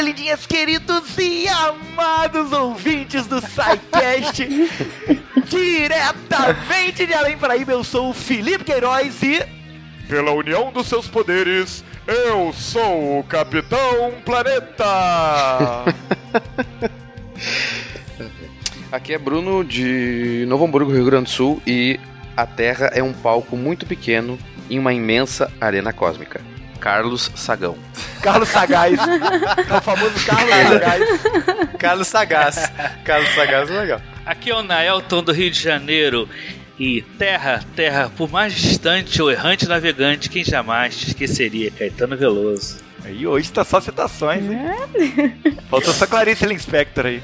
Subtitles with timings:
[0.00, 4.46] lindinhas, queridos e amados ouvintes do SciCast.
[5.48, 9.42] diretamente de Além Paraíba, eu sou o Felipe Queiroz e...
[10.08, 14.84] Pela união dos seus poderes, eu sou o Capitão Planeta.
[18.90, 22.00] Aqui é Bruno de Novo Hamburgo, Rio Grande do Sul e
[22.36, 24.38] a Terra é um palco muito pequeno
[24.70, 26.40] em uma imensa arena cósmica.
[26.80, 27.76] Carlos Sagão.
[28.22, 28.98] Carlos Sagaz.
[28.98, 31.04] é o famoso Carlos Sagaz.
[31.78, 32.72] Carlos Sagaz.
[33.04, 34.02] Carlos Sagaz é legal.
[34.24, 36.28] Aqui é o Naelton do Rio de Janeiro.
[36.78, 42.87] E terra, terra, por mais distante ou errante navegante, quem jamais te esqueceria, Caetano Veloso.
[43.10, 44.60] E hoje tá só citações, hein?
[45.70, 47.22] Faltou só Clarice Linspector aí.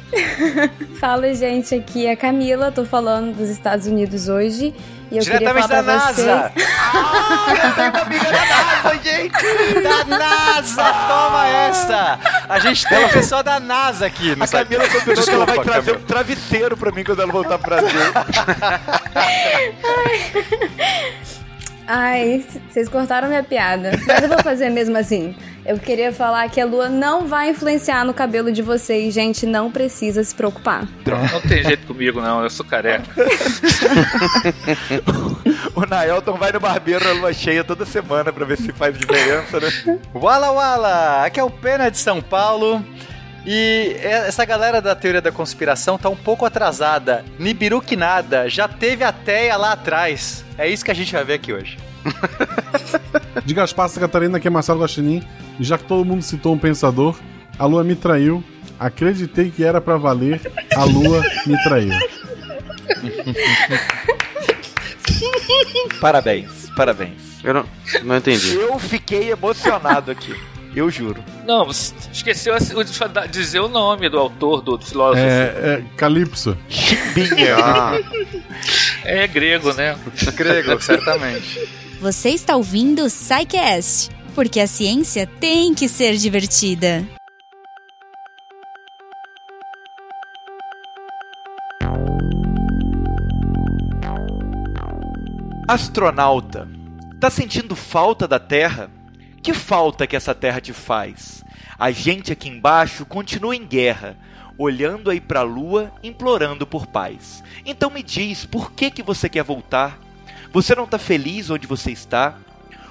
[1.00, 4.74] Fala, gente, aqui é a Camila, tô falando dos Estados Unidos hoje.
[5.10, 6.52] E eu Diretamente queria da falar pra NASA!
[6.54, 6.68] vocês...
[6.94, 9.82] Ah, eu tenho uma amiga da NASA, gente!
[9.82, 10.84] Da NASA!
[10.84, 12.18] Toma essa!
[12.48, 15.46] A gente tem uma pessoa da NASA aqui no A Camila combinou que ela Desculpa,
[15.46, 15.98] vai trazer Camila.
[15.98, 18.00] um travesseiro pra mim quando ela voltar pro Brasil.
[21.86, 23.90] Ai, vocês cortaram minha piada.
[24.06, 25.36] Mas eu vou fazer mesmo assim.
[25.66, 29.46] Eu queria falar que a lua não vai influenciar no cabelo de vocês, gente.
[29.46, 30.86] Não precisa se preocupar.
[31.32, 33.06] Não tem jeito comigo, não, eu sou careca.
[35.74, 39.58] o Naelton vai no barbeiro na lua cheia toda semana pra ver se faz diferença,
[39.58, 39.98] né?
[40.14, 41.24] Wala Wala!
[41.24, 42.84] Aqui é o Pena de São Paulo.
[43.46, 47.24] E essa galera da teoria da conspiração tá um pouco atrasada.
[47.38, 50.44] Nibiru que nada, já teve a teia lá atrás.
[50.58, 51.78] É isso que a gente vai ver aqui hoje.
[53.44, 55.22] De Gaspar Santa Catarina, aqui é Marcelo Guaxinim.
[55.58, 57.16] E já que todo mundo citou um pensador,
[57.58, 58.42] a lua me traiu.
[58.78, 60.40] Acreditei que era pra valer,
[60.74, 61.92] a lua me traiu.
[66.00, 67.22] Parabéns, parabéns.
[67.42, 67.64] Eu não,
[68.02, 68.54] não entendi.
[68.54, 70.34] Eu fiquei emocionado aqui.
[70.74, 71.22] Eu juro.
[71.46, 75.24] Não, esqueceu de dizer o nome do autor, do, do filósofo.
[75.24, 76.56] É, é Calypso.
[76.68, 77.56] Chimbinha.
[77.56, 77.92] Ah,
[79.04, 79.96] É grego, né?
[80.34, 81.68] Grego, certamente.
[82.00, 87.06] Você está ouvindo o SciCast, porque a ciência tem que ser divertida.
[95.66, 96.68] Astronauta,
[97.18, 98.90] tá sentindo falta da Terra?
[99.42, 101.42] Que falta que essa Terra te faz?
[101.78, 104.16] A gente aqui embaixo continua em guerra,
[104.58, 107.42] olhando aí pra Lua, implorando por paz.
[107.64, 110.03] Então me diz, por que que você quer voltar?
[110.54, 112.38] Você não tá feliz onde você está?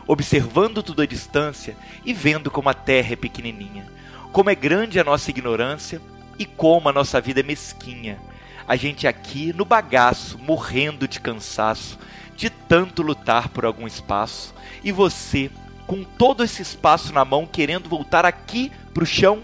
[0.05, 3.89] Observando tudo à distância e vendo como a Terra é pequenininha,
[4.33, 6.01] como é grande a nossa ignorância
[6.37, 8.19] e como a nossa vida é mesquinha.
[8.67, 11.97] A gente aqui no bagaço, morrendo de cansaço,
[12.35, 14.53] de tanto lutar por algum espaço,
[14.83, 15.49] e você,
[15.87, 19.41] com todo esse espaço na mão, querendo voltar aqui pro chão?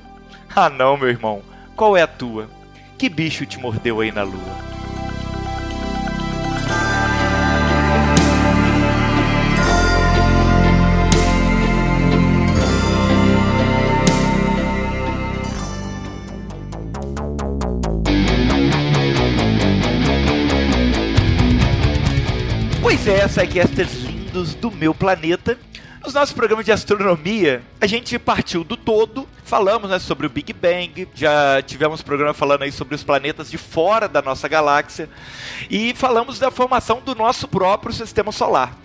[0.53, 1.41] Ah, não, meu irmão,
[1.73, 2.49] qual é a tua?
[2.97, 4.78] Que bicho te mordeu aí na lua?
[23.09, 25.57] É, Psycasters lindos do meu planeta.
[26.03, 30.53] Nos nossos programas de astronomia, a gente partiu do todo, falamos né, sobre o Big
[30.53, 35.09] Bang, já tivemos programa falando aí sobre os planetas de fora da nossa galáxia
[35.69, 38.77] e falamos da formação do nosso próprio sistema solar.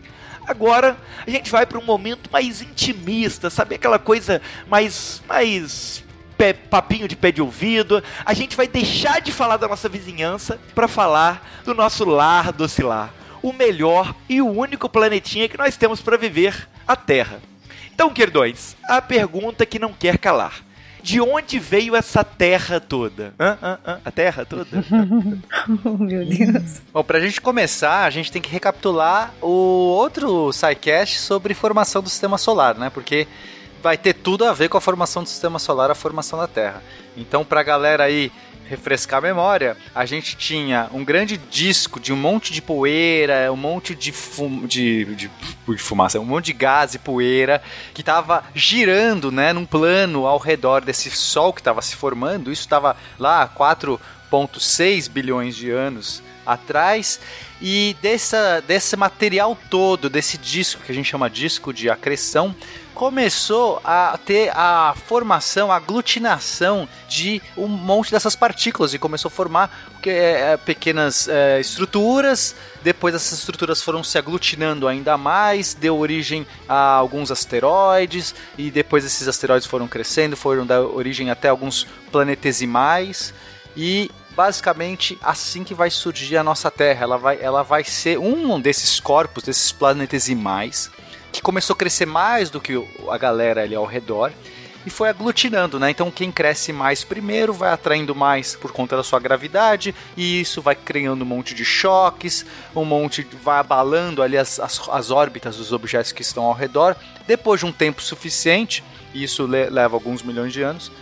[0.46, 0.96] Agora
[1.26, 6.02] a gente vai para um momento mais intimista, sabe aquela coisa mais mais
[6.36, 8.02] pé- papinho de pé de ouvido.
[8.24, 13.10] A gente vai deixar de falar da nossa vizinhança para falar do nosso lar docilar,
[13.44, 17.40] o melhor e o único planetinha que nós temos para viver, a Terra.
[17.94, 20.62] Então, queridões, a pergunta que não quer calar.
[21.02, 23.34] De onde veio essa terra toda?
[23.38, 24.00] Hã, hã, hã?
[24.02, 24.66] A terra toda?
[25.84, 26.80] Oh, meu Deus.
[26.90, 32.08] Bom, pra gente começar, a gente tem que recapitular o outro SciCast sobre formação do
[32.08, 32.88] sistema solar, né?
[32.88, 33.28] Porque
[33.82, 36.82] vai ter tudo a ver com a formação do sistema solar, a formação da Terra.
[37.14, 38.32] Então, pra galera aí
[38.68, 43.56] refrescar a memória, a gente tinha um grande disco de um monte de poeira, um
[43.56, 45.30] monte de, fum de, de,
[45.68, 47.62] de fumaça, um monte de gás e poeira
[47.92, 52.50] que estava girando, né, num plano ao redor desse Sol que estava se formando.
[52.50, 57.20] Isso estava lá 4,6 bilhões de anos atrás
[57.60, 62.54] e dessa, desse material todo, desse disco que a gente chama disco de acreção,
[62.94, 69.32] começou a ter a formação, a aglutinação de um monte dessas partículas e começou a
[69.32, 72.54] formar é, é, pequenas é, estruturas.
[72.82, 79.04] Depois essas estruturas foram se aglutinando ainda mais, deu origem a alguns asteroides e depois
[79.04, 83.34] esses asteroides foram crescendo, foram dar origem até alguns planetesimais
[83.76, 87.02] e basicamente assim que vai surgir a nossa Terra.
[87.02, 90.90] Ela vai, ela vai ser um desses corpos, desses planetesimais
[91.34, 94.32] que começou a crescer mais do que a galera ali ao redor
[94.86, 95.90] e foi aglutinando, né?
[95.90, 100.62] Então quem cresce mais primeiro vai atraindo mais por conta da sua gravidade e isso
[100.62, 105.56] vai criando um monte de choques, um monte vai abalando ali as, as, as órbitas
[105.56, 106.94] dos objetos que estão ao redor.
[107.26, 110.92] Depois de um tempo suficiente, e isso le leva alguns milhões de anos,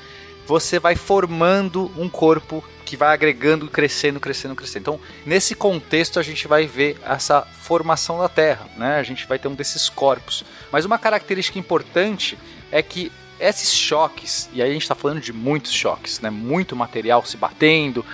[0.47, 4.83] você vai formando um corpo que vai agregando, crescendo, crescendo, crescendo.
[4.83, 8.97] Então, nesse contexto, a gente vai ver essa formação da Terra, né?
[8.97, 10.45] A gente vai ter um desses corpos.
[10.71, 12.39] Mas uma característica importante
[12.71, 13.11] é que
[13.41, 16.29] esses choques, e aí a gente está falando de muitos choques, né?
[16.29, 18.05] Muito material se batendo,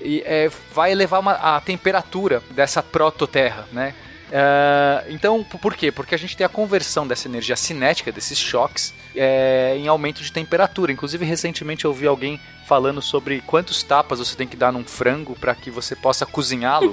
[0.00, 3.94] e é, vai elevar uma, a temperatura dessa prototerra, né?
[4.30, 5.92] Uh, então, por quê?
[5.92, 10.32] Porque a gente tem a conversão dessa energia cinética, desses choques, é, em aumento de
[10.32, 10.92] temperatura.
[10.92, 15.34] Inclusive, recentemente eu ouvi alguém falando sobre quantos tapas você tem que dar num frango
[15.34, 16.92] para que você possa cozinhá-lo.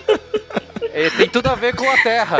[0.92, 2.38] é, tem tudo a ver com a terra.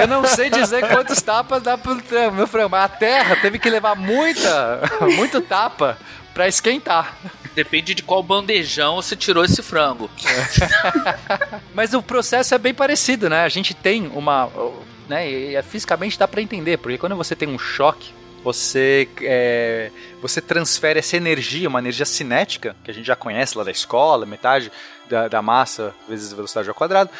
[0.00, 1.96] Eu não sei dizer quantos tapas dá pro
[2.32, 4.80] meu frango, mas a terra teve que levar muita,
[5.16, 5.98] muito tapa
[6.32, 7.16] para esquentar.
[7.56, 10.10] Depende de qual bandejão você tirou esse frango.
[10.26, 11.58] É.
[11.74, 13.44] Mas o processo é bem parecido, né?
[13.44, 14.50] A gente tem uma.
[15.08, 18.12] Né, e é, fisicamente dá para entender, porque quando você tem um choque,
[18.42, 23.64] você, é, você transfere essa energia, uma energia cinética, que a gente já conhece lá
[23.64, 24.70] da escola, metade
[25.08, 27.10] da, da massa vezes velocidade ao quadrado,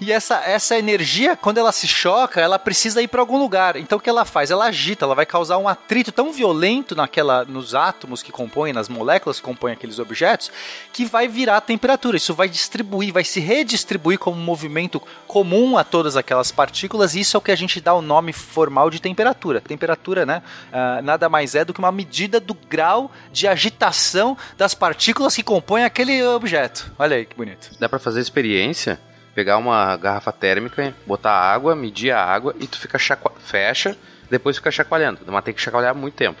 [0.00, 3.76] e essa, essa energia, quando ela se choca, ela precisa ir para algum lugar.
[3.76, 4.50] Então o que ela faz?
[4.50, 8.88] Ela agita, ela vai causar um atrito tão violento naquela, nos átomos que compõem, nas
[8.88, 10.50] moléculas que compõem aqueles objetos,
[10.90, 12.16] que vai virar a temperatura.
[12.16, 17.14] Isso vai distribuir, vai se redistribuir como um movimento comum a todas aquelas partículas.
[17.14, 19.60] E isso é o que a gente dá o nome formal de temperatura.
[19.60, 20.42] Temperatura, né?
[20.72, 25.42] Uh, nada mais é do que uma medida do grau de agitação das partículas que
[25.42, 26.90] compõem aquele objeto.
[26.98, 27.70] Olha aí que bonito.
[27.78, 28.98] Dá para fazer experiência
[29.40, 33.96] pegar uma garrafa térmica, botar água, medir a água e tu fica chacoalhando, fecha,
[34.30, 35.20] depois fica chacoalhando.
[35.26, 36.38] Mas tem que chacoalhar muito tempo.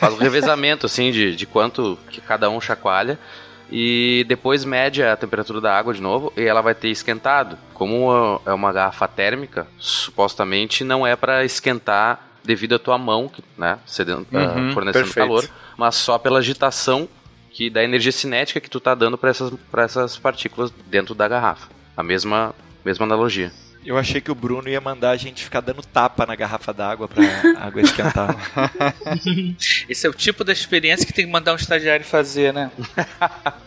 [0.00, 3.16] Faz um revezamento assim de, de quanto que cada um chacoalha
[3.70, 7.56] e depois mede a temperatura da água de novo e ela vai ter esquentado.
[7.74, 13.78] Como é uma garrafa térmica, supostamente não é para esquentar devido à tua mão, né,
[13.86, 15.14] sedendo, uhum, uh, fornecendo perfeito.
[15.14, 17.08] calor, mas só pela agitação
[17.52, 21.68] que da energia cinética que tu tá dando para essas, essas partículas dentro da garrafa.
[21.96, 22.54] A mesma,
[22.84, 23.52] mesma analogia.
[23.84, 27.08] Eu achei que o Bruno ia mandar a gente ficar dando tapa na garrafa d'água
[27.08, 27.22] pra
[27.58, 28.36] água esquentar.
[29.88, 32.70] Esse é o tipo da experiência que tem que mandar um estagiário fazer, né?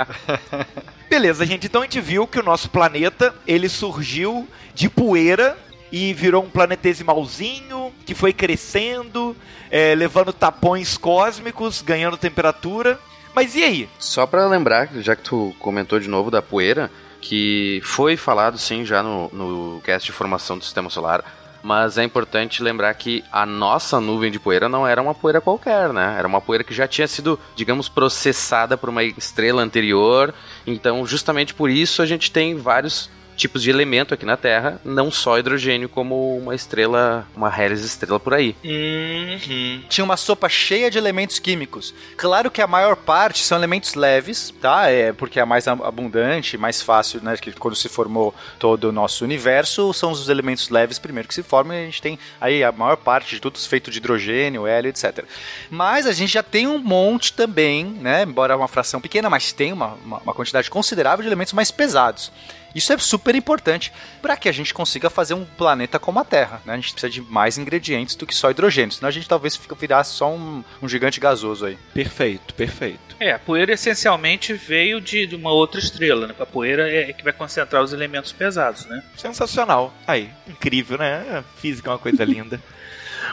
[1.09, 1.67] Beleza, gente.
[1.67, 5.57] Então a gente viu que o nosso planeta ele surgiu de poeira
[5.91, 9.35] e virou um planetesimalzinho que foi crescendo,
[9.69, 12.97] é, levando tapões cósmicos, ganhando temperatura.
[13.33, 13.89] Mas e aí?
[13.99, 16.89] Só para lembrar, já que tu comentou de novo da poeira,
[17.25, 21.25] que foi falado sim já no, no cast de formação do sistema solar,
[21.63, 25.91] mas é importante lembrar que a nossa nuvem de poeira não era uma poeira qualquer,
[25.91, 26.15] né?
[26.19, 30.31] Era uma poeira que já tinha sido, digamos, processada por uma estrela anterior.
[30.67, 35.11] Então, justamente por isso a gente tem vários tipos de elemento aqui na Terra, não
[35.11, 38.55] só hidrogênio, como uma estrela, uma Hélice estrela por aí.
[38.63, 39.83] Uhum.
[39.89, 41.93] Tinha uma sopa cheia de elementos químicos.
[42.17, 44.89] Claro que a maior parte são elementos leves, tá?
[44.89, 47.35] É porque é mais abundante, mais fácil, né?
[47.37, 51.43] Que quando se formou todo o nosso universo, são os elementos leves primeiro que se
[51.43, 54.89] formam e a gente tem aí a maior parte de tudo feito de hidrogênio, hélio,
[54.89, 55.25] etc.
[55.69, 58.23] Mas a gente já tem um monte também, né?
[58.23, 62.31] Embora uma fração pequena, mas tem uma, uma, uma quantidade considerável de elementos mais pesados.
[62.75, 63.91] Isso é super importante
[64.21, 66.61] para que a gente consiga fazer um planeta como a Terra.
[66.65, 66.73] Né?
[66.73, 70.13] A gente precisa de mais ingredientes do que só hidrogênio, senão a gente talvez virasse
[70.13, 71.77] só um, um gigante gasoso aí.
[71.93, 73.15] Perfeito, perfeito.
[73.17, 76.35] É, a poeira essencialmente veio de, de uma outra estrela, né?
[76.37, 79.01] A poeira é, é que vai concentrar os elementos pesados, né?
[79.15, 79.93] Sensacional.
[80.05, 81.39] Aí, incrível, né?
[81.39, 82.61] A física é uma coisa linda.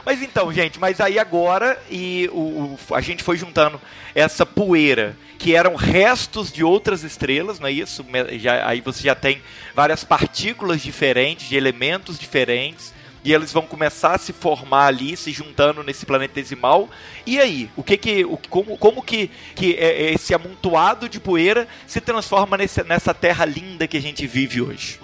[0.05, 3.81] Mas então, gente, mas aí agora e o, o, a gente foi juntando
[4.15, 8.07] essa poeira que eram restos de outras estrelas, não é isso?
[8.39, 9.43] Já, aí você já tem
[9.75, 12.95] várias partículas diferentes, de elementos diferentes,
[13.25, 16.89] e eles vão começar a se formar ali, se juntando nesse planetesimal.
[17.27, 21.19] E aí, o que que, o, como, como que, que é, é esse amontoado de
[21.19, 25.01] poeira se transforma nesse, nessa terra linda que a gente vive hoje?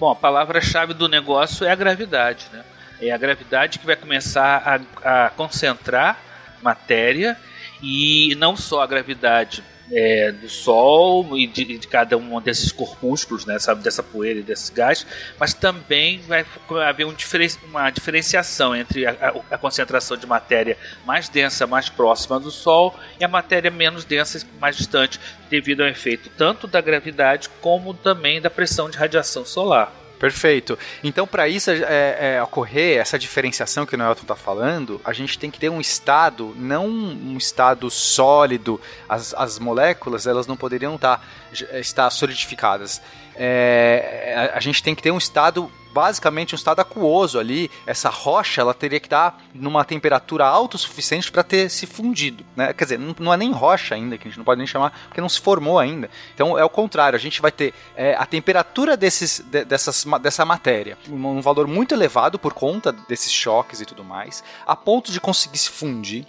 [0.00, 2.64] Bom, a palavra-chave do negócio é a gravidade, né?
[3.00, 6.18] É a gravidade que vai começar a, a concentrar
[6.60, 7.38] matéria
[7.80, 13.46] e não só a gravidade é, do Sol e de, de, cada um desses corpúsculos,
[13.46, 15.06] né, sabe, dessa poeira e desse gás,
[15.38, 16.44] mas também vai
[16.86, 21.88] haver um diferen, uma diferenciação entre a, a, a, concentração de matéria mais densa, mais
[21.88, 26.80] próxima do Sol, e a matéria menos densa, mais distante, devido ao efeito tanto da
[26.80, 30.05] gravidade como também da pressão de radiação solar.
[30.18, 30.78] Perfeito.
[31.04, 35.38] Então, para isso é, é, ocorrer, essa diferenciação que o Nelton está falando, a gente
[35.38, 38.80] tem que ter um estado, não um estado sólido.
[39.08, 41.20] As, as moléculas elas não poderiam tá,
[41.52, 43.00] estar solidificadas.
[43.36, 47.70] É, a, a gente tem que ter um estado basicamente um estado aquoso ali.
[47.86, 52.44] Essa rocha ela teria que estar numa temperatura alta o suficiente para ter se fundido.
[52.54, 52.74] Né?
[52.74, 54.92] Quer dizer, não, não, é nem rocha ainda, que a gente não pode nem chamar,
[55.08, 56.10] porque não se formou ainda.
[56.34, 60.44] Então é o contrário, a gente vai ter é, a temperatura desses, de, dessas, dessa
[60.44, 65.10] matéria, um, um valor muito elevado por conta desses choques e tudo mais, a ponto
[65.10, 66.26] de conseguir se fundir.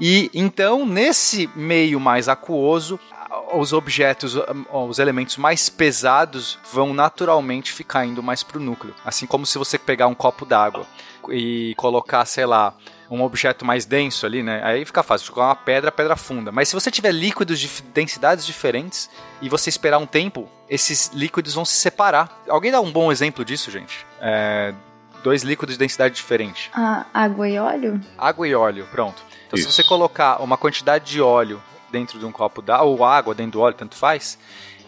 [0.00, 2.98] E então, nesse meio mais aquoso,
[3.52, 4.36] os objetos,
[4.72, 8.94] os elementos mais pesados vão naturalmente ficar indo mais para o núcleo.
[9.04, 10.86] Assim como se você pegar um copo d'água
[11.30, 12.74] e colocar, sei lá,
[13.10, 14.62] um objeto mais denso ali, né?
[14.62, 16.52] Aí fica fácil, jogar uma pedra, pedra funda.
[16.52, 21.54] Mas se você tiver líquidos de densidades diferentes e você esperar um tempo, esses líquidos
[21.54, 22.42] vão se separar.
[22.48, 24.06] Alguém dá um bom exemplo disso, gente?
[24.20, 24.74] É,
[25.22, 26.70] dois líquidos de densidade diferente.
[26.72, 28.00] Ah, água e óleo?
[28.16, 29.22] Água e óleo, pronto.
[29.46, 29.70] Então, Isso.
[29.70, 33.52] se você colocar uma quantidade de óleo dentro de um copo d'água, ou água dentro
[33.52, 34.38] do óleo, tanto faz.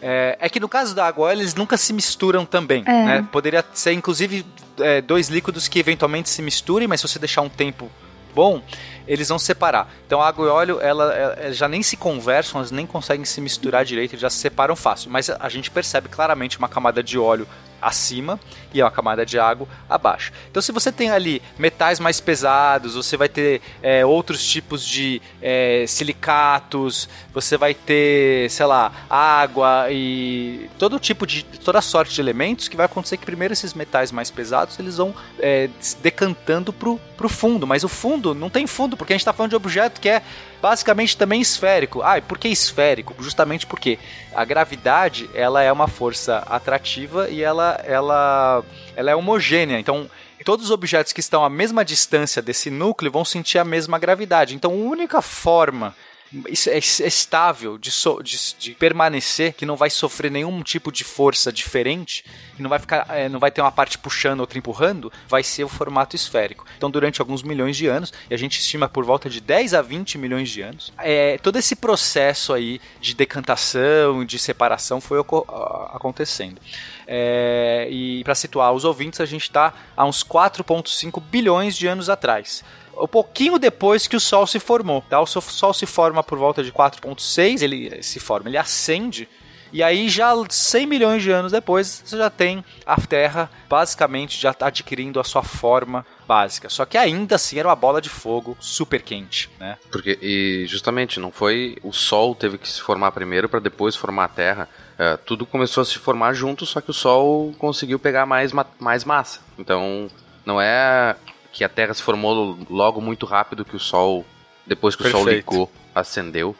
[0.03, 2.83] É, é, que no caso da água, eles nunca se misturam também.
[2.87, 3.05] É.
[3.05, 3.29] Né?
[3.31, 4.45] Poderia ser, inclusive,
[4.79, 7.91] é, dois líquidos que eventualmente se misturem, mas se você deixar um tempo
[8.35, 8.63] bom,
[9.07, 9.93] eles vão separar.
[10.07, 13.85] Então, água e óleo, ela, ela, já nem se conversam, elas nem conseguem se misturar
[13.85, 15.11] direito, eles já se separam fácil.
[15.11, 17.47] Mas a gente percebe claramente uma camada de óleo
[17.81, 18.39] acima
[18.73, 20.33] e uma camada de água abaixo.
[20.51, 25.21] Então, se você tem ali metais mais pesados, você vai ter é, outros tipos de
[25.43, 32.21] é, silicatos, você vai ter, sei lá, água e todo tipo de toda sorte de
[32.21, 35.69] elementos que vai acontecer que primeiro esses metais mais pesados eles vão é,
[36.03, 39.51] decantando pro, pro fundo, mas o fundo não tem fundo porque a gente está falando
[39.51, 40.23] de objeto que é
[40.61, 42.03] basicamente também esférico.
[42.03, 43.15] Ah, e por que esférico?
[43.19, 43.99] Justamente porque
[44.35, 48.65] a gravidade ela é uma força atrativa e ela, ela,
[48.95, 49.79] ela é homogênea.
[49.79, 50.09] Então,
[50.45, 54.55] todos os objetos que estão à mesma distância desse núcleo vão sentir a mesma gravidade.
[54.55, 55.95] Então, a única forma
[56.33, 62.25] estável de, so, de, de, permanecer, que não vai sofrer nenhum tipo de força diferente,
[62.57, 65.65] que não vai ficar, é, não vai ter uma parte puxando, outra empurrando, vai ser
[65.65, 66.65] o formato esférico.
[66.77, 69.83] Então, durante alguns milhões de anos, e a gente estima por volta de 10 a
[69.83, 76.61] 20 milhões de anos, é, todo esse processo aí de decantação, de separação foi acontecendo.
[77.09, 82.09] É, e para situar os ouvintes, a gente está a uns 4,5 bilhões de anos
[82.09, 82.63] atrás
[83.01, 85.03] um pouquinho depois que o Sol se formou.
[85.09, 85.21] Tá?
[85.21, 89.29] O Sol se forma por volta de 4.6, ele se forma, ele acende
[89.73, 94.55] e aí, já 100 milhões de anos depois, você já tem a Terra basicamente já
[94.61, 96.69] adquirindo a sua forma básica.
[96.69, 99.79] Só que ainda assim era uma bola de fogo super quente, né?
[99.91, 104.25] Porque, e justamente, não foi o Sol teve que se formar primeiro para depois formar
[104.25, 104.69] a Terra.
[104.99, 109.05] É, tudo começou a se formar junto, só que o Sol conseguiu pegar mais, mais
[109.05, 109.41] massa.
[109.57, 110.11] Então,
[110.45, 111.15] não é
[111.53, 114.25] que a Terra se formou logo muito rápido que o Sol,
[114.67, 115.23] depois que Perfeito.
[115.23, 116.57] o Sol ligou, acendeu.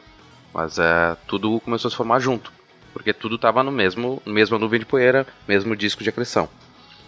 [0.53, 2.51] Mas é, tudo começou a se formar junto.
[2.93, 6.49] Porque tudo estava no mesmo, mesma nuvem de poeira, mesmo disco de acreção.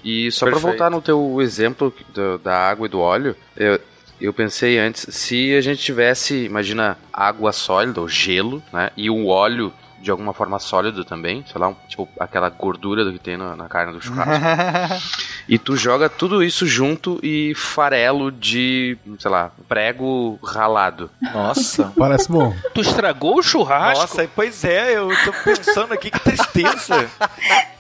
[0.04, 3.80] E só para voltar no teu exemplo do, da água e do óleo, eu,
[4.20, 9.28] eu pensei antes, se a gente tivesse, imagina, água sólida, ou gelo, né, e o
[9.28, 13.38] óleo de alguma forma sólido também, sei lá, um, tipo aquela gordura do que tem
[13.38, 14.34] na, na carne do churrasco.
[15.48, 21.10] e tu joga tudo isso junto e farelo de, sei lá, prego ralado.
[21.34, 22.56] Nossa, parece bom.
[22.74, 24.02] Tu estragou o churrasco?
[24.02, 27.10] Nossa, pois é, eu tô pensando aqui que tristeza.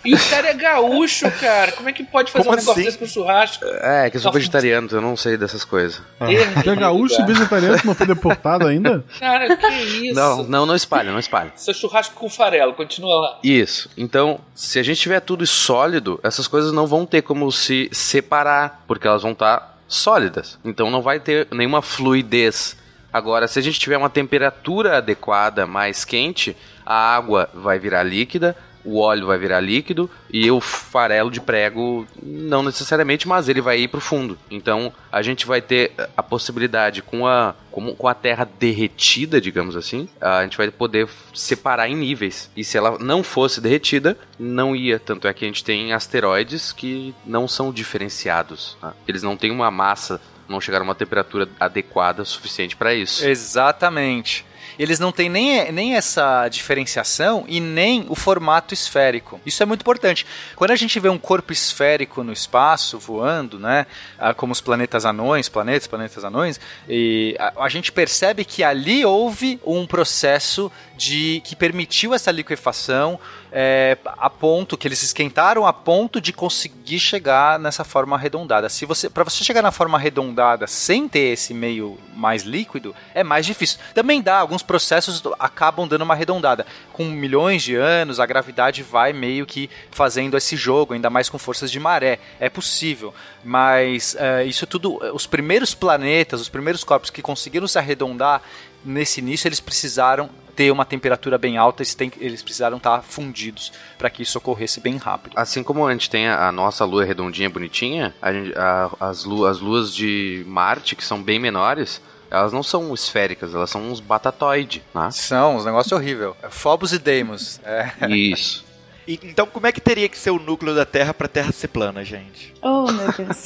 [0.03, 1.71] e o cara é gaúcho, cara.
[1.71, 2.83] Como é que pode fazer Como um negócio assim?
[2.85, 3.65] desse com churrasco?
[3.65, 6.01] É, que eu sou vegetariano, eu não sei dessas coisas.
[6.19, 6.31] Ah.
[6.31, 9.03] é gaúcho e vegetariano não foi deportado ainda?
[9.19, 10.15] Cara, que isso?
[10.15, 11.51] Não, não, não espalha, não espalha.
[11.55, 13.39] Seu churrasco com farelo, continua lá.
[13.43, 13.89] Isso.
[13.97, 18.83] Então, se a gente tiver tudo sólido, essas coisas não vão ter como se separar,
[18.87, 20.59] porque elas vão estar tá sólidas.
[20.65, 22.77] Então não vai ter nenhuma fluidez.
[23.11, 28.55] Agora, se a gente tiver uma temperatura adequada, mais quente, a água vai virar líquida,
[28.83, 33.79] o óleo vai virar líquido e o farelo de prego não necessariamente, mas ele vai
[33.79, 34.37] ir para o fundo.
[34.49, 39.75] Então a gente vai ter a possibilidade com a com, com a terra derretida, digamos
[39.75, 42.51] assim, a gente vai poder separar em níveis.
[42.55, 44.99] E se ela não fosse derretida, não ia.
[44.99, 48.77] Tanto é que a gente tem asteroides que não são diferenciados.
[48.79, 48.93] Tá?
[49.07, 53.25] Eles não têm uma massa não chegaram a uma temperatura adequada suficiente para isso.
[53.25, 54.45] Exatamente
[54.77, 59.39] eles não têm nem, nem essa diferenciação e nem o formato esférico.
[59.45, 60.25] Isso é muito importante.
[60.55, 63.85] Quando a gente vê um corpo esférico no espaço voando, né,
[64.17, 69.05] ah, como os planetas anões, planetas, planetas anões, e a, a gente percebe que ali
[69.05, 73.19] houve um processo de que permitiu essa liquefação
[73.55, 78.67] é, a ponto que eles esquentaram a ponto de conseguir chegar nessa forma arredondada.
[78.67, 83.23] Se você, para você chegar na forma arredondada sem ter esse meio mais líquido, é
[83.23, 83.79] mais difícil.
[83.93, 86.65] Também dá alguns processos acabam dando uma arredondada.
[86.91, 91.37] Com milhões de anos, a gravidade vai meio que fazendo esse jogo, ainda mais com
[91.37, 92.17] forças de maré.
[92.39, 97.77] É possível, mas é, isso tudo, os primeiros planetas, os primeiros corpos que conseguiram se
[97.77, 98.41] arredondar
[98.83, 103.71] nesse início, eles precisaram ter uma temperatura bem alta, eles, têm, eles precisaram estar fundidos
[103.97, 105.33] para que isso ocorresse bem rápido.
[105.35, 109.23] Assim como a gente tem a, a nossa lua redondinha, bonitinha, a gente, a, as,
[109.23, 113.91] luas, as luas de Marte, que são bem menores, elas não são esféricas, elas são
[113.91, 115.09] uns batatoide, né?
[115.11, 116.35] São, uns negócios horrível.
[116.41, 117.59] É Phobos e Deimos.
[117.63, 117.91] É.
[118.09, 118.65] Isso.
[119.07, 121.51] E, então, como é que teria que ser o núcleo da Terra para a Terra
[121.51, 122.53] ser plana, gente?
[122.61, 123.45] Oh, meu Deus.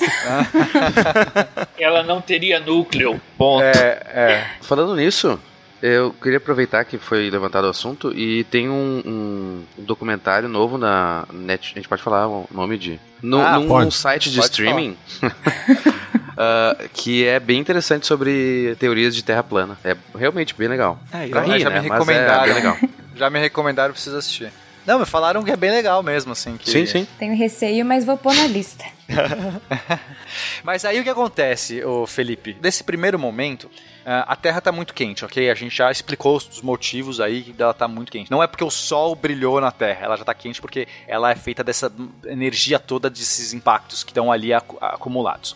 [1.77, 3.19] Ela não teria núcleo.
[3.37, 3.63] Ponto.
[3.63, 4.47] É, é.
[4.61, 5.39] Falando nisso,
[5.81, 11.25] eu queria aproveitar que foi levantado o assunto e tem um, um documentário novo na
[11.31, 11.71] net.
[11.75, 12.99] A gente pode falar o nome de.
[13.21, 13.93] No, Ah, num pode.
[13.93, 14.97] site de Pode streaming.
[15.23, 19.77] uh, que é bem interessante sobre teorias de terra plana.
[19.83, 20.99] É realmente bem legal.
[21.11, 21.81] É, Pra eu- rir, já né?
[21.81, 22.43] me Mas recomendaram.
[22.43, 22.77] é bem legal.
[23.17, 24.51] Já me recomendaram, preciso assistir.
[24.85, 26.55] Não, me falaram que é bem legal mesmo, assim.
[26.55, 26.69] Que...
[26.69, 27.07] Sim, sim.
[27.17, 28.85] Tenho receio, mas vou pôr na lista.
[30.63, 32.57] Mas aí o que acontece, ô Felipe?
[32.61, 33.69] Nesse primeiro momento,
[34.05, 35.49] ah, a Terra tá muito quente, ok?
[35.49, 38.29] A gente já explicou os motivos aí dela tá muito quente.
[38.31, 41.35] Não é porque o Sol brilhou na Terra, ela já tá quente porque ela é
[41.35, 41.91] feita dessa
[42.25, 45.55] energia toda desses impactos que estão ali acu- acumulados.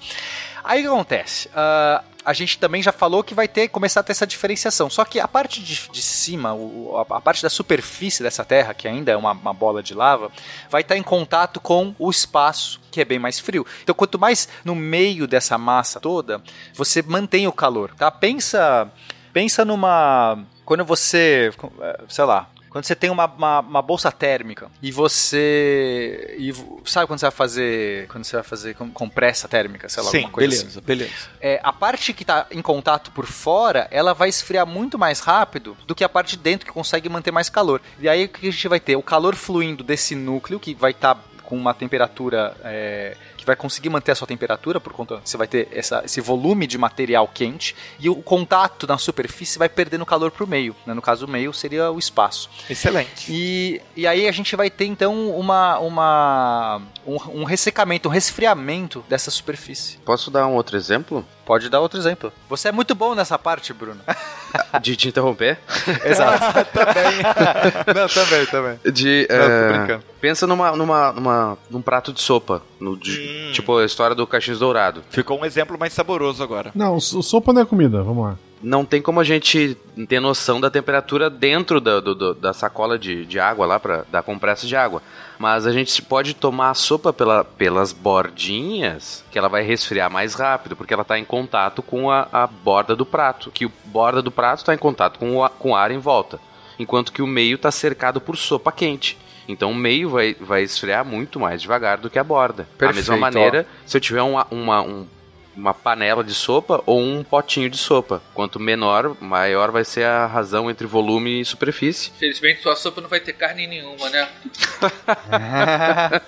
[0.64, 1.50] Aí o que acontece?
[1.56, 4.90] Ah, a gente também já falou que vai ter começar a ter essa diferenciação.
[4.90, 8.74] Só que a parte de, de cima, o- a, a parte da superfície dessa Terra,
[8.74, 10.32] que ainda é uma, uma bola de lava,
[10.70, 13.66] vai estar em contato com o espaço, que é bem mais frio.
[13.84, 16.42] Então, quanto mais no meio dessa massa toda,
[16.74, 18.12] você mantém o calor, tá?
[18.12, 18.92] Pensa,
[19.34, 24.72] pensa numa quando você, eh, sei lá, quando você tem uma, uma, uma bolsa térmica
[24.82, 26.36] e você.
[26.40, 26.54] E,
[26.86, 28.08] sabe quando você vai fazer.
[28.08, 30.82] Quando você vai fazer com- compressa térmica, sei lá, Sim, alguma coisa beleza, assim.
[30.86, 31.12] beleza.
[31.40, 35.76] É, a parte que está em contato por fora, ela vai esfriar muito mais rápido
[35.86, 37.82] do que a parte de dentro que consegue manter mais calor.
[38.00, 38.96] E aí o que a gente vai ter?
[38.96, 42.56] O calor fluindo desse núcleo, que vai estar com uma temperatura.
[42.64, 45.20] é, que vai conseguir manter a sua temperatura, por conta.
[45.26, 49.68] Você vai ter essa- esse volume de material quente, e o contato na superfície vai
[49.68, 50.76] perdendo calor para o meio.
[50.86, 50.94] né?
[50.94, 52.50] No caso, o meio seria o espaço.
[52.70, 53.26] Excelente.
[53.32, 59.04] E, e aí a gente vai ter então uma, uma um, um ressecamento, um resfriamento
[59.10, 59.98] dessa superfície.
[60.06, 61.26] Posso dar um outro exemplo?
[61.46, 62.32] Pode dar outro exemplo.
[62.50, 64.00] Você é muito bom nessa parte, Bruno.
[64.82, 65.60] De te interromper?
[66.06, 66.40] Exato.
[66.72, 67.96] também.
[67.96, 68.80] Não, também, também.
[68.94, 70.04] De, Não, tô eh, brincando.
[70.22, 72.62] pensa numa, numa, numa, num prato de sopa.
[72.80, 73.52] No, de- Hum.
[73.54, 75.04] Tipo a história do caixinho dourado.
[75.10, 76.72] Ficou um exemplo mais saboroso agora.
[76.76, 78.38] Não, so- sopa não é comida, vamos lá.
[78.64, 79.76] Não tem como a gente
[80.08, 84.04] ter noção da temperatura dentro da, do- do- da sacola de, de água lá, pra,
[84.12, 85.02] da compressa de água.
[85.42, 90.36] Mas a gente pode tomar a sopa pela, pelas bordinhas, que ela vai resfriar mais
[90.36, 93.50] rápido, porque ela está em contato com a, a borda do prato.
[93.50, 95.98] Que o borda do prato está em contato com o, a- com o ar em
[95.98, 96.40] volta.
[96.78, 99.18] Enquanto que o meio está cercado por sopa quente.
[99.48, 102.64] Então o meio vai, vai esfriar muito mais devagar do que a borda.
[102.64, 105.08] da Perfeito, mesma maneira, se eu tiver uma, uma, um-
[105.56, 108.22] uma panela de sopa ou um potinho de sopa.
[108.34, 112.12] Quanto menor, maior vai ser a razão entre volume e superfície.
[112.16, 114.30] Infelizmente sua sopa não vai ter carne nenhuma, né?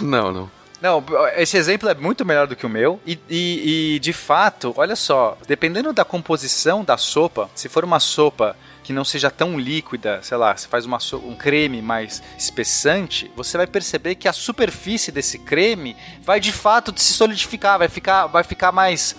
[0.00, 0.50] não, não.
[0.80, 1.02] Não,
[1.36, 3.00] esse exemplo é muito melhor do que o meu.
[3.06, 7.98] E, e- e, de fato, olha só, dependendo da composição da sopa, se for uma
[7.98, 8.54] sopa
[8.86, 13.56] que não seja tão líquida, sei lá, você faz uma um creme mais espessante, você
[13.56, 18.44] vai perceber que a superfície desse creme vai de fato se solidificar, vai ficar, vai
[18.44, 19.16] ficar mais.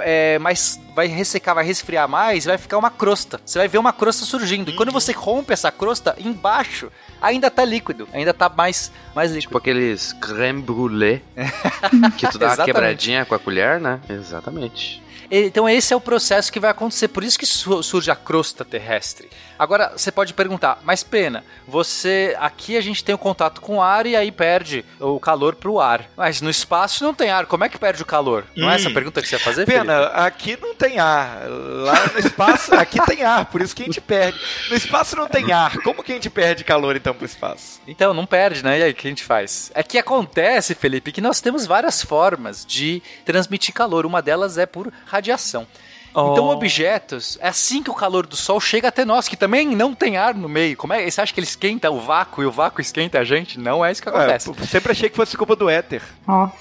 [0.00, 3.40] é, mais vai ressecar, vai resfriar mais, vai ficar uma crosta.
[3.44, 4.72] Você vai ver uma crosta surgindo.
[4.72, 6.90] E quando você rompe essa crosta, embaixo
[7.22, 9.50] ainda tá líquido, ainda tá mais, mais líquido.
[9.50, 11.22] Tipo aqueles creme brûlée
[12.18, 14.00] que tu dá uma quebradinha com a colher, né?
[14.08, 15.05] Exatamente.
[15.30, 18.64] Então esse é o processo que vai acontecer, por isso que su- surge a crosta
[18.64, 19.28] terrestre.
[19.58, 23.82] Agora, você pode perguntar, mas pena, você aqui a gente tem o contato com o
[23.82, 26.10] ar e aí perde o calor pro ar.
[26.16, 28.44] Mas no espaço não tem ar, como é que perde o calor?
[28.54, 29.80] Não é essa a pergunta que você ia fazer, Felipe?
[29.86, 31.42] Pena, aqui não tem ar.
[31.48, 34.38] Lá no espaço, aqui tem ar, por isso que a gente perde.
[34.68, 35.78] No espaço não tem ar.
[35.78, 37.80] Como que a gente perde calor então pro espaço?
[37.88, 38.78] Então, não perde, né?
[38.78, 39.70] E aí, o que a gente faz?
[39.74, 44.04] É que acontece, Felipe, que nós temos várias formas de transmitir calor.
[44.04, 45.66] Uma delas é por radiação.
[46.32, 49.94] Então, objetos, é assim que o calor do Sol chega até nós, que também não
[49.94, 50.74] tem ar no meio.
[50.74, 51.10] Como é?
[51.10, 53.60] Você acha que ele esquenta o vácuo e o vácuo esquenta a gente?
[53.60, 54.50] Não é isso que Ué, acontece.
[54.50, 56.00] p- sempre achei que fosse culpa do éter.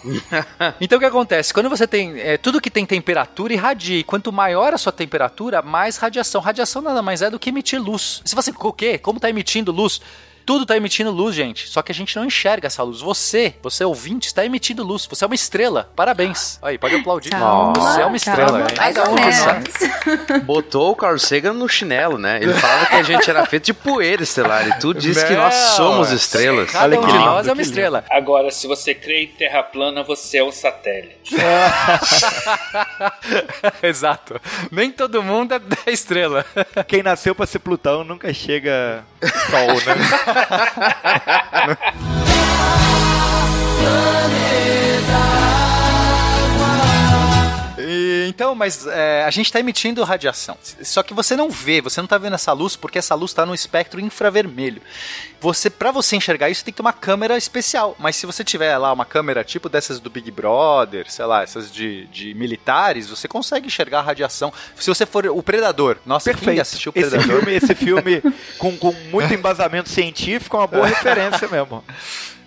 [0.81, 1.53] Então o que acontece?
[1.53, 2.19] Quando você tem.
[2.19, 3.99] é, tudo que tem temperatura irradia.
[3.99, 6.41] E quanto maior a sua temperatura, mais radiação.
[6.41, 8.21] Radiação nada mais é do que emitir luz.
[8.25, 8.51] Se você.
[8.59, 8.97] O quê?
[8.97, 10.01] Como tá emitindo luz?
[10.45, 11.67] Tudo tá emitindo luz, gente.
[11.67, 13.01] Só que a gente não enxerga essa luz.
[13.01, 15.07] Você, você ouvinte, está emitindo luz.
[15.09, 15.89] Você é uma estrela.
[15.95, 16.59] Parabéns.
[16.61, 17.29] Aí, pode aplaudir.
[17.29, 18.49] Calma, você é uma estrela.
[18.49, 18.67] calma, hein?
[18.77, 19.69] mais Cada ou um sabe.
[20.27, 20.43] menos.
[20.43, 22.39] Botou o Carl Sagan no chinelo, né?
[22.41, 24.67] Ele falava que a gente era feito de poeira estelar.
[24.67, 26.71] E tu disse que nós somos estrelas.
[26.71, 28.03] Cada Olha um que de nós é uma estrela.
[28.09, 31.35] Agora, se você crê em terra plana, você é um satélite.
[33.81, 34.39] Exato.
[34.71, 36.45] Nem todo mundo é estrela.
[36.87, 39.03] Quem nasceu pra ser Plutão nunca chega
[39.49, 40.25] Sol, né?
[40.35, 41.95] Planeta.
[48.25, 50.57] E, então, mas é, a gente está emitindo radiação.
[50.81, 53.45] Só que você não vê, você não está vendo essa luz porque essa luz está
[53.45, 54.81] no espectro infravermelho.
[55.39, 57.95] Você, para você enxergar isso, tem que ter uma câmera especial.
[57.99, 61.71] Mas se você tiver lá uma câmera tipo dessas do Big Brother, sei lá, essas
[61.71, 64.51] de, de militares, você consegue enxergar a radiação.
[64.75, 66.61] Se você for o Predador, nossa, quem Perfeito.
[66.61, 67.37] assistiu o Esse Predador?
[67.37, 68.21] filme, esse filme
[68.57, 71.83] com, com muito embasamento científico é uma boa referência mesmo.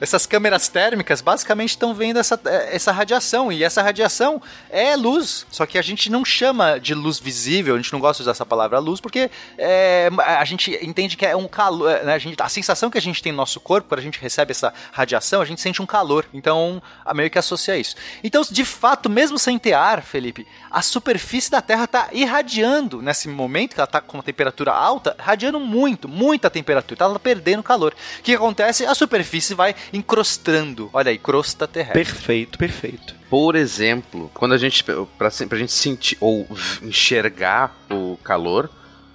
[0.01, 3.51] Essas câmeras térmicas basicamente estão vendo essa, eh, essa radiação.
[3.51, 5.47] E essa radiação é luz.
[5.51, 8.33] Só que a gente não chama de luz visível, a gente não gosta de usar
[8.33, 11.91] essa palavra luz, porque eh, a gente entende que é um calor.
[11.91, 12.15] eh, Né?
[12.15, 14.53] A, gente, a sensação que a gente tem no nosso corpo, quando a gente recebe
[14.53, 16.27] essa radiação, a gente sente um calor.
[16.33, 17.97] Então, a meio que associa isso.
[18.23, 23.29] Então, de fato, mesmo sem ter ar, Felipe, a superfície da Terra está irradiando nesse
[23.29, 27.05] momento, que ela está com uma temperatura alta, radiando muito, muita temperatura.
[27.05, 27.95] Ela tá perdendo calor.
[28.19, 28.87] O que acontece?
[28.87, 30.91] A superfície vai encrostando.
[30.93, 32.05] Olha aí, crosta terrestre.
[32.05, 33.15] Perfeito, perfeito.
[33.29, 34.85] Por exemplo, quando a gente.
[34.85, 36.47] Pra, pra gente sentir ou
[36.83, 38.71] enxergar o calor,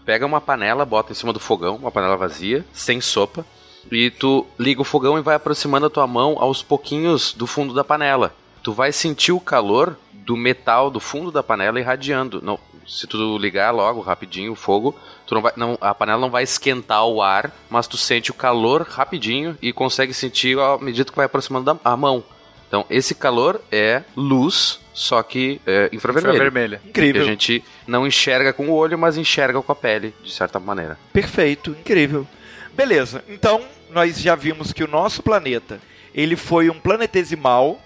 [0.06, 3.46] pega uma panela, bota em cima do fogão, uma panela vazia, sem sopa,
[3.92, 7.74] e tu liga o fogão e vai aproximando a tua mão aos pouquinhos do fundo
[7.74, 8.36] da panela.
[8.62, 12.42] Tu vai sentir o calor do metal do fundo da panela irradiando.
[12.42, 16.30] Não, se tu ligar logo, rapidinho, o fogo, tu não vai, não, a panela não
[16.30, 21.10] vai esquentar o ar, mas tu sente o calor rapidinho e consegue sentir à medida
[21.10, 22.24] que vai aproximando da, a mão.
[22.68, 26.36] Então, esse calor é luz, só que é infravermelho.
[26.36, 26.78] Infravermelha.
[26.80, 27.26] Que a Incrível.
[27.26, 30.98] gente não enxerga com o olho, mas enxerga com a pele, de certa maneira.
[31.12, 32.28] Perfeito, incrível.
[32.74, 35.80] Beleza, então nós já vimos que o nosso planeta,
[36.16, 37.80] ele foi um planetesimal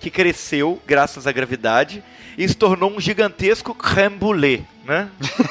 [0.00, 2.02] que cresceu graças à gravidade
[2.36, 3.76] e se tornou um gigantesco
[4.18, 5.08] brûlée, né?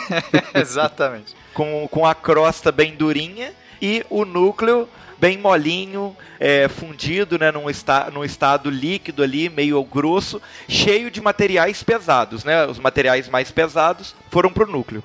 [0.54, 1.36] Exatamente.
[1.54, 7.70] com, com a crosta bem durinha e o núcleo bem molinho, é, fundido né, num,
[7.70, 12.44] esta, num estado líquido ali, meio grosso, cheio de materiais pesados.
[12.44, 12.66] Né?
[12.66, 15.04] Os materiais mais pesados foram para o núcleo.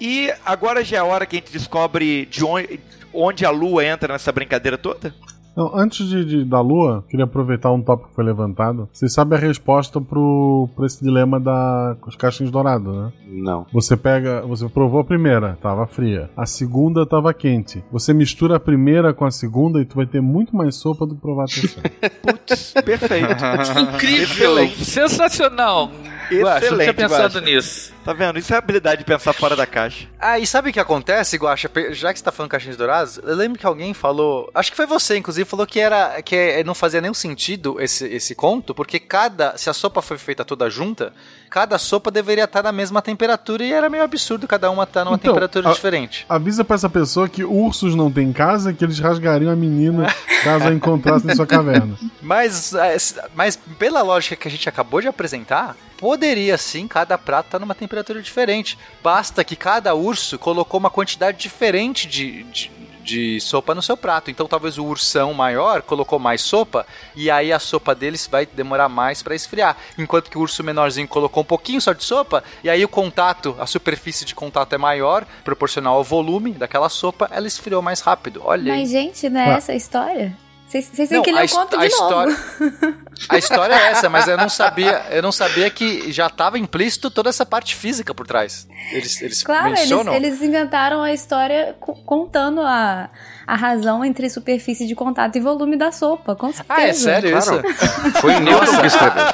[0.00, 2.80] E agora já é a hora que a gente descobre de onde,
[3.12, 5.14] onde a Lua entra nessa brincadeira toda?
[5.52, 8.88] Então, antes de, de- da Lua, queria aproveitar um tópico que foi levantado.
[8.92, 13.12] Vocês sabem a resposta pro, pro esse dilema da, com os caixinhos dourados, né?
[13.26, 13.66] Não.
[13.72, 16.30] Você pega, você provou a primeira, tava fria.
[16.36, 17.82] A segunda tava quente.
[17.90, 21.14] Você mistura a primeira com a segunda e tu vai ter muito mais sopa do
[21.14, 21.90] que provar a terceira.
[22.22, 23.34] Putz, perfeito.
[23.94, 24.24] Incrível!
[24.58, 24.84] Excelente.
[24.84, 25.90] Sensacional!
[26.30, 27.40] Guaxa, não tinha Excelente, pensado Guaxa.
[27.40, 27.92] nisso.
[28.04, 28.38] Tá vendo?
[28.38, 30.06] Isso é a habilidade de pensar fora da caixa.
[30.20, 31.70] Ah, e sabe o que acontece, Guaxa?
[31.92, 34.50] Já que você tá falando caixinhos dourados, eu lembro que alguém falou.
[34.54, 36.20] Acho que foi você, inclusive, falou que era.
[36.22, 39.56] que é- não fazia nenhum sentido esse, esse conto, porque cada.
[39.56, 41.12] Se a sopa foi feita toda junta,
[41.50, 45.16] cada sopa deveria estar na mesma temperatura e era meio absurdo cada uma estar numa
[45.16, 46.26] Então, temperatura a- diferente.
[46.28, 50.68] Avisa pra essa pessoa que ursos não têm casa, que eles rasgariam a menina caso
[50.68, 51.98] a encontrassem em sua caverna.
[52.22, 57.46] Mas, s- mas pela lógica que a gente acabou de apresentar, poderia sim cada prato
[57.46, 58.78] estar numa temperatura diferente.
[59.02, 62.70] Basta que cada urso colocou uma quantidade diferente de, de,
[63.08, 64.30] de sopa no seu prato.
[64.30, 68.88] Então talvez o ursão maior colocou mais sopa e aí a sopa deles vai demorar
[68.88, 69.76] mais para esfriar.
[69.96, 73.56] Enquanto que o urso menorzinho colocou um pouquinho só de sopa e aí o contato,
[73.58, 78.42] a superfície de contato é maior, proporcional ao volume daquela sopa, ela esfriou mais rápido.
[78.44, 78.80] Olha aí.
[78.80, 79.54] Mas, gente, não é Ué.
[79.54, 80.36] essa a história?
[80.68, 83.08] Vocês têm que a ler o conto a de história- novo.
[83.28, 87.10] A história é essa, mas eu não sabia, eu não sabia que já estava implícito
[87.10, 88.68] toda essa parte física por trás.
[88.92, 90.14] Eles, eles Claro, eles, mencionam.
[90.14, 93.10] eles inventaram a história co- contando a,
[93.50, 96.78] a razão entre superfície de contato e volume da sopa, com certeza.
[96.80, 97.66] Ah, é sério Claro.
[97.66, 98.12] isso?
[98.20, 99.24] Foi o Newton que escreveu.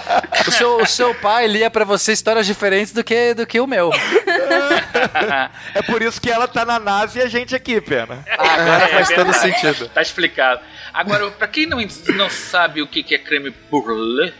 [0.46, 3.66] O seu, o seu pai lia pra você histórias diferentes do que, do que o
[3.66, 3.90] meu.
[5.74, 8.24] É por isso que ela tá na NASA e a gente aqui, pena.
[8.38, 9.88] Agora faz É todo sentido.
[9.88, 10.60] Tá explicado.
[10.92, 11.78] Agora, pra quem não,
[12.16, 14.32] não sabe o que que é creme brulee,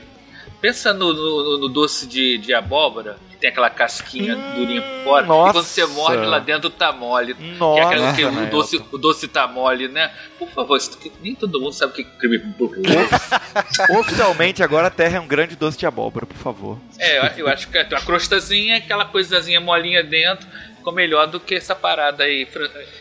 [0.60, 5.50] pensa no, no- no doce de, de abóbora, tem aquela casquinha durinha por fora, nossa.
[5.50, 7.36] e quando você morde lá dentro tá mole.
[7.58, 8.50] Nossa, que é aquela que o, Nelton.
[8.50, 10.10] doce, o doce tá mole, né?
[10.38, 10.78] Por favor,
[11.20, 12.84] nem todo mundo sabe o que é creme brulee.
[14.00, 16.78] Oficialmente, agora a Terra é um grande doce de abóbora, por favor.
[16.98, 20.46] É, eu- eu acho que a crostazinha, aquela coisazinha molinha dentro,
[20.84, 22.46] ficou melhor do que essa parada aí,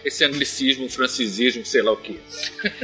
[0.06, 2.18] esse anglicismo, francisismo, sei lá o que.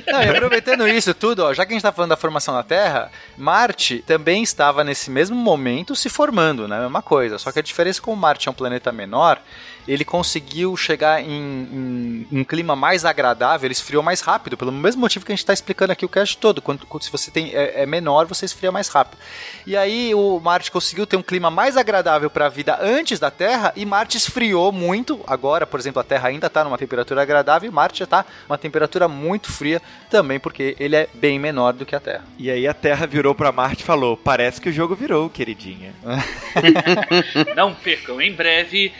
[0.05, 2.63] Não, e aproveitando isso tudo, ó, já que a gente tá falando da formação da
[2.63, 6.81] Terra, Marte também estava nesse mesmo momento se formando, né?
[6.81, 7.37] Mesma coisa.
[7.37, 9.41] Só que a diferença é que Marte é um planeta menor,
[9.89, 15.01] ele conseguiu chegar em, em um clima mais agradável, ele esfriou mais rápido, pelo mesmo
[15.01, 16.61] motivo que a gente está explicando aqui o cast todo.
[16.61, 19.17] Quando, quando- se você tem é, é menor, você esfria mais rápido.
[19.65, 23.31] E aí o Marte conseguiu ter um clima mais agradável para a vida antes da
[23.31, 25.21] Terra e Marte esfriou muito.
[25.25, 28.59] Agora, por exemplo, a Terra ainda está numa temperatura agradável e Marte já está numa
[28.59, 32.25] temperatura muito fria também porque ele é bem menor do que a Terra.
[32.37, 35.93] E aí a Terra virou pra Marte e falou: Parece que o jogo virou, queridinha.
[37.55, 38.93] Não percam, em breve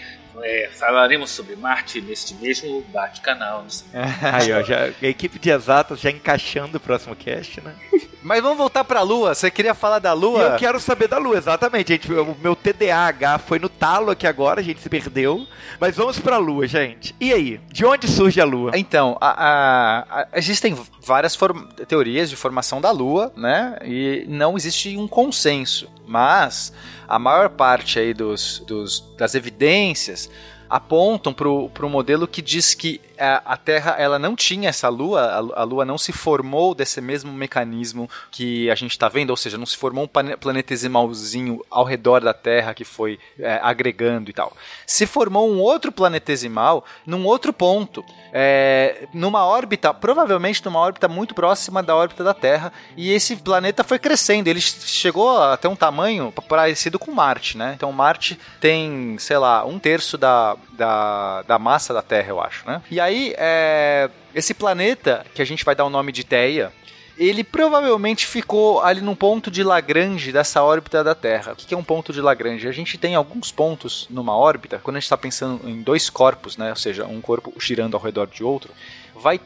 [0.44, 3.66] é, falaremos sobre Marte neste mesmo bate-canal.
[4.34, 7.76] Aí, ó, já, a equipe de exatas já encaixando o próximo cast, né?
[8.22, 9.34] Mas vamos voltar para a Lua.
[9.34, 10.42] Você queria falar da E Lua?
[10.42, 12.12] eu quero saber da Lua, exatamente, gente.
[12.12, 15.48] O meu TDAH foi no talo aqui agora, a gente se perdeu.
[15.80, 17.16] Mas vamos pra Lua, gente.
[17.20, 17.62] E aí?
[17.72, 18.72] De onde surge a Lua?
[18.76, 21.38] Então, a- a- a- existem várias
[21.88, 23.78] teorias de formação da Lua, né?
[23.86, 25.88] E não existe um consenso.
[26.06, 26.74] Mas
[27.08, 30.30] a maior parte aí dos, dos- das evidências
[30.70, 35.22] apontam para o modelo que diz que a, a Terra ela não tinha essa Lua,
[35.22, 39.38] a, a Lua não se formou desse mesmo mecanismo que a gente está vendo, ou
[39.38, 44.30] seja, não se formou um plane- planetesimalzinho ao redor da Terra que foi é, agregando
[44.30, 44.56] e tal.
[44.86, 51.34] Se formou um outro planetesimal num outro ponto, é, numa órbita, provavelmente numa órbita muito
[51.34, 55.76] próxima da órbita da Terra, e esse planeta foi crescendo, ele chegou a ter um
[55.76, 57.74] tamanho parecido com Marte, né?
[57.76, 62.66] Então Marte tem, sei lá, um terço da, da, da massa da Terra, eu acho,
[62.66, 62.82] né?
[62.90, 66.72] E aí, é, esse planeta, que a gente vai dar o nome de Theia,
[67.18, 71.52] ele provavelmente ficou ali num ponto de Lagrange dessa órbita da Terra.
[71.52, 72.66] O que é um ponto de Lagrange?
[72.66, 76.56] A gente tem alguns pontos numa órbita, quando a gente está pensando em dois corpos,
[76.56, 76.70] né?
[76.70, 78.72] ou seja, um corpo girando ao redor de outro,
[79.14, 79.42] vai,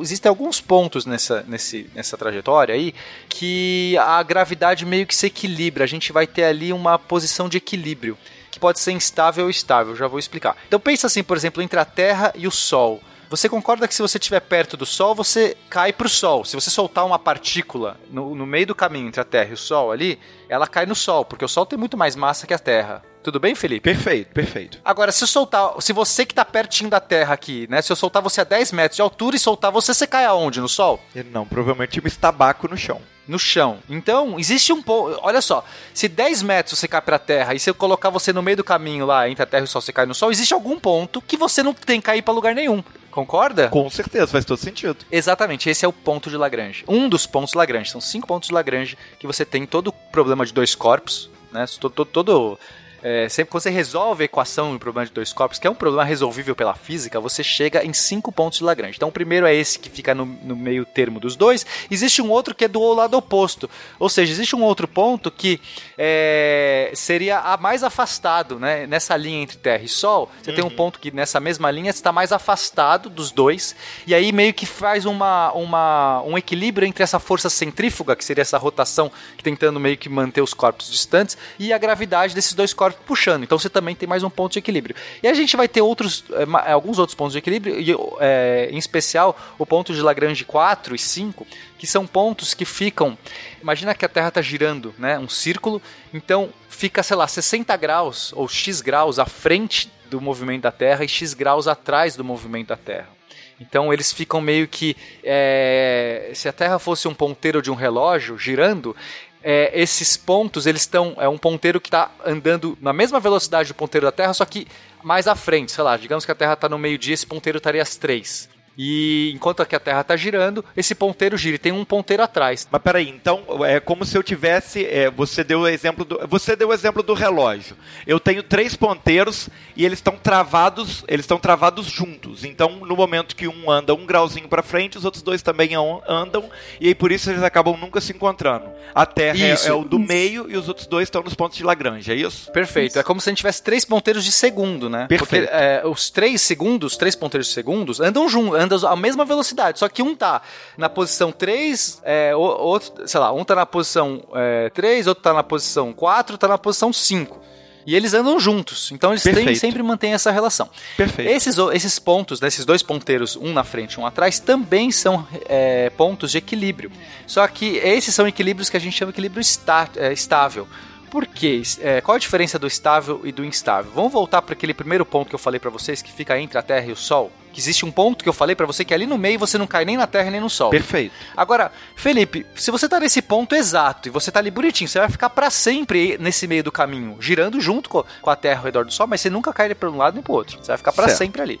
[0.00, 2.94] existem alguns pontos nessa, nesse, nessa trajetória aí
[3.28, 5.84] que a gravidade meio que se equilibra.
[5.84, 8.16] A gente vai ter ali uma posição de equilíbrio
[8.58, 10.56] que pode ser instável ou estável, já vou explicar.
[10.66, 13.00] Então pensa assim, por exemplo, entre a Terra e o Sol.
[13.30, 16.46] Você concorda que se você estiver perto do Sol, você cai para o Sol.
[16.46, 19.56] Se você soltar uma partícula no, no meio do caminho entre a Terra e o
[19.56, 22.58] Sol ali, ela cai no Sol, porque o Sol tem muito mais massa que a
[22.58, 23.02] Terra.
[23.22, 23.82] Tudo bem, Felipe?
[23.82, 24.80] Perfeito, perfeito.
[24.82, 27.82] Agora, se eu soltar, se você que tá pertinho da Terra aqui, né?
[27.82, 30.60] Se eu soltar você a 10 metros de altura e soltar você, você cai aonde?
[30.60, 30.98] No Sol?
[31.30, 33.02] Não, provavelmente um estabaco no chão.
[33.26, 33.80] no chão.
[33.90, 35.18] Então, existe um ponto.
[35.22, 35.62] Olha só,
[35.92, 38.64] se 10 metros você cai pra terra e se eu colocar você no meio do
[38.64, 41.20] caminho lá, entre a terra e o sol, você cai no sol, existe algum ponto
[41.20, 42.82] que você não tem que cair pra lugar nenhum.
[43.10, 43.68] Concorda?
[43.68, 44.96] Com certeza, faz todo sentido.
[45.10, 46.84] Exatamente, esse é o ponto de Lagrange.
[46.86, 47.90] Um dos pontos Lagrange.
[47.90, 51.64] São cinco pontos de Lagrange que você tem todo o problema de dois corpos, né?
[51.80, 51.92] Todo.
[51.92, 52.58] todo, todo
[53.02, 55.74] é, sempre que você resolve a equação do problema de dois corpos, que é um
[55.74, 58.96] problema resolvível pela física, você chega em cinco pontos de Lagrange.
[58.96, 61.64] Então, o primeiro é esse que fica no, no meio termo dos dois.
[61.90, 63.70] Existe um outro que é do lado oposto.
[63.98, 65.60] Ou seja, existe um outro ponto que
[65.96, 68.86] é, seria a mais afastado, né?
[68.86, 72.10] Nessa linha entre Terra e Sol, você tem um ponto que nessa mesma linha está
[72.10, 73.76] mais afastado dos dois.
[74.06, 78.42] E aí meio que faz uma, uma, um equilíbrio entre essa força centrífuga, que seria
[78.42, 82.72] essa rotação que tentando meio que manter os corpos distantes, e a gravidade desses dois
[82.72, 83.42] corpos puxando.
[83.42, 84.94] Então você também tem mais um ponto de equilíbrio.
[85.22, 88.78] E a gente vai ter outros, é, alguns outros pontos de equilíbrio, e, é, em
[88.78, 91.46] especial o ponto de Lagrange 4 e 5,
[91.78, 93.16] que são pontos que ficam.
[93.60, 95.18] Imagina que a Terra está girando, né?
[95.18, 95.80] Um círculo,
[96.12, 101.04] então fica, sei lá, 60 graus ou X graus à frente do movimento da Terra
[101.04, 103.18] e X graus atrás do movimento da Terra.
[103.60, 104.96] Então eles ficam meio que.
[105.22, 108.94] é, se a Terra fosse um ponteiro de um relógio girando,
[109.42, 111.14] é, esses pontos eles estão.
[111.18, 114.66] É um ponteiro que está andando na mesma velocidade do ponteiro da Terra, só que
[115.02, 117.82] mais à frente, sei lá, digamos que a Terra está no meio-dia, esse ponteiro estaria
[117.82, 118.48] às três.
[118.80, 122.66] E enquanto aqui a Terra está girando, esse ponteiro gira e tem um ponteiro atrás.
[122.70, 124.86] Mas peraí, então é como se eu tivesse.
[124.86, 126.20] é, você deu o exemplo do.
[126.28, 127.76] Você deu o exemplo do relógio.
[128.06, 131.04] Eu tenho três ponteiros e eles estão travados.
[131.08, 132.44] Eles estão travados juntos.
[132.44, 136.00] Então, no momento que um anda um grauzinho para frente, os outros dois também an-
[136.08, 136.48] andam.
[136.80, 138.70] E aí por isso eles acabam nunca se encontrando.
[138.94, 139.68] A Terra é- Isso.
[139.68, 142.50] é, o do meio e os outros dois estão nos pontos de Lagrange, é isso?
[142.52, 142.98] Perfeito.
[142.98, 145.06] É como se a gente tivesse três ponteiros de segundo, né?
[145.08, 145.46] Perfeito.
[145.48, 149.78] Porque é, os três segundos, três ponteiros de segundos, andam juntos, andam à mesma velocidade.
[149.78, 150.42] Só que um tá
[150.76, 155.32] na posição 3, é, outro, sei lá, um tá na posição é, 3, outro tá
[155.32, 157.48] na posição 4, tá na posição 5.
[157.86, 158.92] E eles andam juntos.
[158.92, 160.68] Então eles têm, sempre mantêm essa relação.
[160.94, 161.30] Perfeito.
[161.30, 165.26] Esses, esses pontos, né, esses dois ponteiros, um na frente e um atrás, também são
[165.48, 166.92] é, pontos de equilíbrio.
[167.26, 170.68] Só que esses são equilíbrios que a gente chama de equilíbrio está- é, estável.
[171.10, 171.62] Por quê?
[171.80, 173.90] É, qual a diferença do estável e do instável?
[173.94, 176.62] Vamos voltar para aquele primeiro ponto que eu falei para vocês, que fica entre a
[176.62, 177.32] Terra e o Sol?
[177.52, 179.66] Que existe um ponto que eu falei para você que ali no meio você não
[179.66, 180.70] cai nem na Terra nem no Sol.
[180.70, 181.14] Perfeito.
[181.36, 185.08] Agora, Felipe, se você tá nesse ponto exato e você tá ali bonitinho, você vai
[185.08, 188.84] ficar para sempre nesse meio do caminho, girando junto co- com a Terra ao redor
[188.84, 190.58] do Sol, mas você nunca cai para um lado nem pro outro.
[190.60, 191.60] Você vai ficar para sempre ali.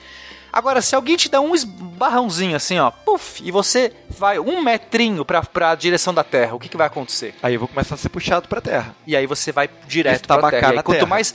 [0.52, 5.24] Agora, se alguém te dá um esbarrãozinho assim, ó, puf, e você vai um metrinho
[5.24, 7.34] pra, pra direção da Terra, o que, que vai acontecer?
[7.42, 8.94] Aí eu vou começar a ser puxado pra Terra.
[9.06, 10.70] E aí você vai direto pra Terra.
[10.70, 11.06] Aí, quanto Terra.
[11.06, 11.34] mais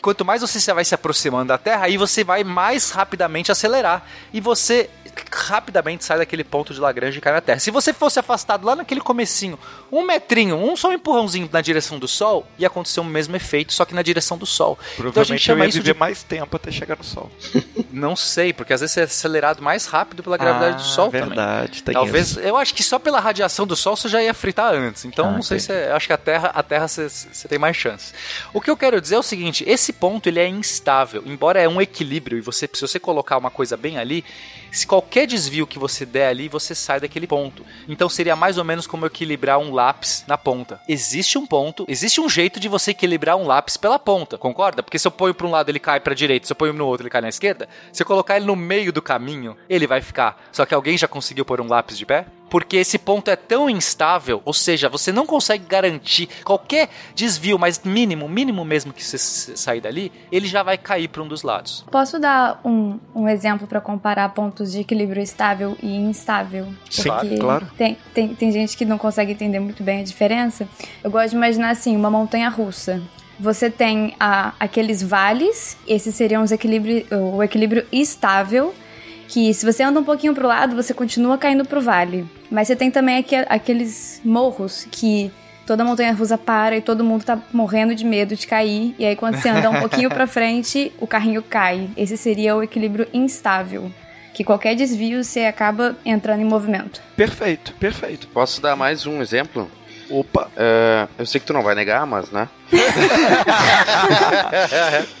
[0.00, 4.40] quanto mais você vai se aproximando da Terra, aí você vai mais rapidamente acelerar e
[4.40, 4.88] você
[5.32, 7.58] rapidamente sai daquele ponto de Lagrange e cai na Terra.
[7.58, 9.58] Se você fosse afastado lá naquele comecinho,
[9.90, 13.72] um metrinho, um só um empurrãozinho na direção do Sol, ia acontecer o mesmo efeito,
[13.72, 14.78] só que na direção do Sol.
[14.80, 17.04] Então a Provavelmente gente chama eu ia isso viver de mais tempo até chegar no
[17.04, 17.30] Sol.
[17.92, 21.22] não sei, porque às vezes você é acelerado mais rápido pela gravidade do Sol também.
[21.22, 22.40] Ah, verdade, tem Talvez, isso.
[22.40, 25.04] eu acho que só pela radiação do Sol você já ia fritar antes.
[25.04, 25.66] Então Ah, não sei entendi.
[25.66, 28.12] se é- acho que a Terra, a Terra você, você tem mais chance.
[28.52, 31.68] O que eu quero dizer é o seguinte, esse ponto ele é instável, embora é
[31.68, 34.24] um equilíbrio e você se você colocar uma coisa bem ali,
[34.72, 37.64] se qualquer desvio que você der ali, você sai daquele ponto.
[37.88, 40.80] Então seria mais ou menos como equilibrar um lápis na ponta.
[40.88, 44.82] Existe um ponto, existe um jeito de você equilibrar um lápis pela ponta, concorda?
[44.82, 46.86] Porque se eu ponho para um lado ele cai para direita, se eu ponho no
[46.86, 50.00] outro ele cai na esquerda, se eu colocar ele no meio do caminho, ele vai
[50.00, 50.40] ficar.
[50.52, 52.26] Só que alguém já conseguiu pôr um lápis de pé?
[52.50, 57.80] Porque esse ponto é tão instável, ou seja, você não consegue garantir qualquer desvio, mas
[57.84, 59.16] mínimo, mínimo mesmo que você
[59.56, 61.84] sair dali, ele já vai cair para um dos lados.
[61.90, 66.66] Posso dar um, um exemplo para comparar pontos de equilíbrio estável e instável?
[66.90, 67.66] Sim, Porque claro.
[67.78, 70.68] Tem, tem, tem gente que não consegue entender muito bem a diferença.
[71.04, 73.00] Eu gosto de imaginar assim, uma montanha russa.
[73.38, 78.74] Você tem a- aqueles vales, esses seriam os equilíbrio, o equilíbrio estável,
[79.30, 82.26] que se você anda um pouquinho pro lado, você continua caindo pro vale.
[82.50, 85.30] Mas você tem também aque- aqueles morros que
[85.66, 88.92] toda montanha russa para e todo mundo tá morrendo de medo de cair.
[88.98, 91.88] E aí quando você anda um pouquinho pra frente, o carrinho cai.
[91.96, 93.90] Esse seria o equilíbrio instável.
[94.34, 97.00] Que qualquer desvio você acaba entrando em movimento.
[97.16, 98.26] Perfeito, perfeito.
[98.28, 99.70] Posso dar mais um exemplo?
[100.10, 102.48] Opa, É, eu sei que tu não vai negar, mas, né?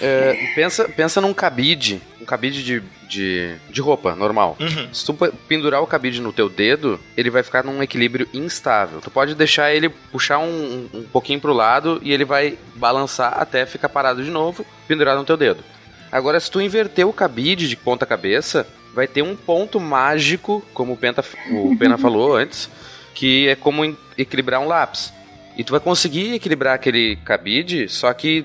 [0.00, 4.56] É, pensa, pensa num cabide, um cabide de, de, de roupa normal.
[4.58, 4.88] Uhum.
[4.92, 9.00] Se tu pe- pendurar o cabide no teu dedo, ele vai ficar num equilíbrio instável.
[9.00, 13.66] Tu pode deixar ele puxar um, um, pouquinho pro lado e ele vai balançar até
[13.66, 15.62] ficar parado de novo, pendurado no teu dedo.
[16.10, 20.94] Agora, se tu inverter o cabide de ponta cabeça, vai ter um ponto mágico, como
[20.94, 22.70] o, Penta, o Pena falou antes,
[23.14, 23.84] que é como
[24.16, 25.12] equilibrar um lápis.
[25.56, 28.44] E tu vai conseguir equilibrar aquele cabide, só que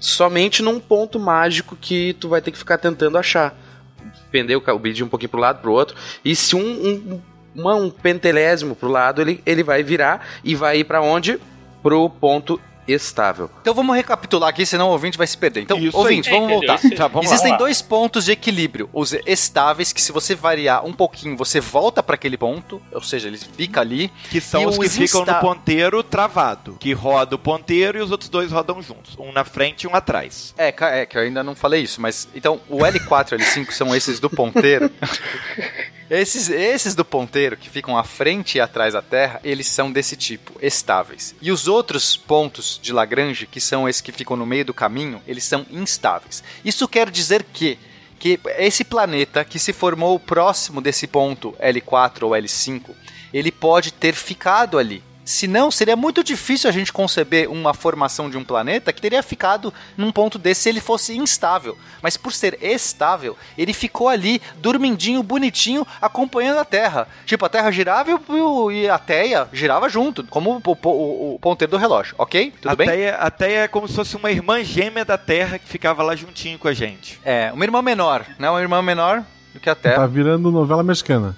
[0.00, 3.54] somente num ponto mágico que tu vai ter que ficar tentando achar.
[4.32, 5.94] Pender o cabide um pouquinho pro lado, pro outro.
[6.24, 7.20] E se um, um,
[7.54, 11.38] uma- um pentelésimo pro lado, ele, ele vai virar e vai ir pra onde?
[11.82, 13.50] Pro ponto estável.
[13.60, 15.60] Então vamos recapitular aqui, senão o ouvinte vai se perder.
[15.62, 16.34] Então, Isso ouvinte, aí.
[16.34, 16.76] vamos Entendeu?
[16.76, 16.96] voltar.
[16.96, 17.58] Tá, vamos Existem lá.
[17.58, 18.88] dois pontos de equilíbrio.
[18.92, 23.28] Os estáveis, que se você variar um pouquinho, você volta para aquele ponto, ou seja,
[23.28, 24.10] ele fica ali.
[24.30, 26.76] Que são E os que os ficam no ponteiro travado.
[26.80, 29.16] Que roda o ponteiro e os outros dois rodam juntos.
[29.18, 30.54] Um na frente e um atrás.
[30.58, 33.94] É, é que eu ainda não falei isso, mas então o L4 e L5 são
[33.94, 34.90] esses do ponteiro.
[36.10, 40.16] esses, esses do ponteiro que ficam à frente e atrás da Terra, eles são desse
[40.16, 41.34] tipo, estáveis.
[41.40, 45.22] E os outros pontos de Lagrange, que são esses que ficam no meio do caminho,
[45.26, 46.42] eles são instáveis.
[46.64, 47.78] Isso quer dizer que
[48.20, 52.90] que esse planeta que se formou próximo desse ponto L4 ou L5,
[53.32, 55.02] ele pode ter ficado ali.
[55.24, 59.72] Senão, seria muito difícil a gente conceber uma formação de um planeta que teria ficado
[59.96, 61.78] num ponto desse se ele fosse instável.
[62.02, 67.06] Mas por ser estável, ele ficou ali, dormindinho, bonitinho, acompanhando a Terra.
[67.26, 71.38] Tipo, a Terra girava e e a Teia girava junto, como o, o- o- o
[71.38, 72.52] ponteiro do relógio, ok?
[72.60, 72.88] Tudo a bem?
[72.88, 76.16] Teia, a Teia é como se fosse uma irmã gêmea da Terra que ficava lá
[76.16, 77.20] juntinho com a gente.
[77.24, 78.50] É, uma irmã menor, né?
[78.50, 79.22] Uma irmã menor
[79.54, 79.96] do que a Terra.
[79.96, 81.36] Tá virando novela mexicana.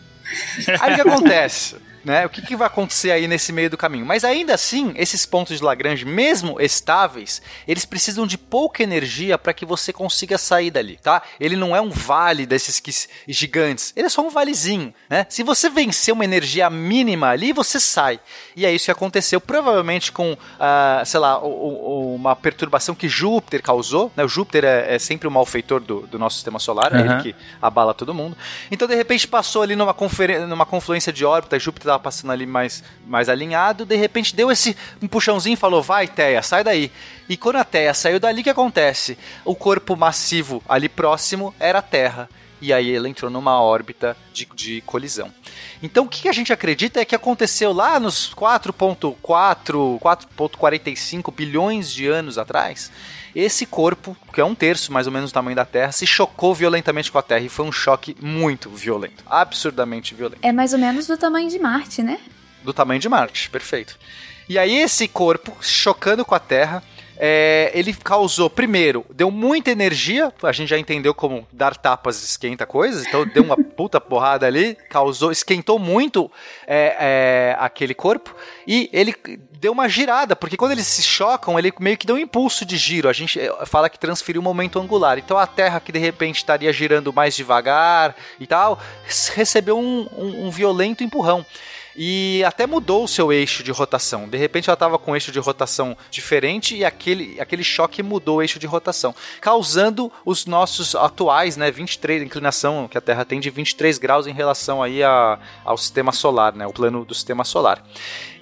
[0.80, 1.76] Aí o que acontece?
[2.05, 2.26] Né?
[2.26, 4.05] O que, que vai acontecer aí nesse meio do caminho?
[4.05, 9.53] Mas ainda assim, esses pontos de Lagrange, mesmo estáveis, eles precisam de pouca energia para
[9.53, 11.22] que você consiga sair dali, tá?
[11.38, 12.90] Ele não é um vale desses que,
[13.28, 15.26] gigantes, ele é só um valezinho, né?
[15.28, 18.18] Se você vencer uma energia mínima ali, você sai.
[18.57, 23.09] E é isso que aconteceu, provavelmente com, uh, sei lá, o, o, uma perturbação que
[23.09, 24.24] Júpiter causou, né?
[24.24, 27.12] O Júpiter é, é sempre o malfeitor do, do, nosso sistema solar, é Uhum.
[27.12, 28.36] ele que abala todo mundo.
[28.70, 29.94] Então, de repente, passou ali numa,
[30.48, 35.09] numa confluência de órbita, Júpiter passando ali mais, mais alinhado, de repente deu esse um
[35.09, 36.90] puxãozinho e falou: vai, Teia, sai daí.
[37.28, 39.18] E quando a Teia saiu dali, o que acontece?
[39.45, 42.28] O corpo massivo ali próximo era a Terra.
[42.61, 45.34] E aí ele entrou numa órbita de, de colisão.
[45.82, 49.18] Então o que a gente acredita é que aconteceu lá nos 4.4,
[49.99, 52.93] 4.45 bilhões de anos atrás.
[53.34, 56.54] Esse corpo, que é um terço mais ou menos do tamanho da Terra, se chocou
[56.54, 60.78] violentamente com a Terra e foi um choque muito violento, absurdamente violento É mais ou
[60.78, 62.18] menos do tamanho de Marte, né?
[62.62, 63.98] do tamanho de Marte, perfeito.
[64.48, 66.82] E aí esse corpo, chocando com a Terra,
[67.24, 72.66] é, ele causou, primeiro, deu muita energia, a gente já entendeu como dar tapas esquenta
[72.66, 76.28] coisas, então deu uma puta porrada ali, causou, esquentou muito
[76.66, 78.34] é, é, aquele corpo,
[78.66, 79.14] e ele
[79.52, 82.76] deu uma girada, porque quando eles se chocam, ele meio que deu um impulso de
[82.76, 86.00] giro, a gente é, fala que transferiu o momento angular, então a Terra que de
[86.00, 88.80] repente estaria girando mais devagar e tal,
[89.32, 91.46] recebeu um, um- um violento empurrão
[91.97, 94.28] e até mudou o seu eixo de rotação.
[94.28, 98.36] De repente ela estava com um eixo de rotação diferente e aquele, aquele choque mudou
[98.36, 103.24] o eixo de rotação, causando os nossos atuais, né, 23, a inclinação que a Terra
[103.24, 107.14] tem de 23 graus em relação aí a, ao sistema solar, né, o plano do
[107.14, 107.82] sistema solar.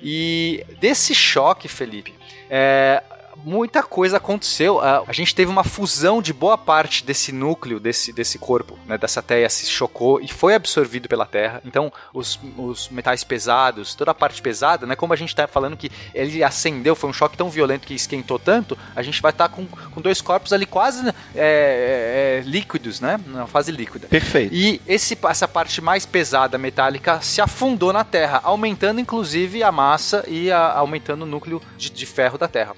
[0.02, 2.14] E desse choque, Felipe,
[2.48, 3.02] é,
[3.44, 4.80] muita coisa aconteceu.
[4.80, 8.96] A, a gente teve uma fusão de boa parte desse núcleo, desse, desse corpo, né,
[8.98, 11.60] dessa teia se chocou e foi absorvido pela Terra.
[11.64, 15.76] Então, os, os metais pesados, toda a parte pesada, né, como a gente está falando
[15.76, 19.48] que ele acendeu, foi um choque tão violento que esquentou tanto, a gente vai estar
[19.48, 24.06] com, com dois corpos ali quase né, é, é, líquidos, né, na fase líquida.
[24.08, 24.54] Perfeito.
[24.54, 30.24] E esse, essa parte mais pesada metálica se afundou na Terra, aumentando inclusive a massa
[30.28, 32.74] e a- aumentando o núcleo de, de ferro da Terra.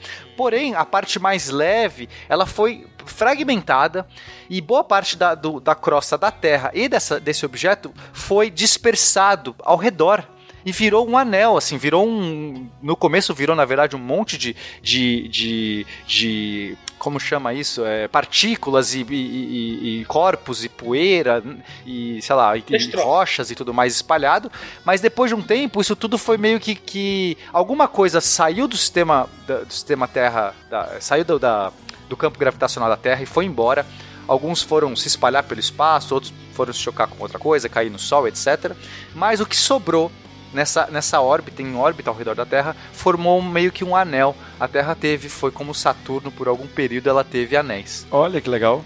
[0.52, 4.06] Porém, a parte mais leve, ela foi fragmentada
[4.50, 9.56] e boa parte da, do- da crosta da Terra e dessa, desse objeto foi dispersado
[9.60, 10.28] ao redor.
[10.62, 12.68] E virou um anel, assim, virou um.
[12.82, 14.54] No começo virou, na verdade, um monte de.
[14.82, 17.84] de, de, de como chama isso?
[17.84, 21.42] É, partículas e, e- e- corpos e poeira
[21.84, 24.50] e, sei lá, e, e rochas e tudo mais espalhado.
[24.84, 26.76] Mas depois de um tempo, isso tudo foi meio que.
[26.76, 31.72] que alguma coisa saiu do sistema, da- do sistema Terra, da- saiu do, da,
[32.08, 33.84] do campo gravitacional da Terra e foi embora.
[34.28, 37.98] Alguns foram se espalhar pelo espaço, outros foram se chocar com outra coisa, cair no
[37.98, 38.72] Sol, etc.
[39.12, 40.10] Mas o que sobrou
[40.52, 44.34] nessa, nessa órbita, em órbita ao redor da Terra, formou meio que um anel.
[44.58, 48.06] A Terra teve, foi como Saturno, por algum período ela teve anéis.
[48.10, 48.84] Olha que legal.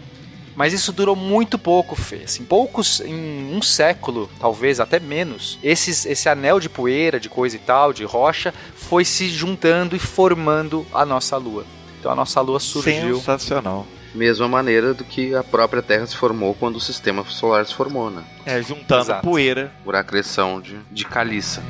[0.56, 2.22] Mas isso durou muito pouco, Fê.
[2.24, 7.56] Assim, poucos, em um século, talvez até menos, esses, esse anel de poeira, de coisa
[7.56, 11.66] e tal, de rocha, foi se juntando e formando a nossa Lua.
[12.00, 13.16] Então a nossa Lua surgiu.
[13.16, 13.86] Sensacional.
[14.16, 18.10] Mesma maneira do que a própria Terra se formou quando o sistema solar se formou,
[18.10, 18.24] né?
[18.46, 19.22] É, juntando Exato.
[19.22, 19.70] poeira.
[19.84, 21.62] Por acreção de, de caliça.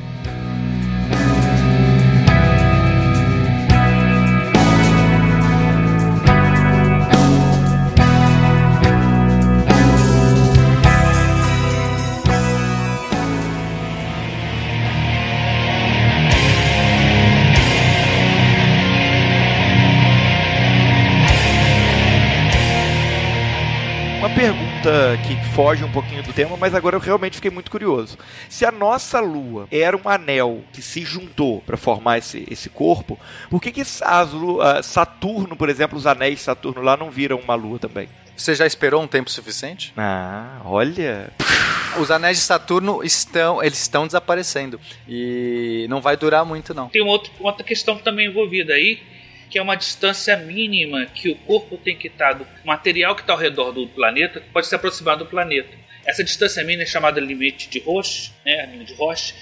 [25.18, 28.18] Que foge um pouquinho do tema, mas agora eu realmente fiquei muito curioso.
[28.48, 33.18] Se a nossa Lua era um anel que se juntou para formar esse, esse corpo,
[33.50, 37.38] por que, que as ah, Saturno, por exemplo, os anéis de Saturno lá não viram
[37.38, 38.08] uma Lua também?
[38.36, 39.92] Você já esperou um tempo suficiente?
[39.96, 41.32] Ah, olha.
[41.98, 46.88] Os anéis de Saturno estão, eles estão desaparecendo e não vai durar muito não.
[46.88, 49.00] Tem uma outra, outra questão também envolvida aí,
[49.50, 53.32] que é uma distância mínima que o corpo tem que estar, do material que está
[53.32, 55.86] ao redor do planeta, pode se aproximar do planeta.
[56.06, 59.34] Essa distância mínima é chamada limite de Roche, né, limite de Roche.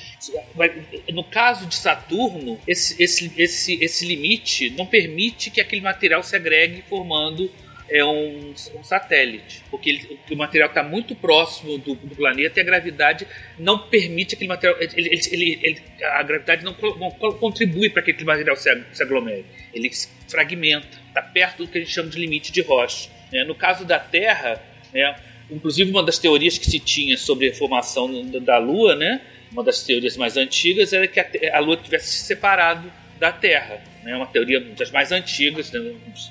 [1.12, 6.34] No caso de Saturno, esse, esse, esse, esse limite não permite que aquele material se
[6.34, 7.50] agregue formando
[7.88, 12.62] é um, um satélite, porque ele- o material está muito próximo do, do planeta e
[12.62, 13.26] a gravidade
[13.58, 14.78] não permite aquele material.
[14.80, 19.02] Ele, ele- ele- a gravidade não, não co- contribui para que aquele material se, se
[19.02, 19.44] aglomere.
[19.72, 23.08] Ele se fragmenta, está perto do que a gente chama de limite de Roche.
[23.32, 23.44] né?
[23.44, 24.62] No caso da Terra,
[24.92, 25.14] né,
[25.50, 29.20] Inclusive, uma das teorias que se tinha sobre a formação da Lua, né?
[29.52, 33.78] Uma das teorias mais antigas era que a Lua tivesse se separado da Terra.
[34.02, 34.16] Né?
[34.16, 35.70] Uma teoria das mais antigas,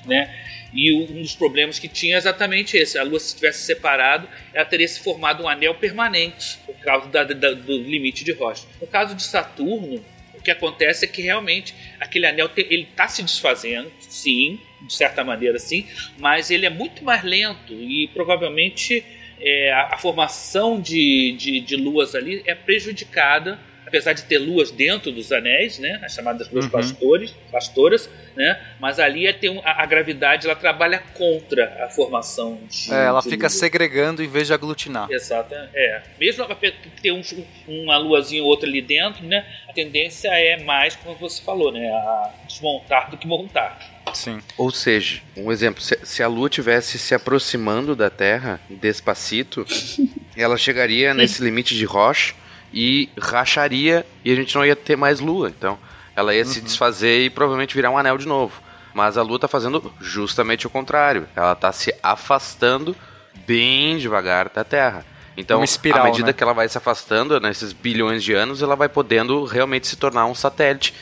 [0.04, 0.34] né?
[0.74, 4.64] E um dos problemas que tinha é exatamente esse: a Lua, se tivesse separado, ela
[4.64, 8.66] teria se formado um anel permanente por causa da, da, do limite de Roche.
[8.80, 10.04] No caso de Saturno,
[10.34, 15.22] o que acontece é que realmente aquele anel ele está se desfazendo, sim, de certa
[15.22, 15.86] maneira, sim,
[16.18, 19.04] mas ele é muito mais lento e provavelmente
[19.40, 23.58] é, a, a, formação de, de, de luas ali é prejudicada
[23.94, 26.70] apesar de ter luas dentro dos anéis, né, as chamadas luas uhum.
[26.72, 31.88] pastores, pastoras, né, mas ali é ter um, a, a, gravidade ela trabalha contra a
[31.88, 33.50] formação de, é, ela de fica lua.
[33.50, 35.08] segregando em vez de aglutinar.
[35.10, 36.02] Exato, é.
[36.18, 36.44] Mesmo
[37.00, 37.22] ter um,
[37.68, 41.88] uma luazinha ou outra ali dentro, né, a tendência é mais, como você falou, né,
[41.88, 43.78] a desmontar do que montar.
[44.12, 44.40] Sim.
[44.58, 49.64] Ou seja, um exemplo, se, se a Lua tivesse se aproximando da Terra despacito,
[50.36, 52.34] ela chegaria nesse limite de Roche
[52.74, 55.48] e racharia e a gente não ia ter mais lua.
[55.48, 55.78] Então
[56.16, 56.48] ela ia uhum.
[56.48, 58.60] se desfazer e provavelmente virar um anel de novo.
[58.92, 61.28] Mas a lua está fazendo justamente o contrário.
[61.34, 62.94] Ela está se afastando
[63.46, 65.06] bem devagar da Terra.
[65.36, 66.32] Então, espiral, à medida né?
[66.32, 70.26] que ela vai se afastando nesses bilhões de anos, ela vai podendo realmente se tornar
[70.26, 70.94] um satélite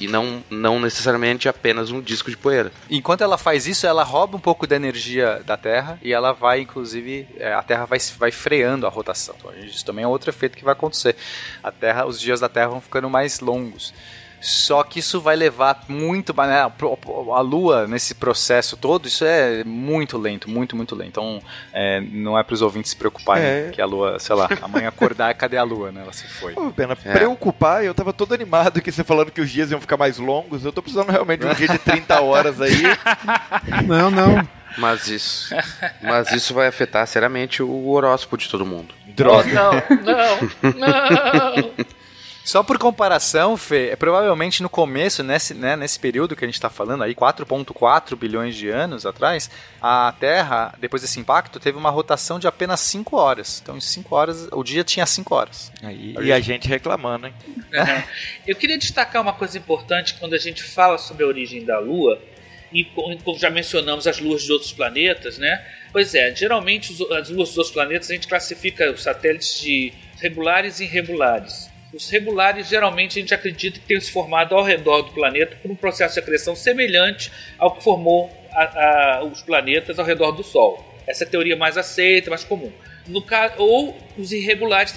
[0.00, 2.72] e não, não necessariamente apenas um disco de poeira.
[2.88, 6.60] Enquanto ela faz isso, ela rouba um pouco da energia da Terra e ela vai,
[6.60, 9.34] inclusive, é, a Terra vai, vai freando a rotação.
[9.38, 11.16] Então, isso também é outro efeito que vai acontecer.
[11.62, 13.92] A Terra, os dias da Terra vão ficando mais longos.
[14.40, 16.34] Só que isso vai levar muito.
[16.34, 21.08] Né, a Lua, nesse processo todo, isso é muito lento, muito, muito lento.
[21.08, 23.70] Então, é, não é para os ouvintes se preocuparem é.
[23.72, 26.00] que a Lua, sei lá, amanhã acordar, cadê a Lua, né?
[26.02, 26.54] Ela se foi.
[26.54, 27.12] Pô, pena, é.
[27.12, 30.64] preocupar, eu tava todo animado que você falando que os dias iam ficar mais longos.
[30.64, 32.82] Eu tô precisando realmente de um dia de 30 horas aí.
[33.86, 34.46] Não, não.
[34.78, 35.54] Mas isso,
[36.00, 38.94] mas isso vai afetar seriamente o horóscopo de todo mundo.
[39.08, 39.52] Droga.
[39.52, 41.70] Não, não, não.
[42.50, 46.56] Só por comparação, Fê, é, provavelmente no começo, nesse, né, nesse período que a gente
[46.56, 49.48] está falando aí, 4,4 bilhões de anos atrás,
[49.80, 53.60] a Terra, depois desse impacto, teve uma rotação de apenas 5 horas.
[53.62, 55.70] Então, em 5 horas, o dia tinha 5 horas.
[55.80, 57.34] Aí, e a gente reclamando, hein?
[57.46, 58.02] Uhum.
[58.44, 62.20] Eu queria destacar uma coisa importante quando a gente fala sobre a origem da Lua,
[62.72, 65.64] e como já mencionamos as luas de outros planetas, né?
[65.92, 70.80] Pois é, geralmente as luas dos outros planetas a gente classifica os satélites de regulares
[70.80, 71.69] e irregulares.
[71.92, 75.70] Os regulares geralmente a gente acredita que tenham se formado ao redor do planeta por
[75.70, 80.44] um processo de acreção semelhante ao que formou a, a, os planetas ao redor do
[80.44, 80.86] Sol.
[81.06, 82.72] Essa é a teoria mais aceita, mais comum.
[83.08, 84.94] No caso, ou os irregulares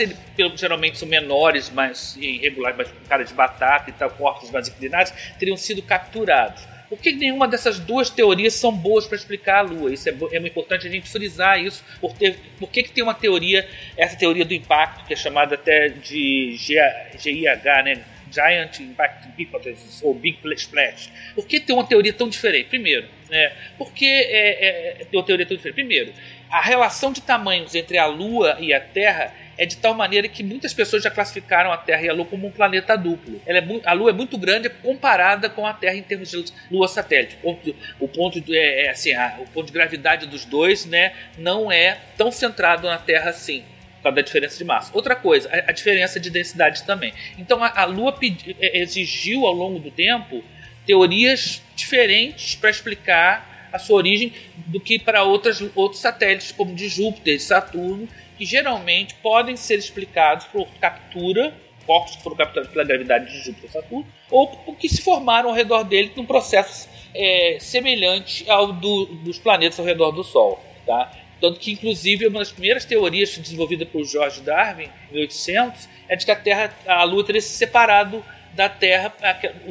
[0.55, 5.11] geralmente são menores, mais irregulares, mais com cara de batata e tal, corpos mais inclinados,
[5.39, 6.72] teriam sido capturados.
[6.93, 9.91] Por que nenhuma dessas duas teorias são boas para explicar a Lua?
[9.91, 11.83] Isso é, é importante a gente frisar isso.
[11.99, 13.67] Por, ter, por que, que tem uma teoria,
[13.97, 18.03] essa teoria do impacto, que é chamada até de GIH, né?
[18.31, 21.09] Giant Impact Hypothesis, ou Big Splash.
[21.33, 22.69] Por que tem uma teoria tão diferente?
[22.69, 25.75] Primeiro, né, por que é, é, tem uma teoria tão diferente?
[25.75, 26.13] Primeiro,
[26.49, 30.43] a relação de tamanhos entre a Lua e a Terra é de tal maneira que
[30.43, 33.41] muitas pessoas já classificaram a Terra e a Lua como um planeta duplo.
[33.45, 37.37] É, a Lua é muito grande comparada com a Terra em termos de Lua satélite.
[37.41, 40.85] O ponto, o ponto de, é, é, assim, a, o ponto de gravidade dos dois,
[40.85, 43.63] né, não é tão centrado na Terra assim.
[43.97, 44.91] Por causa da diferença de massa.
[44.93, 47.13] Outra coisa, a, diferença de densidade também.
[47.37, 50.43] Então a, a Lua pedi, é, exigiu ao longo do tempo
[50.85, 54.31] teorias diferentes para explicar a sua origem
[54.67, 55.59] do que para outros
[55.95, 58.07] satélites, como de Júpiter, Saturno,
[58.43, 61.53] que geralmente podem ser explicados por captura,
[61.85, 65.55] corpos que foram capturados pela gravidade de Júpiter e Saturno, ou que se formaram ao
[65.55, 70.61] redor dele num processo é, semelhante ao do, dos planetas ao redor do Sol.
[70.85, 71.09] Tá?
[71.39, 76.25] Tanto que, inclusive, uma das primeiras teorias desenvolvida por George Darwin, em 1800, é de
[76.25, 78.23] que a Terra, a Lua teria se separado
[78.53, 79.13] da Terra,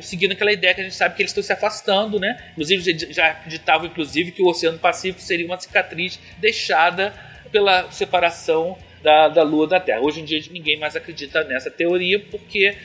[0.00, 2.42] seguindo aquela ideia que a gente sabe que eles estão se afastando, né?
[2.52, 9.28] Inclusive, já acreditavam, inclusive, que o Oceano Pacífico seria uma cicatriz deixada pela separação da,
[9.28, 10.00] da Lua da Terra.
[10.00, 12.76] Hoje em dia ninguém mais acredita nessa teoria porque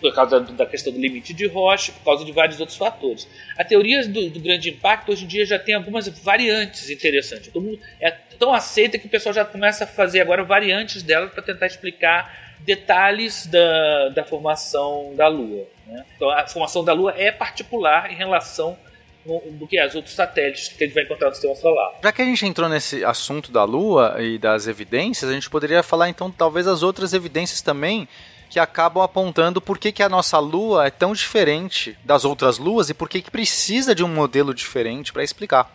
[0.00, 3.28] por causa da questão do limite de Roche, por causa de vários outros fatores.
[3.58, 7.48] A teoria do, do grande impacto hoje em dia já tem algumas variantes interessantes.
[7.48, 11.26] Todo mundo é tão aceita que o pessoal já começa a fazer agora variantes dela
[11.26, 15.66] para tentar explicar detalhes da, da formação da Lua.
[15.86, 16.04] Né?
[16.16, 18.78] Então a formação da Lua é particular em relação
[19.24, 21.98] do que as outros satélites que a gente vai encontrar no sistema solar.
[22.02, 25.82] Já que a gente entrou nesse assunto da Lua e das evidências, a gente poderia
[25.82, 28.08] falar então talvez as outras evidências também
[28.50, 32.90] que acabam apontando por que, que a nossa Lua é tão diferente das outras luas
[32.90, 35.74] e por que, que precisa de um modelo diferente para explicar.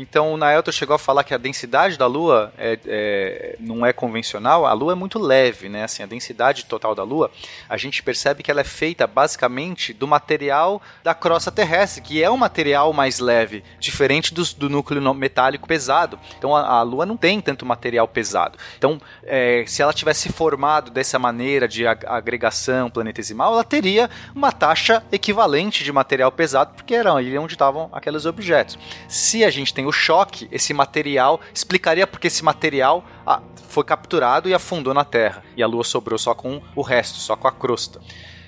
[0.00, 3.92] Então o Naelton chegou a falar que a densidade da Lua é, é, não é
[3.92, 4.64] convencional.
[4.64, 5.84] A Lua é muito leve, né?
[5.84, 7.30] Assim, a densidade total da Lua,
[7.68, 12.30] a gente percebe que ela é feita basicamente do material da crosta terrestre, que é
[12.30, 16.18] um material mais leve, diferente do, núcleo metálico pesado.
[16.38, 18.56] Então a, a, Lua não tem tanto material pesado.
[18.78, 25.02] Então, é, se ela tivesse formado dessa maneira de agregação planetesimal, ela teria uma taxa
[25.12, 28.78] equivalente de material pesado, porque era ali onde estavam aqueles objetos.
[29.06, 34.48] Se a gente tem o choque, esse material explicaria porque esse material ah, foi capturado
[34.48, 37.52] e afundou na Terra, e a Lua sobrou só com o resto, só com a
[37.52, 38.00] crosta.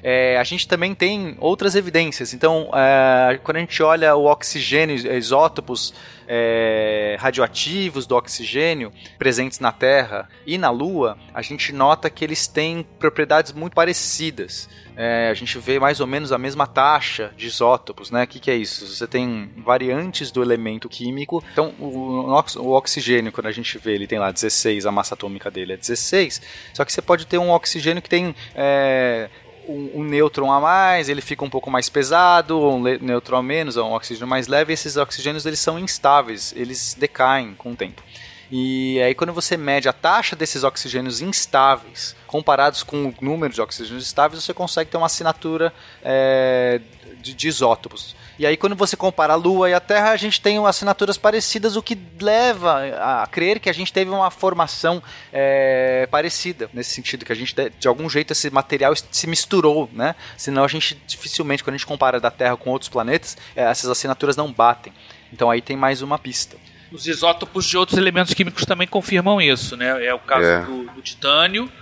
[0.03, 2.35] É, a gente também tem outras evidências.
[2.35, 5.95] Então, é, quando a gente olha o oxigênio, isótopos
[6.27, 12.47] é, radioativos do oxigênio presentes na Terra e na Lua, a gente nota que eles
[12.47, 14.69] têm propriedades muito parecidas.
[14.95, 18.25] É, a gente vê mais ou menos a mesma taxa de isótopos, né?
[18.25, 18.87] O que, que, é isso?
[18.87, 21.43] Você tem variantes do elemento químico.
[21.53, 22.27] Então, o,
[22.59, 25.77] o, oxigênio, quando a gente vê, ele tem lá 16, a massa atômica dele é
[25.77, 26.43] 16.
[26.75, 29.31] Só que você pode ter um oxigênio que tem é,
[29.69, 33.77] um, um, nêutron a mais, ele fica um pouco mais pesado, um nêutron a menos,
[33.77, 38.03] um oxigênio mais leve, e esses oxigênios eles são instáveis, eles decaem com o tempo.
[38.51, 43.61] E aí quando você mede a taxa desses oxigênios instáveis comparados com o número de
[43.61, 46.81] oxigênios estáveis, você consegue ter uma assinatura é,
[47.21, 48.15] de, de isótopos.
[48.39, 51.77] E aí, quando você compara a Lua e a Terra, a gente tem assinaturas parecidas,
[51.77, 55.03] o que leva a crer que a gente teve uma formação
[55.33, 60.15] é, parecida, nesse sentido, que a gente, de algum jeito, esse material se misturou, né?
[60.37, 63.91] Senão a gente, dificilmente, quando a gente compara da Terra com outros planetas, é, essas
[63.91, 64.93] assinaturas não batem.
[65.33, 66.57] Então aí tem mais uma pista.
[66.91, 70.05] Os isótopos de outros elementos químicos também confirmam isso, né?
[70.05, 70.63] É o caso é.
[70.63, 71.73] Do, do titânio,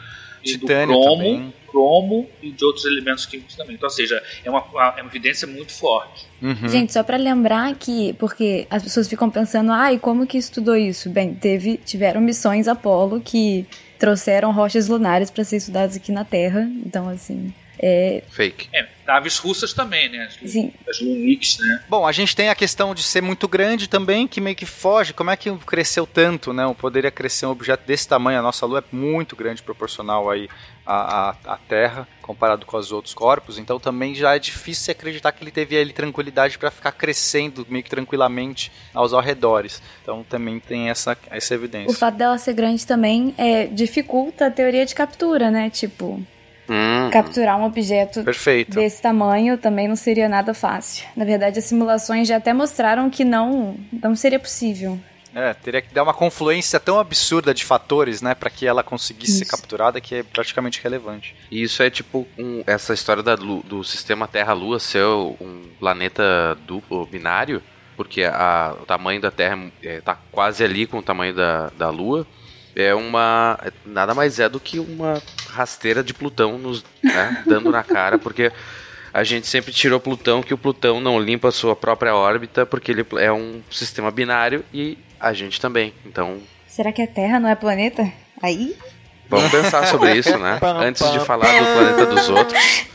[0.42, 1.54] titânio do cromo, também.
[1.70, 3.74] Cromo e de outros elementos químicos também.
[3.74, 4.64] Então, ou seja, é uma,
[4.96, 6.26] é uma evidência muito forte.
[6.42, 6.68] Uhum.
[6.68, 10.76] Gente, só para lembrar que, porque as pessoas ficam pensando, ai, ah, como que estudou
[10.76, 11.10] isso?
[11.10, 13.66] Bem, teve, tiveram missões Apolo que
[13.98, 16.68] trouxeram rochas lunares para ser estudadas aqui na Terra.
[16.84, 18.22] Então, assim, é...
[18.30, 18.68] Fake.
[18.72, 20.28] É, naves russas também, né?
[20.42, 20.72] As, Sim.
[20.88, 21.82] As Lunix, né?
[21.88, 25.12] Bom, a gente tem a questão de ser muito grande também, que meio que foge.
[25.12, 26.62] Como é que cresceu tanto, né?
[26.78, 28.38] Poderia crescer um objeto desse tamanho.
[28.38, 30.48] A nossa Lua é muito grande, proporcional aí
[30.86, 33.58] à, à, à Terra, comparado com os outros corpos.
[33.58, 37.82] Então também já é difícil acreditar que ele teve ali tranquilidade para ficar crescendo meio
[37.82, 39.82] que tranquilamente aos arredores.
[40.02, 41.90] Então também tem essa, essa evidência.
[41.90, 45.68] O fato dela ser grande também é, dificulta a teoria de captura, né?
[45.68, 46.24] Tipo,
[46.70, 47.10] Hum.
[47.10, 48.76] Capturar um objeto Perfeito.
[48.76, 51.04] desse tamanho também não seria nada fácil.
[51.16, 54.96] Na verdade, as simulações já até mostraram que não, não seria possível.
[55.34, 59.32] É, teria que dar uma confluência tão absurda de fatores, né, para que ela conseguisse
[59.32, 59.44] isso.
[59.44, 61.34] ser capturada que é praticamente relevante.
[61.50, 67.04] E isso é tipo um, essa história da, do sistema Terra-Lua ser um planeta duplo
[67.06, 67.62] binário,
[67.96, 71.90] porque a, o tamanho da Terra está é, quase ali com o tamanho da, da
[71.90, 72.26] Lua
[72.74, 73.58] é uma.
[73.84, 75.20] Nada mais é do que uma
[75.60, 78.50] rasteira de Plutão nos né, dando na cara, porque
[79.12, 82.90] a gente sempre tirou Plutão que o Plutão não limpa a sua própria órbita, porque
[82.90, 85.92] ele é um sistema binário e a gente também.
[86.06, 86.40] Então.
[86.66, 88.10] Será que a Terra não é planeta?
[88.42, 88.76] Aí?
[89.28, 90.58] Vamos pensar sobre isso, né?
[90.62, 92.86] Antes de falar do planeta dos outros.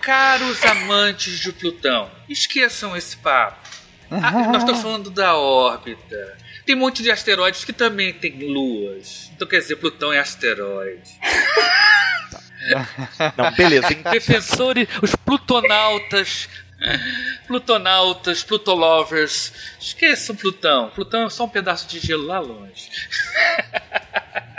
[0.00, 3.58] Caros amantes de Plutão, esqueçam esse papo.
[4.10, 9.30] Ah, nós estamos falando da órbita tem um monte de asteroides que também tem luas.
[9.34, 11.08] Então quer dizer, Plutão é asteroide.
[13.38, 13.88] Não, beleza.
[14.10, 16.48] Defensores, os plutonautas.
[17.46, 19.52] Plutonautas, Plutolovers.
[19.78, 20.90] Esqueçam Plutão.
[20.90, 22.90] Plutão é só um pedaço de gelo lá longe.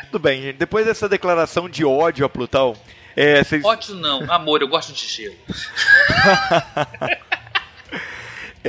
[0.05, 0.55] Tudo bem, gente.
[0.55, 2.78] Depois dessa declaração de ódio a Plutão.
[3.14, 3.66] É, vocês...
[3.66, 5.36] Ódio não, amor, eu gosto de gelo.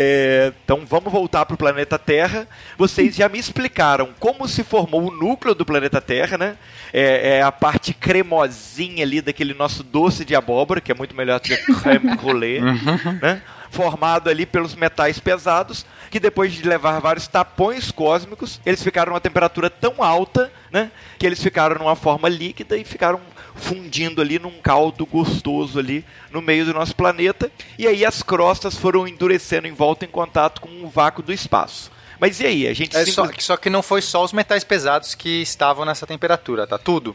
[0.01, 2.46] É, então vamos voltar para o planeta Terra.
[2.76, 6.57] Vocês já me explicaram como se formou o núcleo do planeta Terra, né?
[6.92, 11.40] É, é a parte cremosinha ali daquele nosso doce de abóbora, que é muito melhor
[11.40, 13.18] do que creme brulee, uhum.
[13.20, 13.42] né?
[13.72, 19.20] Formado ali pelos metais pesados, que depois de levar vários tapões cósmicos, eles ficaram a
[19.20, 20.92] temperatura tão alta, né?
[21.18, 23.20] Que eles ficaram numa forma líquida e ficaram
[23.59, 27.51] fundindo ali num caldo gostoso ali no meio do nosso planeta.
[27.79, 31.91] E aí as crostas foram endurecendo em volta em contato com o vácuo do espaço.
[32.21, 32.67] Mas e aí?
[32.67, 36.07] A gente é só, só que não foi só os metais pesados que estavam nessa
[36.07, 36.79] temperatura, tá?
[36.79, 37.15] Tudo.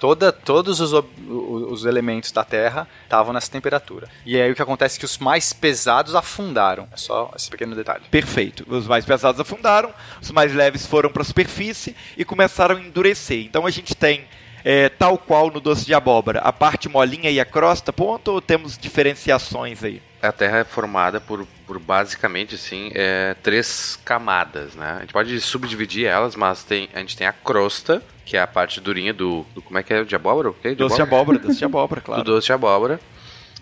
[0.00, 0.92] Toda, todos os,
[1.26, 4.06] os elementos da Terra estavam nessa temperatura.
[4.26, 6.86] E aí o que acontece é que os mais pesados afundaram.
[6.92, 8.02] É só esse pequeno detalhe.
[8.10, 8.66] Perfeito.
[8.68, 13.46] Os mais pesados afundaram, os mais leves foram para a superfície e começaram a endurecer.
[13.46, 14.26] Então a gente tem
[14.64, 18.40] é, tal qual no doce de abóbora, a parte molinha e a crosta, ponto, ou
[18.40, 20.00] temos diferenciações aí?
[20.28, 24.96] a Terra é formada por, por basicamente assim, é, três camadas, né?
[24.96, 28.46] A gente pode subdividir elas, mas tem, a gente tem a crosta, que é a
[28.46, 30.50] parte durinha do, do como é que é, de abóbora?
[30.50, 30.70] O quê?
[30.70, 32.22] De Doce de abóbora, doce de abóbora, claro.
[32.22, 33.00] do doce de abóbora.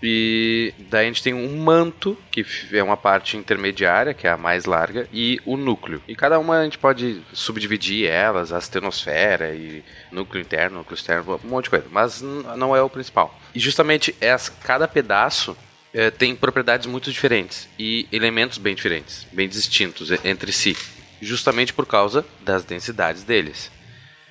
[0.02, 4.36] E daí a gente tem um manto, que é uma parte intermediária, que é a
[4.36, 6.02] mais larga, e o núcleo.
[6.08, 11.40] E cada uma a gente pode subdividir elas, a astenosfera e núcleo interno, núcleo externo,
[11.44, 11.86] um monte de coisa.
[11.90, 13.38] Mas não é o principal.
[13.54, 15.56] E justamente essa, cada pedaço
[15.94, 20.76] eh, tem propriedades muito diferentes e elementos bem diferentes, bem distintos entre si.
[21.20, 23.70] Justamente por causa das densidades deles.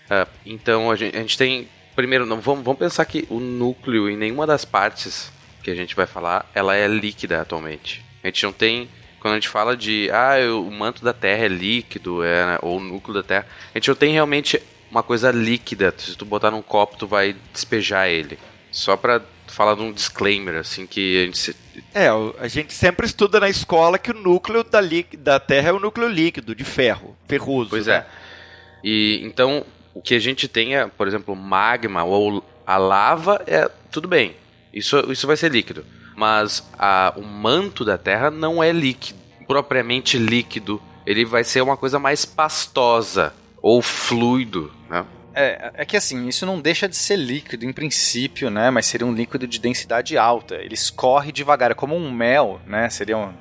[0.10, 1.70] Ah, então a gente, a gente tem.
[1.96, 5.32] Primeiro, não, vamos, vamos pensar que o núcleo em nenhuma das partes
[5.62, 8.04] que a gente vai falar, ela é líquida atualmente.
[8.24, 8.90] A gente não tem.
[9.20, 12.78] Quando a gente fala de ah, o manto da Terra é líquido, é, né, ou
[12.78, 15.94] o núcleo da Terra, a gente não tem realmente uma coisa líquida.
[15.98, 18.38] Se tu botar num copo, tu vai despejar ele.
[18.72, 21.38] Só pra falar de um disclaimer, assim, que a gente.
[21.38, 21.56] se-
[21.94, 22.08] É,
[22.40, 25.80] a gente sempre estuda na escola que o núcleo da, lí- da Terra é o
[25.80, 27.70] núcleo líquido, de ferro, ferroso.
[27.70, 27.98] Pois né?
[27.98, 28.06] é.
[28.84, 33.70] E então, o que a gente tem é, por exemplo, magma ou a lava, é
[33.92, 34.36] tudo bem.
[34.74, 35.86] Isso, isso vai ser líquido.
[36.16, 40.82] Mas a, o manto da Terra não é líquido, propriamente líquido.
[41.06, 45.06] Ele vai ser uma coisa mais pastosa ou fluido, né?
[45.34, 48.70] É, é que assim, isso não deixa de ser líquido em princípio, né?
[48.70, 50.56] Mas seria um líquido de densidade alta.
[50.56, 52.90] Ele escorre devagar, é como um mel, né?
[52.90, 53.34] Seria um.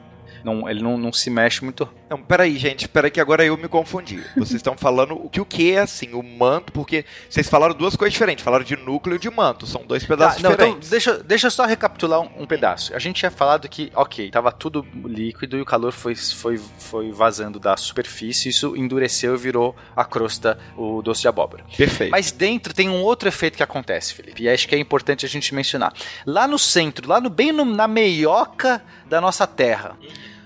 [0.45, 1.89] Não, ele não, não se mexe muito.
[2.11, 4.21] Não, peraí, gente, peraí que agora eu me confundi.
[4.37, 7.95] Vocês estão falando o que o que é assim, o manto, porque vocês falaram duas
[7.95, 10.91] coisas diferentes, falaram de núcleo e de manto, são dois pedaços Tá, não, então, diferentes.
[10.91, 12.93] deixa, deixa eu só recapitular um, um pedaço.
[12.97, 17.13] A gente tinha falado que, ok, tava tudo líquido e o calor foi, foi, foi
[17.13, 21.65] vazando da superfície, isso endureceu e virou a crosta, o doce de abóbora.
[21.77, 22.11] Perfeito.
[22.11, 25.29] Mas dentro tem um outro efeito que acontece, Felipe, e acho que é importante a
[25.29, 25.93] gente mencionar.
[26.27, 29.97] Lá no centro, lá no bem no- na meioca da nossa Terra.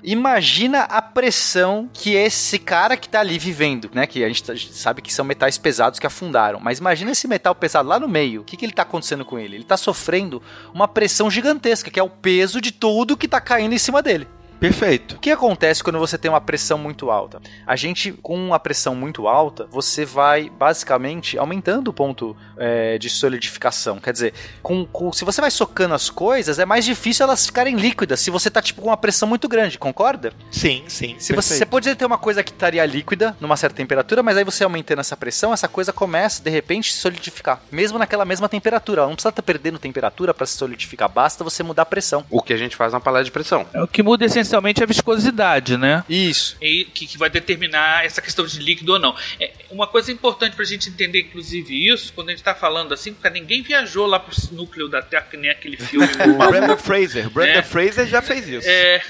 [0.07, 4.07] Imagina a pressão que esse cara que tá ali vivendo, né?
[4.07, 6.61] Que a gente, tá- sabe que são metais pesados que afundaram.
[6.61, 8.43] Mas imagina esse metal pesado lá no meio.
[8.43, 9.57] O que, que ele tá acontecendo com ele?
[9.57, 10.43] Ele tá sofrendo
[10.75, 14.29] uma pressão gigantesca, que é o peso de tudo que tá caindo em cima dele.
[14.65, 15.17] Perfeito.
[15.17, 17.39] O que acontece quando você tem uma pressão muito alta?
[17.67, 23.11] A gente, com uma pressão muito alta, você vai basicamente aumentando o ponto é, de
[23.11, 23.99] solidificação.
[23.99, 27.77] Quer dizer, com, com- se você vai socando as coisas, é mais difícil elas ficarem
[27.77, 30.33] líquidas se você tá tipo com uma pressão muito grande, concorda?
[30.51, 31.17] Sim, sim.
[31.19, 34.45] Se você, você pode ter uma coisa que estaria líquida numa certa temperatura, mas aí
[34.45, 38.49] você aumentando essa pressão, essa coisa começa de repente a se solidificar, mesmo naquela mesma
[38.49, 39.03] temperatura.
[39.03, 42.25] Ela não precisa estar perdendo temperatura para se solidificar, basta você mudar a pressão.
[42.31, 43.67] O que a gente faz na panela de pressão.
[43.75, 46.05] É, O que muda essencialmente é a viscosidade, né?
[46.09, 46.57] Isso.
[46.61, 49.17] E que, que vai determinar essa questão de líquido ou não.
[49.41, 53.13] É uma coisa importante pra gente entender, inclusive, isso, quando a gente tá falando assim,
[53.15, 56.07] porque ninguém viajou lá pro núcleo da Terra, que nem aquele filme.
[56.35, 57.31] O Brandon Fraser.
[57.31, 57.63] Brandon É.
[57.63, 58.69] Fraser já fez isso.
[58.69, 59.03] É,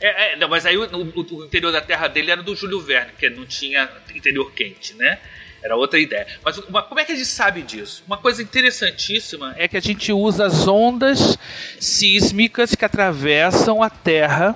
[0.00, 2.80] é, é, não, mas aí o, o- o interior da Terra dele era do Júlio
[2.80, 5.18] Verne, que não tinha interior quente, né?
[5.64, 6.26] Era outra ideia.
[6.44, 8.02] Mas uma- como é que a gente sabe disso?
[8.06, 11.38] Uma coisa interessantíssima é que a gente usa as ondas
[11.80, 14.54] sísmicas que atravessam a Terra.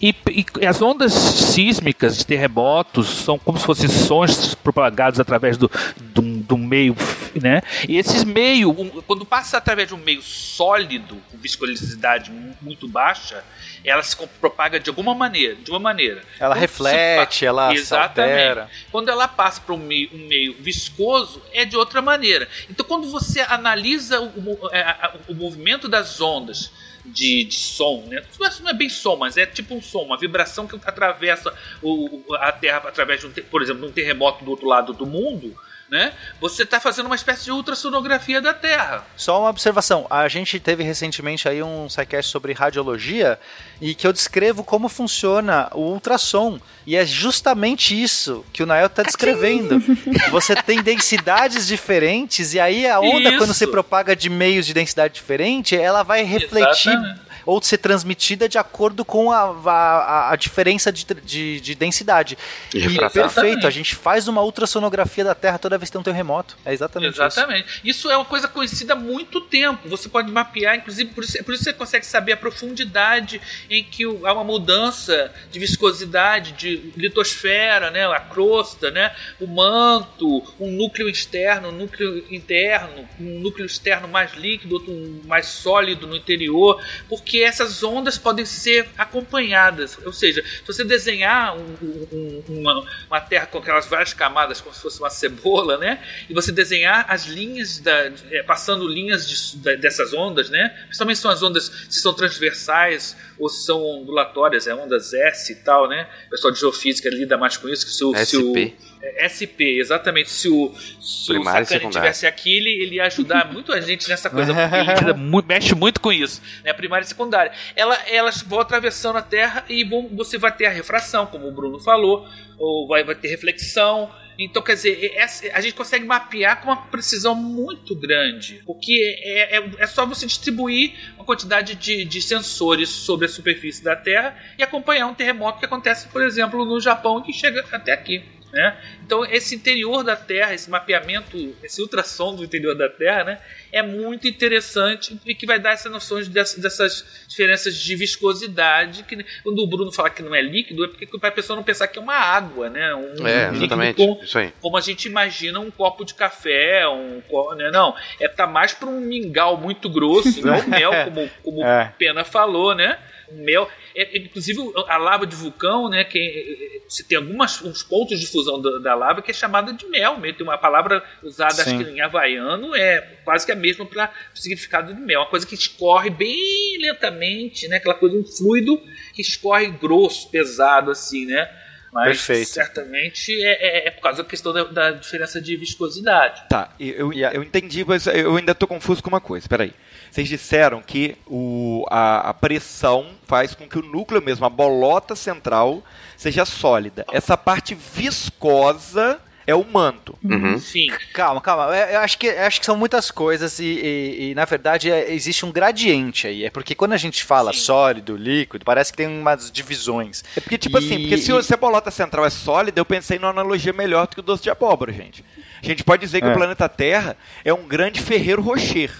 [0.00, 0.14] E,
[0.60, 5.68] e as ondas sísmicas de terremotos são como se fossem sons propagados através do,
[5.98, 6.94] do, do meio,
[7.42, 7.62] né?
[7.88, 12.86] E esses meios, um- quando passa através de um meio sólido, com viscosidade mu- muito
[12.86, 13.42] baixa,
[13.84, 16.22] ela se propaga de alguma maneira, de uma maneira.
[16.38, 18.32] Ela Quando reflete, ela Exatamente.
[18.38, 18.70] altera.
[18.92, 22.48] Quando ela passa para um meio, um meio viscoso, é de outra maneira.
[22.70, 26.70] Então, quando você analisa o, mo- é, o movimento das ondas
[27.12, 28.22] de, de som, né?
[28.30, 32.22] Isso não é bem som, mas é tipo um som, uma vibração que atravessa o,
[32.34, 35.56] a Terra através de um, por exemplo, de um terremoto do outro lado do mundo,
[35.90, 36.12] né?
[36.40, 39.04] Você está fazendo uma espécie de ultrassonografia da Terra.
[39.16, 40.06] Só uma observação.
[40.10, 43.38] A gente teve recentemente aí um sidecast sobre radiologia
[43.80, 46.60] e que eu descrevo como funciona o ultrassom.
[46.86, 49.82] E é justamente isso que o Nael está descrevendo.
[50.30, 53.38] Você tem densidades diferentes e aí a onda, Isso.
[53.38, 57.27] quando se propaga de meios de densidade diferente, ela vai refletir Exatamente.
[57.50, 62.36] Ou ser transmitida de acordo com a, a, a diferença de, de, de densidade.
[62.74, 63.10] E E refratar.
[63.12, 63.66] perfeito, Exatamente.
[63.66, 66.58] a gente faz uma ultrassonografia da Terra toda vez que tem um terremoto.
[66.62, 67.22] É exatamente, isso.
[67.22, 67.80] Exatamente.
[67.82, 68.10] Isso.
[68.10, 69.88] é uma coisa conhecida há muito tempo.
[69.88, 73.40] Você pode mapear, inclusive, por isso, por isso você consegue saber a profundidade
[73.70, 79.46] em que o- há uma mudança de viscosidade, de litosfera, né, a crosta, né, o
[79.46, 84.92] manto, um núcleo externo, um núcleo interno, um núcleo externo mais líquido, outro
[85.26, 86.78] mais sólido no interior,
[87.08, 89.96] porque porque essas ondas podem ser acompanhadas.
[90.04, 91.76] Ou seja, se você desenhar um,
[92.12, 96.02] um, uma, uma, Terra com aquelas várias camadas, como se fosse uma cebola, né?
[96.28, 100.68] E você desenhar as linhas, da, é, passando linhas de, dessas ondas, né?
[100.86, 105.56] Principalmente são as ondas se são transversais ou se são ondulatórias, é ondas S e
[105.56, 106.08] tal, né?
[106.26, 107.86] O pessoal de geofísica lida mais com isso.
[107.86, 108.26] Que se o, SP.
[108.26, 108.87] Se o,
[109.18, 110.30] SP, exatamente.
[110.30, 114.28] Se o, se o Sakane tivesse aqui, ele, ele ia ajudar muito a gente nessa
[114.28, 116.72] coisa, porque ele muito, mexe muito com isso, né?
[116.72, 117.52] Primária e secundária.
[117.74, 121.52] Ela, elas vão atravessando a Terra e vão, você vai ter a refração, como o
[121.52, 122.26] Bruno falou,
[122.58, 124.10] ou vai, vai ter reflexão.
[124.38, 125.16] Então, quer dizer,
[125.52, 130.26] a gente consegue mapear com uma precisão muito grande, porque é, é, é só você
[130.26, 135.58] distribuir uma quantidade de, de, sensores sobre a superfície da Terra e acompanhar um terremoto
[135.58, 138.22] que acontece, por exemplo, no Japão e que chega até aqui.
[138.52, 138.76] Né?
[139.04, 143.40] Então, esse interior da Terra, esse mapeamento, esse ultrassom do interior da Terra, né,
[143.70, 149.02] é muito interessante e que vai dar essas noções dessas diferenças de viscosidade.
[149.02, 151.62] Que, quando o Bruno fala que não é líquido, é porque para a pessoa não
[151.62, 152.94] pensar que é uma água, né?
[152.94, 153.96] Um, é, exatamente.
[153.96, 154.52] Com, Isso aí.
[154.60, 157.22] Como a gente imagina um copo de café, um
[157.54, 157.70] né?
[157.70, 161.92] não, é tá mais para um mingau muito grosso, igual mel, como, como é.
[161.98, 162.98] Pena falou, né?
[163.32, 163.68] mel.
[163.94, 166.04] É, inclusive, a lava de vulcão, né?
[166.04, 169.86] Que, se tem alguns uns pontos de fusão da, da, lava que é chamada de
[169.86, 170.18] mel.
[170.18, 170.38] Mesmo.
[170.38, 171.76] Tem uma palavra usada, Sim.
[171.76, 175.20] acho que em havaiano, é quase que a mesma para o significado de mel.
[175.20, 177.76] Uma coisa que escorre bem lentamente, né?
[177.76, 178.80] Aquela coisa, um fluido
[179.14, 181.48] que escorre grosso, pesado, assim, né?
[181.92, 182.50] Mas Perfeito.
[182.50, 186.42] certamente é, é, é, por causa da questão da, da, diferença de viscosidade.
[186.48, 189.48] Tá, eu, eu entendi, mas eu ainda estou confuso com uma coisa.
[189.48, 189.72] Peraí.
[190.10, 195.14] Vocês disseram que o, a, a, pressão faz com que o núcleo mesmo, a bolota
[195.14, 195.82] central,
[196.16, 197.04] seja sólida.
[197.12, 200.16] Essa parte viscosa é o manto.
[200.22, 200.58] Uhum.
[200.58, 200.88] Sim.
[201.14, 201.74] Calma, calma.
[201.74, 204.90] É, eu acho que, eu acho que são muitas coisas e, e, e na verdade,
[204.90, 206.44] é, existe um gradiente aí.
[206.44, 207.60] É porque quando a gente fala Sim.
[207.60, 210.22] sólido, líquido, parece que tem umas divisões.
[210.36, 213.18] É porque, tipo e, assim, porque se, se a bolota central é sólida, eu pensei
[213.18, 215.24] numa analogia melhor do que o doce de abóbora, gente.
[215.62, 216.30] A gente pode dizer que é.
[216.30, 218.90] o planeta Terra é um grande ferreiro rocher.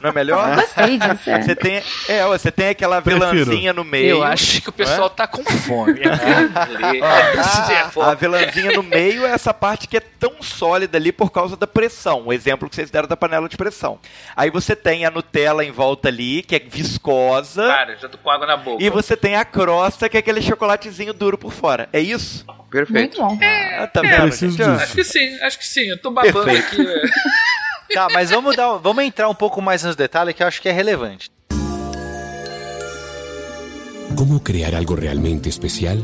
[0.00, 0.54] Não é melhor?
[0.56, 1.30] Gostei disso.
[1.30, 1.42] É.
[1.42, 4.08] Você tem, é, você tem aquela velãzinha no meio.
[4.08, 5.10] Eu acho que o pessoal é?
[5.10, 6.00] tá com fome.
[8.02, 11.56] a, a velãzinha no meio é essa parte que é tão sólida ali por causa
[11.56, 12.26] da pressão.
[12.26, 13.98] O exemplo que vocês deram da panela de pressão.
[14.36, 17.66] Aí você tem a Nutella em volta ali, que é viscosa.
[17.66, 18.82] Cara, já tô com água na boca.
[18.82, 21.88] E você tem a crosta, que é aquele chocolatezinho duro por fora.
[21.92, 22.44] É isso?
[22.70, 23.20] Perfeito.
[23.20, 23.44] Muito bom.
[23.44, 25.88] É, tá vendo, acho que sim, acho que sim.
[25.88, 26.82] Eu tô babando Perfeito.
[26.82, 26.86] aqui.
[26.86, 27.02] É.
[27.92, 30.68] Tá, mas vamos, dar, vamos entrar um pouco mais nos detalhes que eu acho que
[30.68, 31.28] é relevante.
[34.14, 35.98] Como criar algo realmente especial?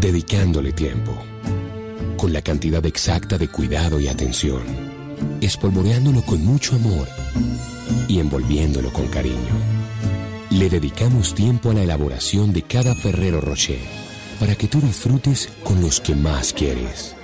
[0.00, 1.16] Dedicándole tiempo,
[2.18, 4.62] con la cantidad exacta de cuidado y atención,
[5.40, 7.08] espolvoreándolo con mucho amor
[8.06, 9.54] y envolviéndolo con cariño.
[10.50, 13.80] Le dedicamos tiempo a la elaboración de cada Ferrero Rocher
[14.38, 17.16] para que tú disfrutes con los que más quieres.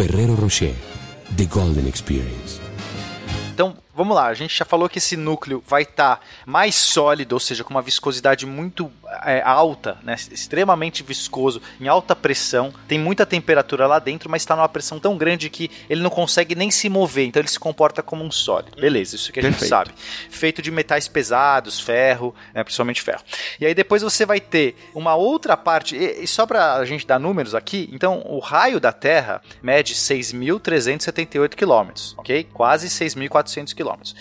[0.00, 0.72] Ferrero Rocher,
[1.36, 2.58] The Golden Experience.
[3.52, 7.34] Então, vamos lá, a gente já falou que esse núcleo vai estar tá mais sólido,
[7.34, 8.90] ou seja, com uma viscosidade muito
[9.26, 14.56] é, alta, né, extremamente viscoso, em alta pressão, tem muita temperatura lá dentro, mas está
[14.56, 18.02] numa pressão tão grande que ele não consegue nem se mover, então ele se comporta
[18.02, 18.80] como um sólido.
[18.80, 19.60] Beleza, isso que a Perfeito.
[19.60, 19.90] gente sabe.
[20.30, 23.22] Feito de metais pesados, ferro, né, principalmente ferro.
[23.60, 27.06] E aí depois você vai ter uma outra parte, e, e só para a gente
[27.06, 32.48] dar números aqui, então o raio da Terra mede 6.378 quilômetros, ok?
[32.50, 33.89] Quase 6.400 quilômetros.
[33.90, 34.14] kilometers.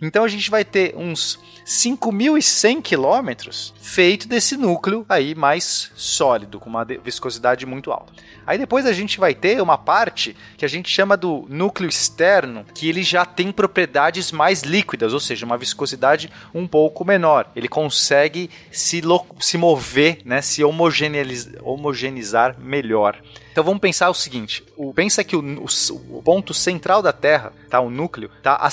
[0.00, 6.70] Então a gente vai ter uns 5.100 quilômetros feito desse núcleo aí mais sólido, com
[6.70, 8.12] uma viscosidade muito alta.
[8.46, 12.64] Aí depois a gente vai ter uma parte que a gente chama do núcleo externo,
[12.74, 17.50] que ele já tem propriedades mais líquidas, ou seja, uma viscosidade um pouco menor.
[17.54, 19.02] Ele consegue se,
[19.38, 23.20] se mover, né, se homogeneizar, melhor.
[23.52, 25.66] Então vamos pensar o seguinte: o, pensa que o, o,
[26.18, 28.70] o, ponto central da Terra, tá, o núcleo, tá a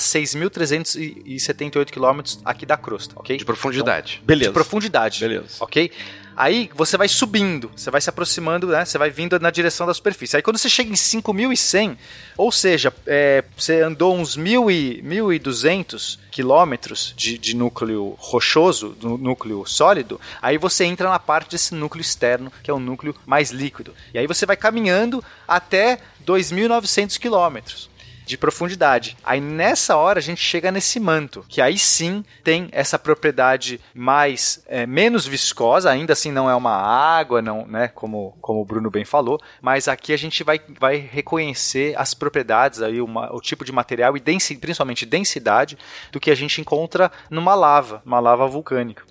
[1.24, 3.36] 6.378 quilômetros aqui da crosta, ok?
[3.36, 4.14] De profundidade.
[4.14, 4.50] Então, beleza.
[4.50, 5.20] De profundidade.
[5.20, 5.56] Beleza.
[5.60, 5.90] Ok?
[6.38, 8.84] Aí você vai subindo, você vai se aproximando, né?
[8.84, 10.36] Você vai vindo na direção da superfície.
[10.36, 11.98] Aí quando você chega em 5100,
[12.36, 20.20] ou seja, é, você andou uns 1.200 quilômetros de, de núcleo rochoso, do núcleo sólido,
[20.40, 23.92] aí você entra na parte desse núcleo externo, que é o núcleo mais líquido.
[24.14, 27.90] E aí você vai caminhando até 2.900 quilômetros.
[28.28, 29.16] De profundidade.
[29.24, 34.62] Aí nessa hora a gente chega nesse manto, que aí sim tem essa propriedade mais
[34.66, 38.90] é, menos viscosa, ainda assim não é uma água, não, né, como, como o Bruno
[38.90, 43.64] bem falou, mas aqui a gente vai, vai reconhecer as propriedades aí, uma, o tipo
[43.64, 45.78] de material e densi, principalmente densidade
[46.12, 49.02] do que a gente encontra numa lava, uma lava vulcânica.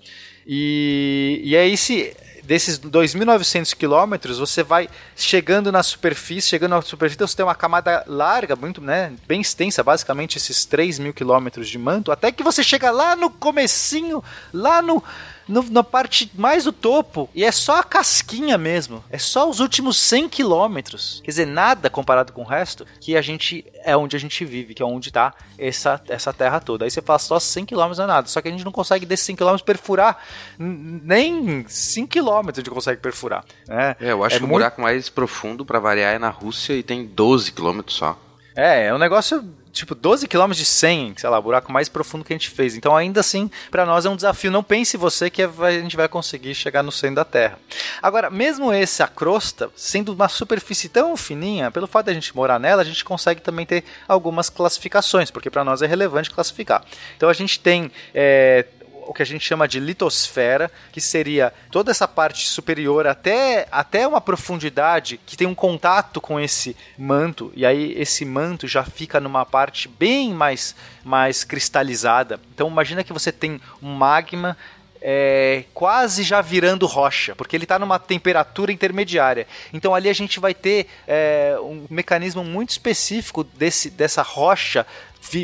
[0.46, 2.16] E, e é esse
[2.48, 8.02] desses 2.900 quilômetros, você vai chegando na superfície, chegando na superfície, você tem uma camada
[8.06, 12.64] larga, muito, né, bem extensa, basicamente esses 3 mil quilômetros de manto, até que você
[12.64, 15.04] chega lá no comecinho, lá no
[15.48, 19.02] no, na parte mais do topo e é só a casquinha mesmo.
[19.10, 21.20] É só os últimos 100 quilômetros.
[21.24, 24.74] Quer dizer, nada comparado com o resto que a gente é onde a gente vive,
[24.74, 26.84] que é onde está essa, essa terra toda.
[26.84, 28.28] Aí você fala só 100 quilômetros não é nada.
[28.28, 30.22] Só que a gente não consegue desses 100 quilômetros perfurar
[30.58, 33.44] nem 5 quilômetros a gente consegue perfurar.
[33.66, 33.96] Né?
[34.00, 34.54] É, eu acho é que muito...
[34.54, 38.18] o buraco mais profundo para variar é na Rússia e tem 12 quilômetros só.
[38.54, 39.44] É, é um negócio
[39.78, 42.74] tipo 12 km de 100, sei lá, o buraco mais profundo que a gente fez.
[42.74, 44.50] Então, ainda assim, para nós é um desafio.
[44.50, 47.58] Não pense você que a gente vai conseguir chegar no centro da Terra.
[48.02, 52.58] Agora, mesmo essa crosta, sendo uma superfície tão fininha, pelo fato de a gente morar
[52.58, 56.84] nela, a gente consegue também ter algumas classificações, porque para nós é relevante classificar.
[57.16, 58.66] Então, a gente tem é,
[59.08, 64.06] o que a gente chama de litosfera, que seria toda essa parte superior até, até
[64.06, 69.18] uma profundidade que tem um contato com esse manto, e aí esse manto já fica
[69.18, 72.38] numa parte bem mais, mais cristalizada.
[72.54, 74.54] Então imagina que você tem um magma
[75.00, 79.46] é, quase já virando rocha, porque ele está numa temperatura intermediária.
[79.72, 84.86] Então ali a gente vai ter é, um mecanismo muito específico desse, dessa rocha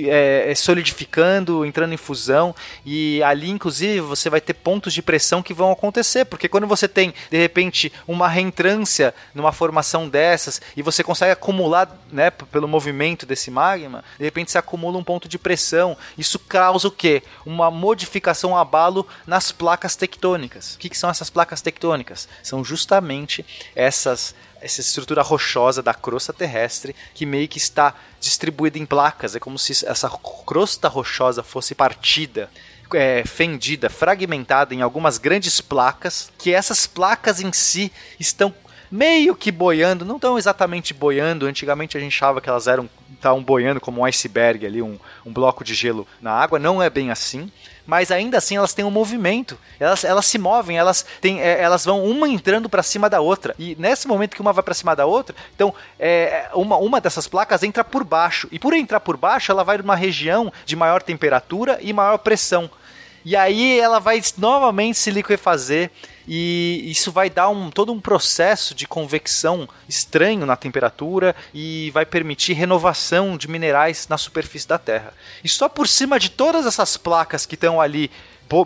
[0.08, 2.54] é, solidificando, entrando em fusão
[2.84, 6.88] e ali inclusive você vai ter pontos de pressão que vão acontecer, porque quando você
[6.88, 13.26] tem de repente uma reentrância numa formação dessas e você consegue acumular, né, pelo movimento
[13.26, 15.96] desse magma, de repente se acumula um ponto de pressão.
[16.16, 17.22] Isso causa o quê?
[17.44, 20.74] Uma modificação, um abalo nas placas tectônicas.
[20.74, 22.28] O que, que são essas placas tectônicas?
[22.42, 28.86] São justamente essas essa estrutura rochosa da crosta terrestre que meio que está distribuída em
[28.86, 29.36] placas.
[29.36, 30.08] É como se essa
[30.46, 32.50] crosta rochosa fosse partida.
[32.92, 37.90] É, fendida, fragmentada em algumas grandes placas, que essas placas em si
[38.20, 38.54] estão
[38.90, 41.46] meio que boiando, não tão exatamente boiando.
[41.46, 45.32] Antigamente a gente achava que elas eram estavam boiando como um iceberg ali, um, um
[45.32, 46.58] bloco de gelo na água.
[46.58, 47.50] Não é bem assim
[47.86, 49.58] mas ainda assim elas têm um movimento.
[49.78, 53.54] Elas, elas se movem, elas, têm, é, elas vão uma entrando para cima da outra.
[53.58, 57.26] E nesse momento que uma vai para cima da outra, então é, uma, uma dessas
[57.26, 58.48] placas entra por baixo.
[58.50, 62.70] E por entrar por baixo, ela vai numa região de maior temperatura e maior pressão.
[63.24, 65.90] E aí ela vai novamente se liquefazer
[66.26, 72.06] e isso vai dar um, todo um processo de convecção estranho na temperatura e vai
[72.06, 75.12] permitir renovação de minerais na superfície da Terra.
[75.42, 78.10] E só por cima de todas essas placas que estão ali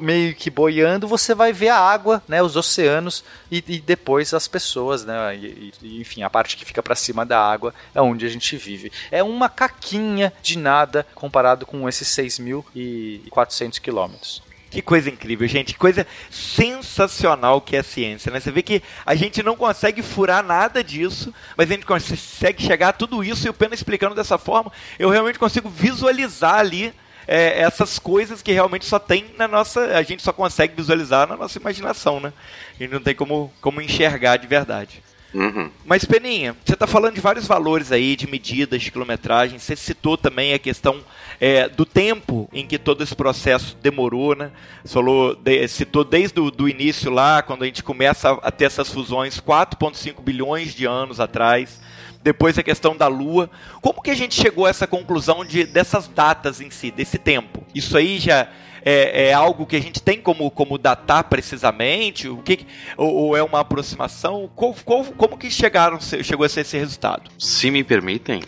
[0.01, 4.49] meio que boiando, você vai ver a água, né, os oceanos e, e depois as
[4.49, 8.27] pessoas, né, e, e, enfim, a parte que fica para cima da água é onde
[8.27, 8.93] a gente vive.
[9.11, 14.48] É uma caquinha de nada comparado com esses 6.400 quilômetros.
[14.71, 15.73] Que coisa incrível, gente.
[15.73, 18.39] Que coisa sensacional que é a ciência, né?
[18.39, 22.89] Você vê que a gente não consegue furar nada disso, mas a gente consegue chegar
[22.91, 26.93] a tudo isso e o Pena explicando dessa forma, eu realmente consigo visualizar ali
[27.27, 29.97] é, essas coisas que realmente só tem na nossa.
[29.97, 32.33] A gente só consegue visualizar na nossa imaginação, né?
[32.79, 35.03] A gente não tem como, como enxergar de verdade.
[35.35, 35.71] Uhum.
[35.85, 39.59] Mas, Peninha, você está falando de vários valores aí, de medidas, de quilometragem.
[39.59, 41.01] Você citou também a questão
[41.39, 44.51] é, do tempo em que todo esse processo demorou, né?
[44.83, 48.51] Você falou, de, citou desde o do início lá, quando a gente começa a, a
[48.51, 51.81] ter essas fusões, 4,5 bilhões de anos atrás.
[52.23, 53.51] Depois a questão da Lua.
[53.81, 57.65] Como que a gente chegou a essa conclusão de, dessas datas em si, desse tempo?
[57.75, 58.49] Isso aí já
[58.91, 62.27] é, é, algo que a gente tem como, como datar precisamente?
[62.27, 62.67] O que,
[62.97, 64.49] ou, ou é uma aproximação?
[64.57, 67.31] Qual, qual, como que chegaram, chegou a ser esse resultado?
[67.39, 68.41] Se me permitem,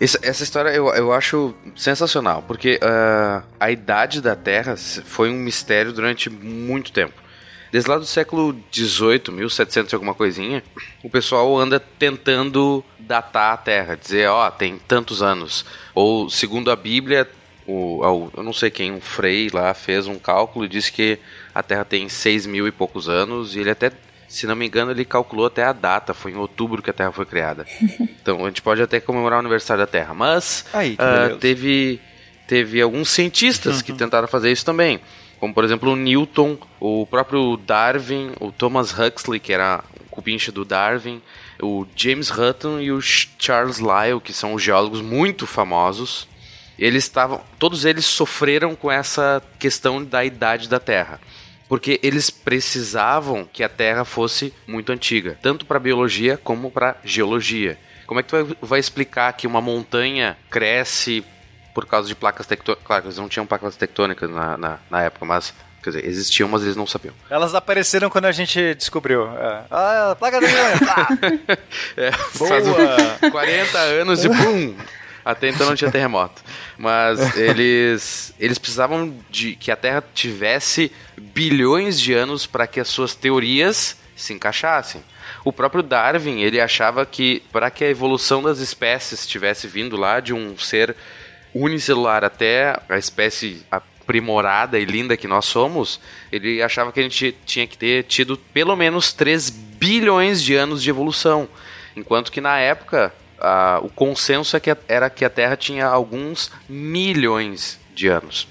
[0.00, 5.92] essa, história eu, eu acho sensacional, porque uh, a idade da Terra foi um mistério
[5.92, 7.20] durante muito tempo.
[7.70, 10.62] Desde lá do século XVIII, 1700 e alguma coisinha,
[11.02, 15.66] o pessoal anda tentando datar a Terra, dizer, ó, oh, tem tantos anos.
[15.94, 17.28] Ou, segundo a Bíblia,
[17.68, 21.18] o, eu não sei quem, um Frei lá fez um cálculo e disse que
[21.54, 23.92] a Terra tem 6 mil e poucos anos, e ele até,
[24.26, 27.12] se não me engano, ele calculou até a data, foi em outubro que a Terra
[27.12, 27.66] foi criada.
[28.22, 32.00] então a gente pode até comemorar o aniversário da Terra, mas Aí, uh, teve,
[32.46, 33.82] teve alguns cientistas uhum.
[33.82, 34.98] que tentaram fazer isso também.
[35.38, 40.50] Como, por exemplo, o Newton, o próprio Darwin, o Thomas Huxley, que era o cupincha
[40.50, 41.22] do Darwin,
[41.62, 46.26] o James Hutton e o Charles Lyell, que são geólogos muito famosos.
[46.78, 51.20] Eles estavam, todos eles sofreram com essa questão da idade da Terra
[51.68, 57.78] porque eles precisavam que a Terra fosse muito antiga, tanto para biologia como para geologia.
[58.06, 61.22] Como é que tu vai, explicar que uma montanha cresce
[61.74, 62.86] por causa de placas tectônicas?
[62.86, 66.62] Claro, eles não tinham placas tectônicas na, na, na época, mas Quer dizer, existiam, mas
[66.62, 67.14] eles não sabiam.
[67.30, 69.28] Elas apareceram quando a gente descobriu.
[69.28, 69.64] É.
[69.70, 71.58] Ah, placa tectônica!
[71.96, 73.30] é, Boa!
[73.30, 74.74] 40 anos e pum!
[75.28, 76.42] Até então não tinha terremoto.
[76.78, 82.88] Mas eles, eles precisavam de que a Terra tivesse bilhões de anos para que as
[82.88, 85.04] suas teorias se encaixassem.
[85.44, 90.18] O próprio Darwin, ele achava que para que a evolução das espécies tivesse vindo lá
[90.18, 90.96] de um ser
[91.54, 96.00] unicelular até a espécie aprimorada e linda que nós somos,
[96.32, 100.82] ele achava que a gente tinha que ter tido pelo menos 3 bilhões de anos
[100.82, 101.46] de evolução.
[101.94, 106.50] Enquanto que na época a, o consenso é que era que a Terra tinha alguns
[106.68, 108.48] milhões de anos.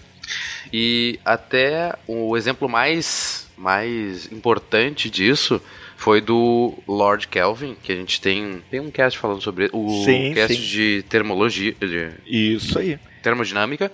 [0.71, 5.61] E até o exemplo mais, mais importante disso
[5.95, 10.33] foi do Lord Kelvin, que a gente tem, tem um cast falando sobre o sim,
[10.33, 10.61] cast sim.
[10.61, 11.73] de termologia.
[11.79, 12.99] De Isso aí.
[13.23, 13.91] Termodinâmica.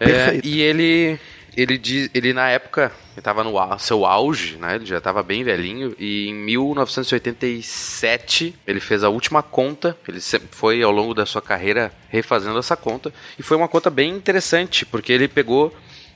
[0.00, 1.18] É, e ele
[1.56, 4.74] ele, diz, ele na época estava no seu auge, né?
[4.76, 9.96] Ele já estava bem velhinho e em 1987 ele fez a última conta.
[10.08, 14.10] Ele foi ao longo da sua carreira refazendo essa conta e foi uma conta bem
[14.10, 15.72] interessante porque ele pegou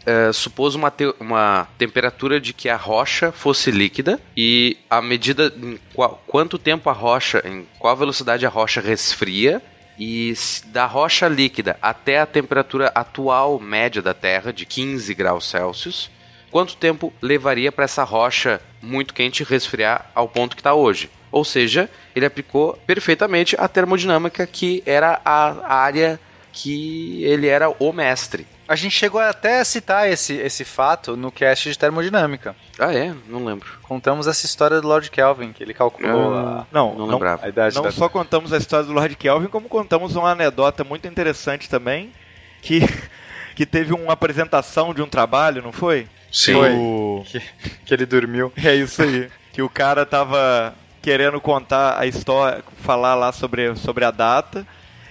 [0.07, 5.53] Uh, supôs uma, te uma temperatura de que a rocha fosse líquida e a medida
[5.61, 9.61] em qual, quanto tempo a rocha, em qual velocidade a rocha resfria
[9.99, 10.35] e
[10.67, 16.11] da rocha líquida até a temperatura atual média da Terra, de 15 graus Celsius,
[16.51, 21.11] quanto tempo levaria para essa rocha muito quente resfriar ao ponto que está hoje?
[21.31, 26.21] Ou seja, ele aplicou perfeitamente a termodinâmica, que era a área
[26.53, 28.47] que ele era o mestre.
[28.69, 32.57] A gente chegou até a citar esse, esse fato no cast de termodinâmica.
[32.79, 33.15] Ah, é?
[33.29, 33.69] Não lembro.
[33.83, 36.67] Contamos essa história do Lord Kelvin, que ele calculou ah, a...
[36.73, 37.47] Não, não, lembrava.
[37.47, 37.93] a idade Não da...
[37.93, 42.13] só contamos a história do Lord Kelvin, como contamos uma anedota muito interessante também,
[42.61, 42.81] que,
[43.55, 46.09] que teve uma apresentação de um trabalho, não foi?
[46.33, 46.55] Sim.
[46.55, 46.73] Foi.
[46.73, 47.25] O...
[47.27, 47.41] Que,
[47.85, 48.53] que ele dormiu.
[48.63, 49.31] É isso aí.
[49.53, 54.67] que o cara tava querendo contar a história, falar lá sobre, sobre a data,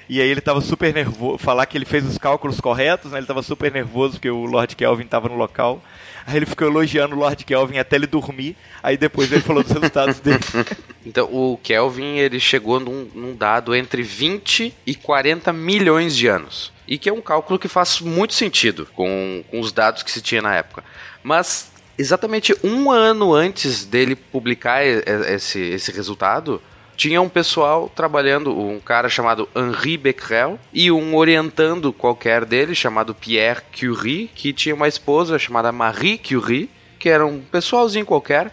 [0.07, 3.17] e aí ele tava super nervoso, falar que ele fez os cálculos corretos, né?
[3.17, 5.81] Ele tava super nervoso porque o Lord Kelvin tava no local.
[6.27, 8.55] Aí ele ficou elogiando o Lord Kelvin até ele dormir.
[8.81, 10.39] Aí depois ele falou dos resultados dele.
[11.07, 16.73] Então o Kelvin ele chegou num, num dado entre 20 e 40 milhões de anos.
[16.87, 20.19] E que é um cálculo que faz muito sentido com, com os dados que se
[20.19, 20.83] tinha na época.
[21.21, 26.59] Mas exatamente um ano antes dele publicar esse, esse resultado,
[26.95, 33.13] tinha um pessoal trabalhando, um cara chamado Henri Becquerel e um orientando qualquer dele chamado
[33.13, 38.51] Pierre Curie, que tinha uma esposa chamada Marie Curie, que era um pessoalzinho qualquer.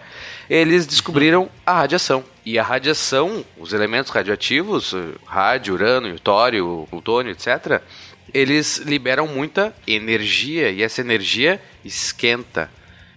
[0.51, 2.25] Eles descobriram a radiação.
[2.45, 7.81] E a radiação, os elementos radioativos, rádio, urânio, tório, plutônio, etc.,
[8.35, 12.71] eles liberam muita energia e essa energia esquenta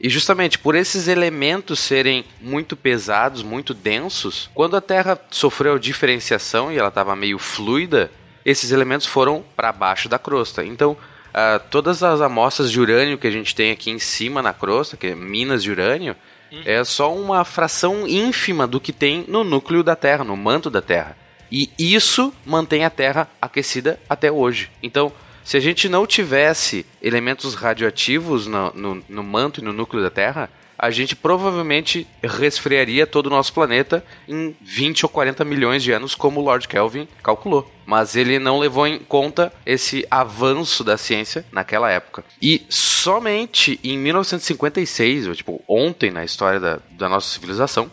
[0.05, 6.71] e justamente por esses elementos serem muito pesados, muito densos, quando a Terra sofreu diferenciação
[6.71, 8.11] e ela estava meio fluida,
[8.45, 10.63] esses elementos foram para baixo da crosta.
[10.63, 14.53] Então, uh, todas as amostras de urânio que a gente tem aqui em cima na
[14.53, 16.15] crosta, que é minas de urânio,
[16.51, 16.61] uhum.
[16.65, 20.83] é só uma fração ínfima do que tem no núcleo da Terra, no manto da
[20.83, 21.17] Terra.
[21.51, 24.69] E isso mantém a Terra aquecida até hoje.
[24.83, 25.11] Então,
[25.45, 30.09] se a gente não tivesse elementos radioativos no, no, no manto e no núcleo da
[30.09, 35.91] Terra, a gente provavelmente resfriaria todo o nosso planeta em 20 ou 40 milhões de
[35.91, 37.71] anos, como o Lord Kelvin calculou.
[37.85, 42.25] Mas ele não levou em conta esse avanço da ciência naquela época.
[42.41, 47.89] E somente em 1956, ou, tipo ontem na história da, da nossa civilização,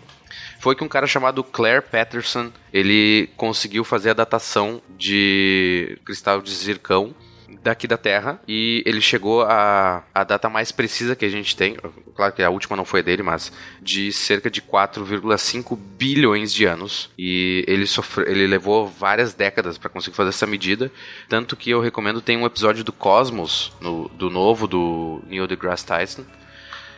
[0.58, 6.54] foi que um cara chamado Claire Patterson ele conseguiu fazer a datação de cristal de
[6.54, 7.14] zircão
[7.62, 11.76] daqui da Terra e ele chegou a, a data mais precisa que a gente tem,
[12.14, 17.10] claro que a última não foi dele, mas de cerca de 4,5 bilhões de anos.
[17.16, 20.90] E ele sofre, ele levou várias décadas para conseguir fazer essa medida,
[21.28, 25.86] tanto que eu recomendo tem um episódio do Cosmos, no, do novo do Neil deGrasse
[25.86, 26.24] Tyson,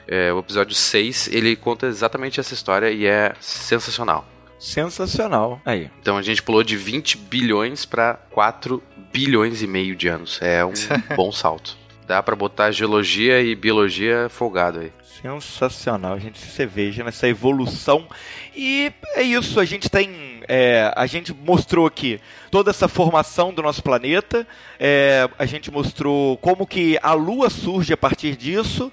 [0.07, 4.34] é, o episódio 6, ele conta exatamente essa história e é sensacional.
[4.59, 5.61] Sensacional.
[5.65, 5.91] Aí.
[6.01, 8.83] Então a gente pulou de 20 bilhões para 4
[9.13, 10.41] bilhões e meio de anos.
[10.43, 10.73] É um
[11.17, 11.77] bom salto.
[12.07, 14.93] Dá para botar geologia e biologia folgado aí.
[15.23, 18.07] Sensacional, a gente se veja nessa evolução.
[18.55, 22.21] E é isso, a gente tem é, a gente mostrou aqui
[22.51, 24.47] toda essa formação do nosso planeta,
[24.79, 28.93] é, a gente mostrou como que a Lua surge a partir disso.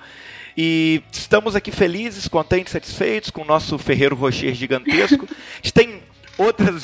[0.58, 5.28] E estamos aqui felizes, contentes, satisfeitos com o nosso Ferreiro Rocher gigantesco.
[5.32, 6.02] A gente tem
[6.38, 6.84] outras,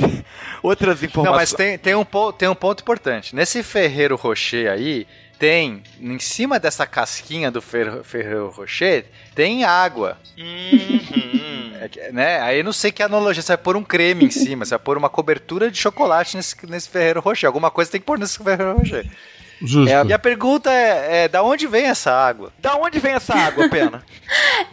[0.64, 1.32] outras informações.
[1.32, 2.06] Não, mas tem, tem, um,
[2.38, 3.36] tem um ponto importante.
[3.36, 5.06] Nesse Ferreiro Rocher aí,
[5.38, 10.18] tem, em cima dessa casquinha do Fer- Ferreiro Rocher, tem água.
[10.38, 11.38] Uhum.
[11.80, 12.42] É né?
[12.42, 13.40] Aí eu não sei que analogia.
[13.42, 16.56] Você vai pôr um creme em cima, você vai pôr uma cobertura de chocolate nesse,
[16.68, 17.46] nesse Ferreiro Rocher.
[17.46, 19.06] Alguma coisa tem que pôr nesse Ferreiro Rocher.
[19.62, 19.92] Justo.
[19.92, 22.52] É, e a pergunta é, é: da onde vem essa água?
[22.60, 24.04] Da onde vem essa água, Pena?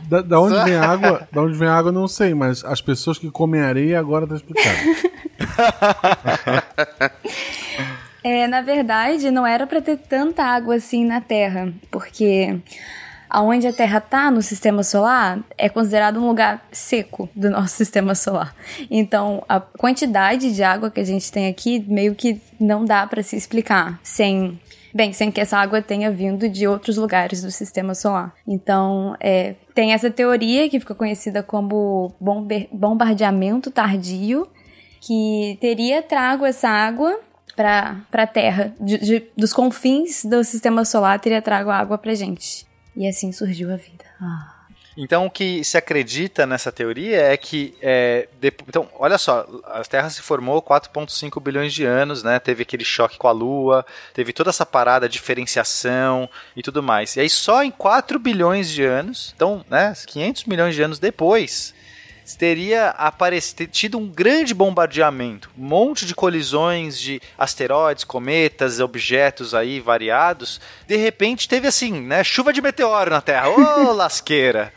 [0.09, 1.29] Da, da onde vem a água?
[1.33, 4.27] Da onde vem a água, eu não sei, mas as pessoas que comem areia agora
[4.27, 4.77] tá explicado.
[8.25, 12.59] É, na verdade, não era pra ter tanta água assim na Terra, porque
[13.29, 18.15] aonde a Terra tá no sistema solar é considerado um lugar seco do nosso sistema
[18.15, 18.57] solar.
[18.91, 23.23] Então, a quantidade de água que a gente tem aqui meio que não dá pra
[23.23, 24.59] se explicar sem
[24.95, 28.33] Bem, sem que essa água tenha vindo de outros lugares do sistema solar.
[28.47, 34.47] Então, é, tem essa teoria que fica conhecida como bombe- bombardeamento tardio,
[35.01, 37.19] que teria trago essa água
[37.57, 42.65] para a Terra, de- de- dos confins do sistema solar, teria trago água pra gente.
[42.97, 44.05] E assim surgiu a vida.
[44.21, 44.54] Ah.
[44.97, 47.75] Então, o que se acredita nessa teoria é que.
[47.83, 52.39] É, depo- então, olha só, a Terra se formou 4,5 bilhões de anos, né?
[52.39, 57.17] Teve aquele choque com a Lua, teve toda essa parada, diferenciação e tudo mais.
[57.17, 59.93] E aí, só em 4 bilhões de anos, então, né?
[60.07, 61.75] 500 milhões de anos depois.
[62.39, 69.79] Teria aparecido, tido um grande bombardeamento, um monte de colisões de asteroides, cometas, objetos aí
[69.79, 70.59] variados.
[70.87, 72.25] De repente teve assim, né?
[72.25, 73.51] Chuva de meteoro na Terra.
[73.51, 74.73] Ô, lasqueira!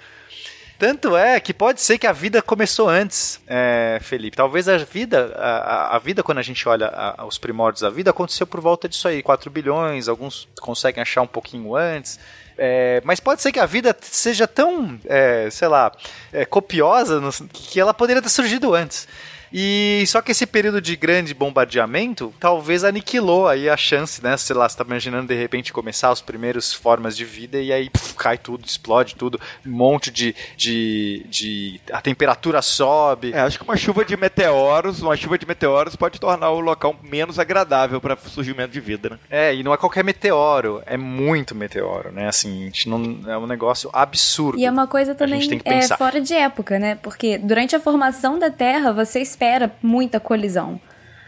[0.80, 4.38] Tanto é que pode ser que a vida começou antes, é, Felipe.
[4.38, 8.12] Talvez a vida, a, a- vida quando a gente olha a- os primórdios da vida,
[8.12, 12.20] aconteceu por volta disso aí, 4 bilhões, alguns conseguem achar um pouquinho antes.
[12.60, 15.92] É, mas pode ser que a vida seja tão, é, sei lá,
[16.32, 19.08] é, copiosa no- que ela poderia ter surgido antes.
[19.52, 24.36] E só que esse período de grande bombardeamento talvez aniquilou aí a chance, né?
[24.38, 27.90] Sei lá, você tá imaginando de repente começar as primeiras formas de vida e aí
[27.90, 31.82] puf, cai tudo, explode tudo, um monte de, de, de.
[31.92, 33.32] A temperatura sobe.
[33.34, 36.96] É, acho que uma chuva de meteoros, uma chuva de meteoros pode tornar o local
[37.04, 39.20] menos agradável para surgimento de vida, né?
[39.30, 42.28] É, e não é qualquer meteoro, é muito meteoro, né?
[42.28, 44.60] Assim, a gente não, é um negócio absurdo.
[44.60, 46.96] E é uma coisa também é, fora de época, né?
[46.96, 50.80] Porque durante a formação da Terra você espera muita colisão.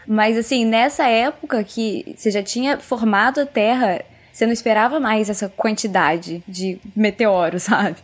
[0.06, 5.30] Mas assim, nessa época que você já tinha formado a Terra, você não esperava mais
[5.30, 7.98] essa quantidade de meteoros, sabe?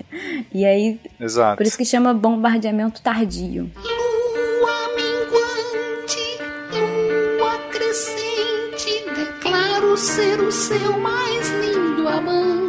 [0.54, 1.56] E aí, Exato.
[1.56, 3.68] por isso que chama bombardeamento tardio.
[3.74, 6.38] Lua minguante,
[7.36, 12.65] lua crescente, declaro ser o seu mais lindo amante.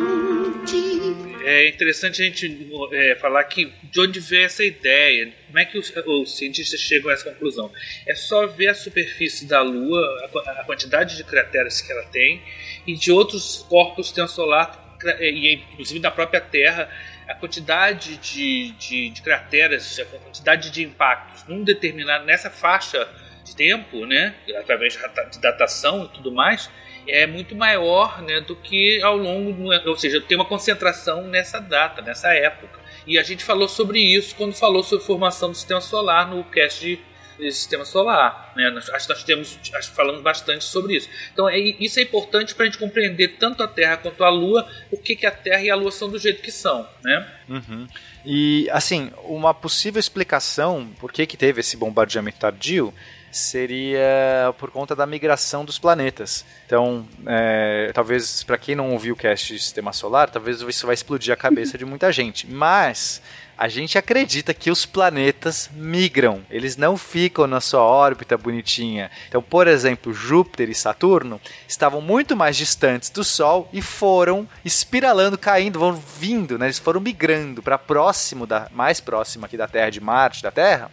[1.49, 5.77] É interessante a gente é, falar que de onde veio essa ideia, como é que
[5.77, 7.71] os, os cientistas chegam a essa conclusão.
[8.05, 12.43] É só ver a superfície da Lua, a, a quantidade de crateras que ela tem
[12.85, 16.89] e de outros corpos do sistema solar, e inclusive da própria Terra,
[17.29, 23.07] a quantidade de, de, de crateras, a quantidade de impactos num determinado, nessa faixa
[23.45, 24.99] de tempo, né, através
[25.31, 26.69] de datação e tudo mais,
[27.07, 31.59] é muito maior né, do que ao longo, do- ou seja, tem uma concentração nessa
[31.59, 32.79] data, nessa época.
[33.05, 36.99] E a gente falou sobre isso quando falou sobre formação do sistema solar no cast
[37.39, 38.51] de, sistema solar.
[38.55, 38.69] Né?
[38.71, 41.07] Nós, acho que nós temos, acho falamos bastante sobre isso.
[41.31, 44.67] Então é, isso é importante para a gente compreender tanto a Terra quanto a Lua,
[45.03, 46.87] que que a Terra e a Lua são do jeito que são.
[47.03, 47.27] Né?
[47.47, 47.87] Uhum.
[48.25, 52.93] E, assim, uma possível explicação por que, que teve esse bombardeamento tardio
[53.31, 56.45] seria por conta da migração dos planetas.
[56.65, 60.93] Então, é, talvez para quem não ouviu o cast de Sistema Solar, talvez isso vai
[60.93, 62.47] explodir a cabeça de muita gente.
[62.47, 63.21] Mas
[63.57, 69.09] a gente acredita que os planetas migram, eles não ficam na sua órbita bonitinha.
[69.27, 75.37] Então, por exemplo, Júpiter e Saturno estavam muito mais distantes do Sol e foram espiralando,
[75.37, 76.67] caindo, vão vindo, né?
[76.67, 80.91] Eles foram migrando para próximo da mais próximo aqui da Terra de Marte, da Terra.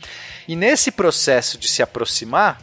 [0.49, 2.59] E nesse processo de se aproximar,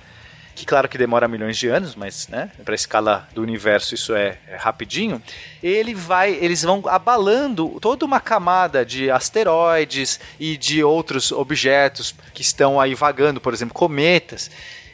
[0.61, 4.13] que claro que demora milhões de anos, mas né, para a escala do universo isso
[4.13, 5.19] é, é rapidinho.
[5.61, 12.43] Ele vai, eles vão abalando toda uma camada de asteroides e de outros objetos que
[12.43, 14.51] estão aí vagando, por exemplo, cometas.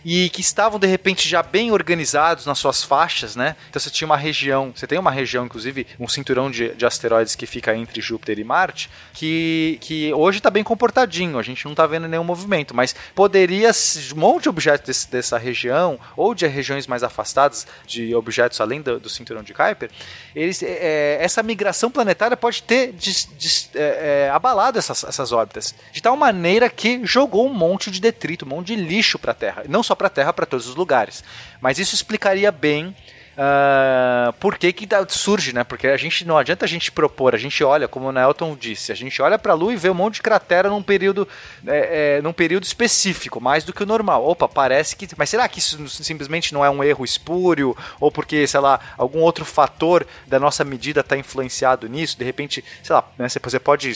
[0.09, 3.57] E que estavam de repente já bem organizados nas suas faixas, né?
[3.69, 7.35] Então você tinha uma região, você tem uma região, inclusive, um cinturão de, de asteroides
[7.35, 11.73] que fica entre Júpiter e Marte, que, que hoje está bem comportadinho, a gente não
[11.73, 13.69] está vendo nenhum movimento, mas poderia
[14.15, 18.81] um monte de objetos desse, dessa região ou de regiões mais afastadas de objetos além
[18.81, 19.91] do, do cinturão de Kuiper,
[20.33, 25.75] eles, é, essa migração planetária pode ter des, des, é, é, abalado essas, essas órbitas
[25.91, 29.35] de tal maneira que jogou um monte de detrito, um monte de lixo para a
[29.35, 31.23] Terra, não só para a Terra, para todos os lugares.
[31.59, 32.95] Mas isso explicaria bem
[33.37, 35.63] Uh, por que, que surge, né?
[35.63, 38.91] Porque a gente não adianta a gente propor, a gente olha, como o Nelton disse,
[38.91, 41.27] a gente olha para a Lua e vê um monte de cratera num período,
[41.67, 44.27] é, é, num período específico, mais do que o normal.
[44.27, 45.07] Opa, parece que.
[45.15, 47.77] Mas será que isso simplesmente não é um erro espúrio?
[47.99, 52.17] Ou porque, sei lá, algum outro fator da nossa medida está influenciado nisso?
[52.17, 53.93] De repente, sei lá, né, você pode.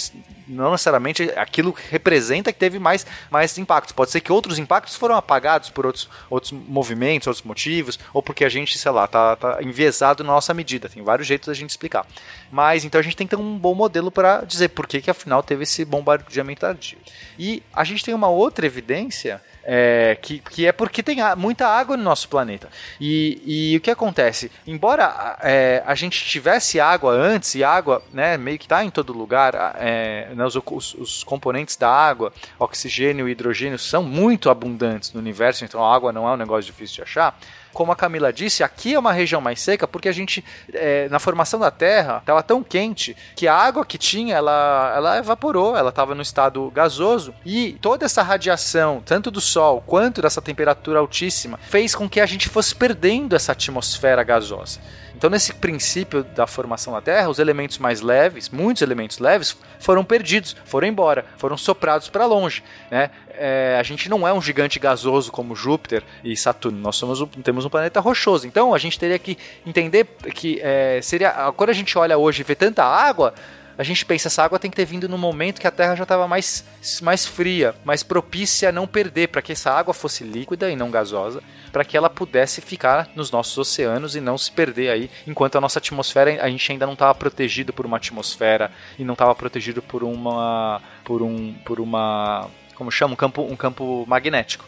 [0.51, 3.93] Não necessariamente aquilo representa que teve mais, mais impactos.
[3.93, 8.45] Pode ser que outros impactos foram apagados por outros, outros movimentos, outros motivos, ou porque
[8.45, 10.89] a gente, sei lá, tá tá, enviesado na nossa medida.
[10.89, 12.05] Tem vários jeitos da gente explicar.
[12.51, 15.09] Mas então a gente tem que ter um bom modelo para dizer por que, que
[15.09, 16.97] afinal teve esse bombardeamento tardio.
[17.37, 21.95] E a gente tem uma outra evidência é, que, que é porque tem muita água
[21.95, 22.69] no nosso planeta.
[22.99, 23.41] E,
[23.73, 24.51] e o que acontece?
[24.65, 29.13] Embora é, a gente tivesse água antes, e água né, meio que está em todo
[29.13, 35.13] lugar, é, né, os, os, os, componentes da água, oxigênio e hidrogênio, são muito abundantes
[35.13, 37.37] no universo, então a água não é um negócio difícil de achar
[37.73, 40.43] como a Camila disse, aqui é uma região mais seca porque a gente,
[40.73, 45.17] é, na formação da Terra, estava tão quente que a água que tinha, ela, ela
[45.17, 50.41] evaporou, ela estava no estado gasoso e toda essa radiação, tanto do Sol quanto dessa
[50.41, 54.79] temperatura altíssima, fez com que a gente fosse perdendo essa atmosfera gasosa.
[55.21, 60.03] Então, nesse princípio da formação da Terra, os elementos mais leves, muitos elementos leves, foram
[60.03, 62.63] perdidos, foram embora, foram soprados para longe.
[62.89, 63.11] Né?
[63.43, 67.65] É, a gente não é um gigante gasoso como Júpiter e Saturno, nós somos, temos
[67.65, 68.45] um planeta rochoso.
[68.45, 69.35] Então, a gente teria que
[69.65, 70.05] entender
[70.35, 71.51] que é, seria.
[71.57, 73.33] Quando a gente olha hoje e vê tanta água,
[73.75, 76.03] a gente pensa essa água tem que ter vindo no momento que a Terra já
[76.03, 76.63] estava mais,
[77.01, 80.91] mais fria, mais propícia a não perder, para que essa água fosse líquida e não
[80.91, 81.41] gasosa,
[81.71, 85.61] para que ela pudesse ficar nos nossos oceanos e não se perder aí, enquanto a
[85.61, 89.81] nossa atmosfera a gente ainda não estava protegido por uma atmosfera e não estava protegido
[89.81, 92.47] por uma por um por uma
[92.81, 94.65] como chama um campo um campo magnético.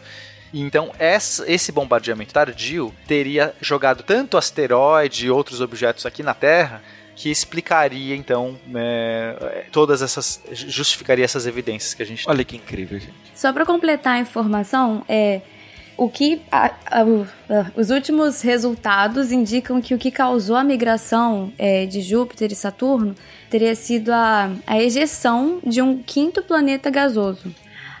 [0.52, 6.80] Então, esse bombardeamento tardio teria jogado tanto asteroide e outros objetos aqui na Terra
[7.16, 9.36] que explicaria então né,
[9.72, 14.16] todas essas justificaria essas evidências que a gente olha que incrível gente só para completar
[14.16, 15.40] a informação é
[15.96, 21.52] o que a, a, a, os últimos resultados indicam que o que causou a migração
[21.56, 23.14] é, de Júpiter e Saturno
[23.48, 27.54] teria sido a, a ejeção de um quinto planeta gasoso.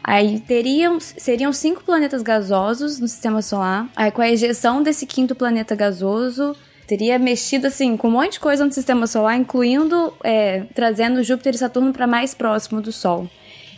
[0.06, 3.88] Aí teriam, seriam cinco planetas gasosos no sistema solar.
[3.96, 6.54] Aí com a ejeção desse quinto planeta gasoso,
[6.86, 11.54] teria mexido assim com um monte de coisa no sistema solar, incluindo é, trazendo Júpiter
[11.54, 13.30] e Saturno para mais próximo do Sol.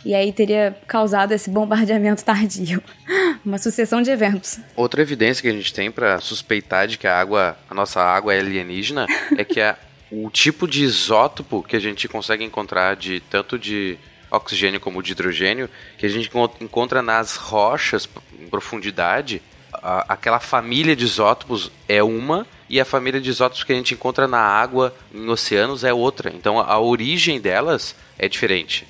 [0.05, 2.83] E aí teria causado esse bombardeamento tardio.
[3.45, 4.59] Uma sucessão de eventos.
[4.75, 8.33] Outra evidência que a gente tem para suspeitar de que a água, a nossa água
[8.33, 9.05] é alienígena,
[9.37, 9.77] é que a,
[10.11, 13.97] o tipo de isótopo que a gente consegue encontrar de tanto de
[14.29, 16.29] oxigênio como de hidrogênio, que a gente
[16.61, 18.07] encontra nas rochas
[18.39, 19.41] em profundidade,
[19.73, 23.93] a, aquela família de isótopos é uma e a família de isótopos que a gente
[23.93, 26.31] encontra na água, em oceanos, é outra.
[26.33, 28.87] Então a origem delas é diferente.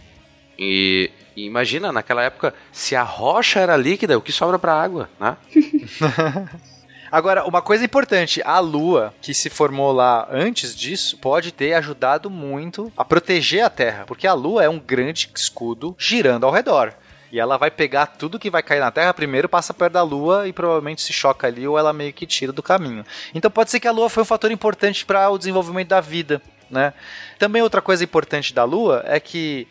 [0.57, 4.81] E, e imagina, naquela época, se a rocha era líquida, o que sobra para a
[4.81, 5.37] água, né?
[7.11, 12.29] Agora, uma coisa importante, a Lua, que se formou lá antes disso, pode ter ajudado
[12.29, 16.93] muito a proteger a Terra, porque a Lua é um grande escudo girando ao redor.
[17.31, 20.47] E ela vai pegar tudo que vai cair na Terra, primeiro passa perto da Lua
[20.47, 23.05] e provavelmente se choca ali ou ela meio que tira do caminho.
[23.33, 26.41] Então pode ser que a Lua foi um fator importante para o desenvolvimento da vida,
[26.69, 26.93] né?
[27.37, 29.67] Também outra coisa importante da Lua é que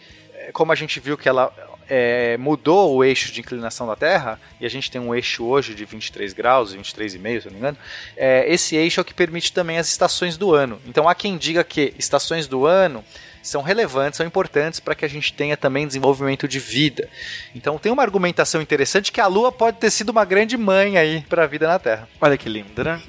[0.52, 1.52] como a gente viu que ela
[1.88, 5.74] é, mudou o eixo de inclinação da Terra, e a gente tem um eixo hoje
[5.74, 7.78] de 23 graus, 23,5, se não me engano,
[8.16, 10.80] é, esse eixo é o que permite também as estações do ano.
[10.86, 13.04] Então há quem diga que estações do ano
[13.42, 17.08] são relevantes, são importantes para que a gente tenha também desenvolvimento de vida.
[17.54, 21.24] Então tem uma argumentação interessante que a Lua pode ter sido uma grande mãe aí
[21.28, 22.08] para a vida na Terra.
[22.20, 23.00] Olha que lindo, né?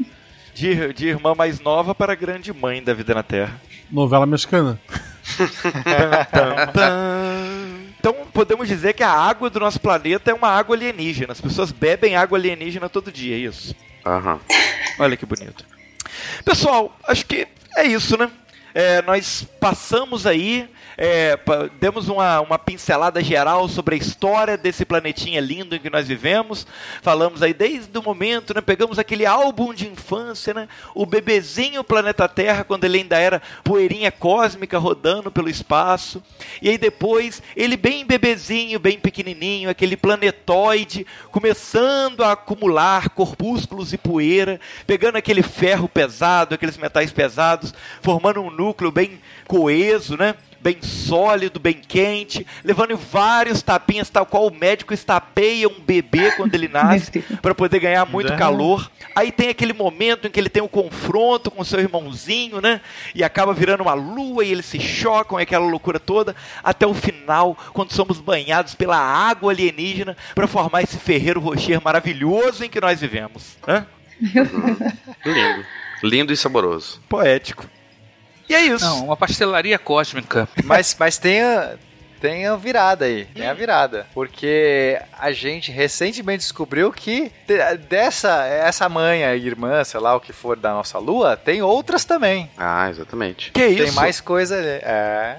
[0.53, 3.59] De, de irmã mais nova para grande mãe da vida na Terra.
[3.91, 4.79] Novela mexicana.
[8.09, 11.33] então podemos dizer que a água do nosso planeta é uma água alienígena.
[11.33, 13.75] As pessoas bebem água alienígena todo dia, é isso.
[14.05, 14.39] Uhum.
[14.99, 15.65] Olha que bonito.
[16.45, 18.31] Pessoal, acho que é isso, né?
[18.77, 21.37] é, nós passamos aí, é,
[21.79, 26.65] demos uma, uma pincelada geral sobre a história desse planetinha lindo em que nós vivemos.
[27.03, 28.61] Falamos aí desde o momento, né?
[28.61, 30.67] Pegamos aquele álbum de infância, né?
[30.95, 36.23] O bebezinho planeta Terra, quando ele ainda era poeirinha cósmica rodando pelo espaço.
[36.63, 43.99] E aí depois, ele bem bebezinho, bem pequenininho, aquele planetoide começando a acumular corpúsculos e
[43.99, 47.71] poeira, pegando aquele ferro pesado, aqueles metais pesados,
[48.01, 50.33] formando um núcleo bem coeso, né?
[50.67, 56.53] Bem sólido, bem quente, levando vários tapinhas, tal qual o médico estapeia um bebê quando
[56.53, 58.37] ele nasce, para poder ganhar muito Né?
[58.37, 58.91] calor.
[59.15, 62.81] Aí tem aquele momento em que ele tem um confronto com seu irmãozinho, né?
[63.15, 66.93] E acaba virando uma lua e eles se chocam, é aquela loucura toda, até o
[66.93, 72.81] final, quando somos banhados pela água alienígena para formar esse ferreiro rocher maravilhoso em que
[72.81, 73.55] nós vivemos.
[73.65, 73.85] Hã?
[75.25, 75.65] Lindo.
[76.03, 76.99] Lindo e saboroso.
[77.07, 77.65] Poético.
[78.49, 78.85] E é isso.
[78.85, 80.47] Não, uma pastelaria cósmica.
[80.63, 81.75] Mas, mas tem, a,
[82.21, 83.25] tem a virada aí.
[83.25, 84.07] Tem a virada.
[84.13, 90.19] Porque a gente recentemente descobriu que de- dessa essa mãe, a irmã, sei lá o
[90.21, 92.49] que for da nossa lua, tem outras também.
[92.57, 93.51] Ah, exatamente.
[93.51, 93.83] Que isso?
[93.83, 94.67] Tem mais coisa ali.
[94.81, 95.35] É.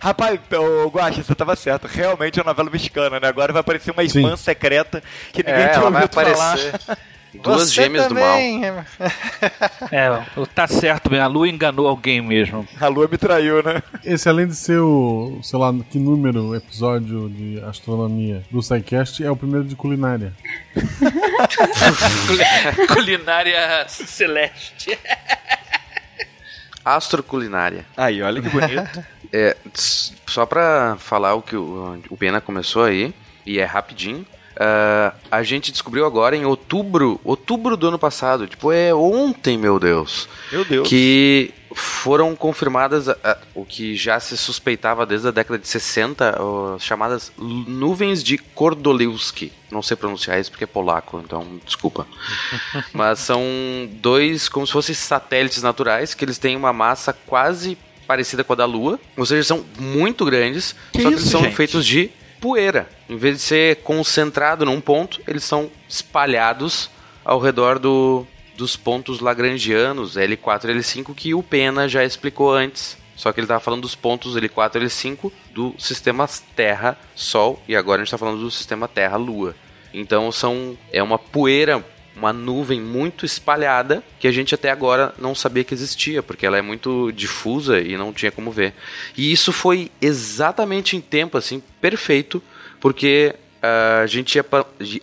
[0.00, 0.38] Rapaz,
[0.84, 1.86] ô Guaxa, você tava certo.
[1.86, 3.28] Realmente é uma novela mexicana, né?
[3.28, 5.00] Agora vai aparecer uma irmã secreta
[5.32, 6.58] que ninguém É, tinha ouvido falar.
[7.34, 8.24] Duas Você gêmeas do mal.
[8.24, 8.62] também.
[9.90, 10.08] É,
[10.54, 11.24] tá certo mesmo.
[11.24, 12.66] A Lua enganou alguém mesmo.
[12.80, 13.82] A Lua me traiu, né?
[14.04, 19.30] Esse, além de ser o, sei lá, que número episódio de astronomia do SciCast, é
[19.30, 20.32] o primeiro de culinária.
[22.92, 24.98] Culinária celeste.
[26.84, 27.84] Astroculinária.
[27.96, 29.04] Aí, olha que bonito.
[29.32, 29.56] É,
[30.26, 33.14] só pra falar o que o, o Pena começou aí,
[33.46, 34.26] e é rapidinho.
[34.64, 39.80] Ah, a gente descobriu agora em outubro, outubro do ano passado, tipo, é ontem, meu
[39.80, 40.88] Deus, Meu Deus.
[40.88, 43.06] que foram confirmadas
[43.54, 49.50] o que já se suspeitava desde a década de 60, ó, chamadas nuvens de Kordolewski.
[49.70, 52.06] Não sei pronunciar isso porque é polaco, então desculpa.
[52.92, 53.42] Mas são
[53.90, 58.56] dois, como se fossem satélites naturais, que eles têm uma massa quase parecida com a
[58.56, 61.56] da Lua, ou seja, são muito grandes, Que só que isso, eles são gente?
[61.56, 62.10] feitos de
[62.42, 62.88] poeira.
[63.08, 66.90] Em vez de ser concentrado num ponto, eles são espalhados
[67.24, 72.98] ao redor do, dos pontos lagrangianos, L4 e L5, que o Pena já explicou antes.
[73.14, 78.00] Só que ele estava falando dos pontos L4 e L5 do sistema Terra-Sol, e agora
[78.00, 79.54] a gente está falando do sistema Terra-Lua.
[79.94, 81.84] Então são é uma poeira,
[82.16, 86.58] uma nuvem muito espalhada que a gente até agora não sabia que existia, porque ela
[86.58, 88.74] é muito difusa e não tinha como ver.
[89.16, 92.42] E isso foi exatamente em tempo assim perfeito,
[92.80, 94.44] porque ah, a gente ia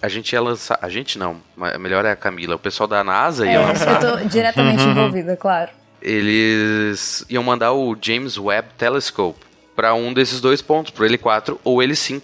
[0.02, 3.04] a gente ia lançar, a gente não, mas melhor é a Camila, o pessoal da
[3.04, 5.72] NASA ia É, lançar eu tô diretamente envolvida, claro.
[6.02, 9.40] eles iam mandar o James Webb Telescope
[9.76, 12.22] para um desses dois pontos, pro L4 ou L5.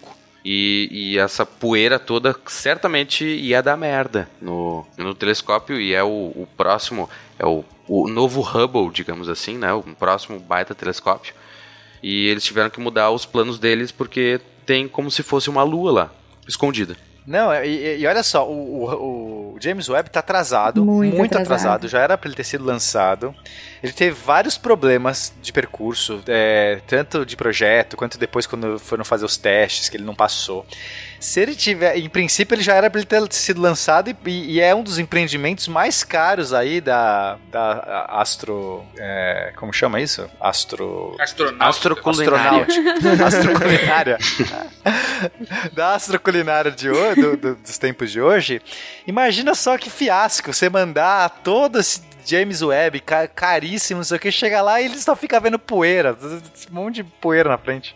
[0.48, 6.08] E, e essa poeira toda certamente ia dar merda no, no telescópio e é o,
[6.36, 7.10] o próximo,
[7.40, 9.74] é o, o novo Hubble, digamos assim, né?
[9.74, 11.34] O próximo baita telescópio.
[12.04, 15.92] E eles tiveram que mudar os planos deles porque tem como se fosse uma lua
[15.92, 16.12] lá,
[16.48, 16.96] escondida.
[17.26, 21.32] Não, e, e- e olha só, o, o- o James Webb tá atrasado, Muito muito,
[21.32, 21.56] atrasado.
[21.56, 21.88] atrasado.
[21.88, 23.34] já era pra ele ter sido lançado.
[23.82, 29.26] Ele teve vários problemas de percurso, é, tanto de projeto quanto depois quando foram fazer
[29.26, 30.66] os testes, que ele não passou.
[31.26, 34.62] Se ele tiver, em princípio, ele já era pra ele ter sido lançado e, e
[34.62, 38.86] é um dos empreendimentos mais caros aí da, da Astro.
[38.98, 40.30] é, como chama isso?
[40.40, 41.16] Astro.
[41.60, 42.68] Astroculinária.
[42.68, 43.26] Astronáutica.
[43.26, 44.18] Astroculinária.
[45.74, 48.62] da astroculinária de hoje, do- do- dos tempos de hoje.
[49.08, 54.20] Imagina só que fiasco você mandar todo esse James Webb ca- caríssimo, não sei o
[54.20, 56.16] que, chega lá e ele só fica vendo poeira.
[56.72, 57.96] Um monte de poeira na frente.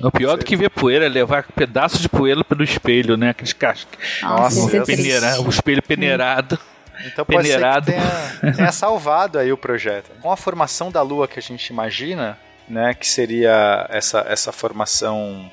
[0.00, 3.30] O pior do que ver poeira é levar pedaços de poeira pelo espelho, né?
[3.30, 3.98] Aqueles cascos.
[4.22, 4.80] Nossa, é.
[4.80, 6.58] Peneira, o espelho peneirado.
[7.06, 7.86] Então pode Peneirado.
[7.86, 10.10] ser que tenha, tenha salvado aí o projeto.
[10.20, 12.38] Com a formação da Lua que a gente imagina,
[12.68, 15.50] né, que seria essa, essa formação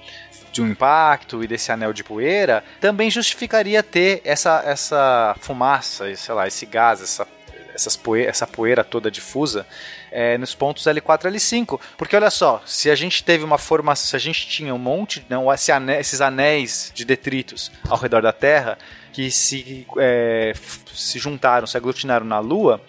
[0.52, 6.18] de um impacto e desse anel de poeira, também justificaria ter essa, essa fumaça, e,
[6.18, 7.26] sei lá, esse gás, essa,
[7.74, 9.66] essas essa poeira toda difusa
[10.12, 11.80] é, nos pontos L4 e L5.
[11.98, 15.26] Porque olha só, se a gente teve uma formação, se a gente tinha um monte,
[15.30, 18.78] não, esse ane- esses anéis de detritos ao redor da Terra,
[19.14, 20.54] que se, é,
[20.94, 22.82] se juntaram, se aglutinaram na Lua,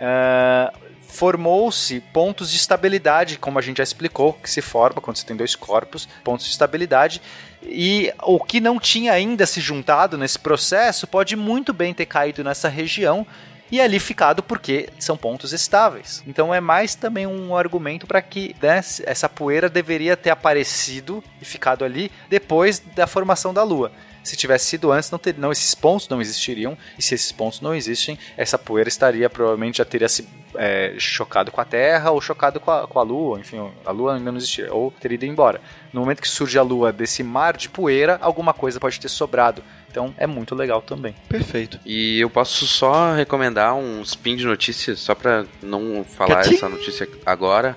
[0.00, 0.72] ah,
[1.08, 5.36] formou-se pontos de estabilidade, como a gente já explicou, que se forma quando você tem
[5.36, 7.22] dois corpos, pontos de estabilidade.
[7.62, 12.42] E o que não tinha ainda se juntado nesse processo pode muito bem ter caído
[12.42, 13.26] nessa região
[13.74, 16.22] e ali ficado porque são pontos estáveis.
[16.28, 21.44] Então é mais também um argumento para que né, essa poeira deveria ter aparecido e
[21.44, 23.90] ficado ali depois da formação da Lua.
[24.22, 26.78] Se tivesse sido antes, não, ter, não esses pontos não existiriam.
[26.96, 30.24] E se esses pontos não existem, essa poeira estaria provavelmente já teria se
[30.54, 33.40] é, chocado com a Terra ou chocado com a, com a Lua.
[33.40, 35.60] Enfim, a Lua ainda não existia ou teria ido embora.
[35.92, 39.64] No momento que surge a Lua desse mar de poeira, alguma coisa pode ter sobrado.
[39.94, 41.14] Então é muito legal também.
[41.28, 41.78] Perfeito.
[41.86, 46.56] E eu posso só recomendar um spin de notícias, só pra não falar Catim!
[46.56, 47.76] essa notícia agora.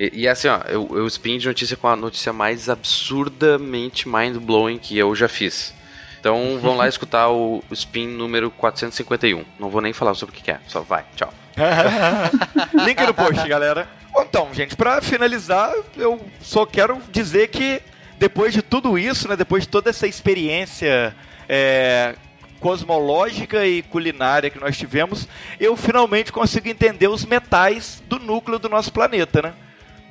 [0.00, 4.78] E, e assim, ó, eu, eu spin de notícia com a notícia mais absurdamente mind-blowing
[4.78, 5.74] que eu já fiz.
[6.18, 9.44] Então vão lá escutar o, spin número 451.
[9.60, 11.34] Não vou nem falar sobre o que que é, só vai, tchau.
[12.86, 13.86] Link no post, galera.
[14.16, 17.82] Então, gente, pra finalizar, eu só quero dizer que
[18.18, 21.14] depois de tudo isso, né, depois de toda essa experiência
[21.54, 22.14] é,
[22.60, 25.28] cosmológica e culinária que nós tivemos,
[25.60, 29.52] eu finalmente consigo entender os metais do núcleo do nosso planeta, né?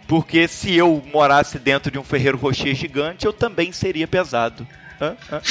[0.07, 4.67] Porque se eu morasse dentro de um ferreiro rocher gigante, eu também seria pesado.
[5.01, 5.17] Hã?
[5.31, 5.41] Hã?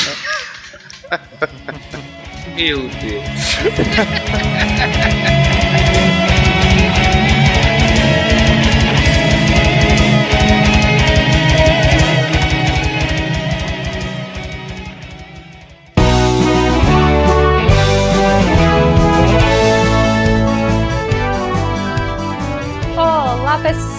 [1.10, 1.20] Hã?
[2.54, 3.24] Meu Deus.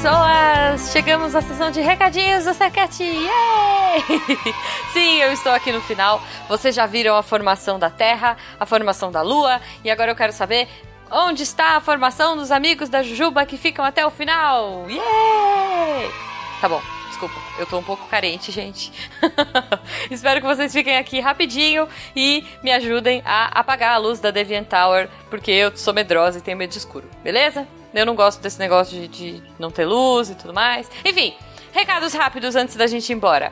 [0.01, 0.91] pessoas!
[0.91, 3.03] Chegamos à sessão de recadinhos do Sequete!
[4.93, 6.23] Sim, eu estou aqui no final.
[6.49, 10.33] Vocês já viram a formação da Terra, a formação da Lua, e agora eu quero
[10.33, 10.67] saber
[11.11, 14.87] onde está a formação dos amigos da Jujuba que ficam até o final!
[14.89, 16.11] Yay!
[16.59, 18.91] Tá bom, desculpa, eu tô um pouco carente, gente.
[20.09, 24.65] Espero que vocês fiquem aqui rapidinho e me ajudem a apagar a luz da Deviant
[24.65, 27.67] Tower, porque eu sou medrosa e tenho medo de escuro, beleza?
[27.93, 30.89] Eu não gosto desse negócio de, de não ter luz e tudo mais.
[31.03, 31.35] Enfim,
[31.71, 33.51] recados rápidos antes da gente ir embora.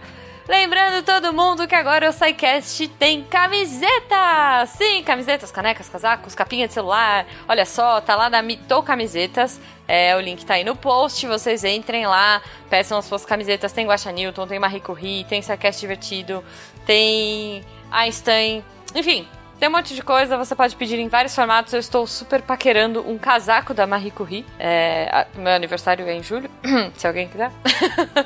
[0.49, 4.65] Lembrando todo mundo que agora o SciCast tem camiseta!
[4.65, 7.27] Sim, camisetas, canecas, casacos, capinha de celular.
[7.47, 9.61] Olha só, tá lá na Mito Camisetas.
[9.87, 11.27] É, o link tá aí no post.
[11.27, 13.71] Vocês entrem lá, peçam as suas camisetas.
[13.71, 16.43] Tem Guaxa Newton, tem Marie Curie, tem SciCast Divertido,
[16.83, 18.65] tem Einstein.
[18.95, 19.27] Enfim,
[19.59, 21.73] tem um monte de coisa, você pode pedir em vários formatos.
[21.73, 24.45] Eu estou super paquerando um casaco da Marie Curie.
[24.57, 26.49] É, meu aniversário é em julho,
[26.95, 27.51] se alguém quiser.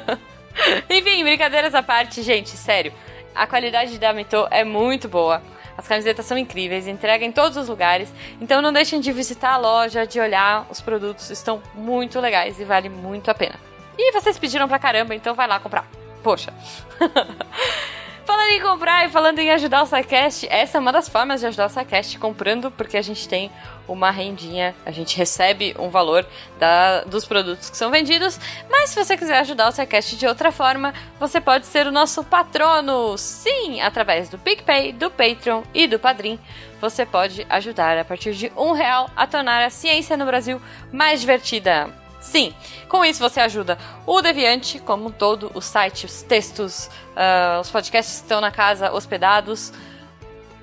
[0.88, 2.94] Enfim, brincadeiras à parte, gente, sério.
[3.34, 5.42] A qualidade da Mito é muito boa.
[5.76, 8.14] As camisetas são incríveis, entrega em todos os lugares.
[8.40, 10.68] Então não deixem de visitar a loja, de olhar.
[10.70, 13.56] Os produtos estão muito legais e vale muito a pena.
[13.98, 15.88] E vocês pediram pra caramba, então vai lá comprar.
[16.22, 16.54] Poxa.
[18.26, 21.48] Falando em comprar e falando em ajudar o SciCast, essa é uma das formas de
[21.48, 23.52] ajudar o SciCast, comprando, porque a gente tem
[23.86, 26.26] uma rendinha, a gente recebe um valor
[26.58, 28.40] da- dos produtos que são vendidos,
[28.70, 32.24] mas se você quiser ajudar o SciCast de outra forma, você pode ser o nosso
[32.24, 36.40] patrono, sim, através do PicPay, do Patreon e do Padrim.
[36.80, 40.62] Você pode ajudar a partir de um real a tornar a ciência no Brasil
[40.94, 42.03] mais divertida.
[42.24, 42.56] Sim,
[42.88, 43.78] com isso você ajuda
[44.08, 48.94] o Deviante, como um todo, o site, os textos, ah, os podcasts estão na casa
[48.94, 49.74] hospedados.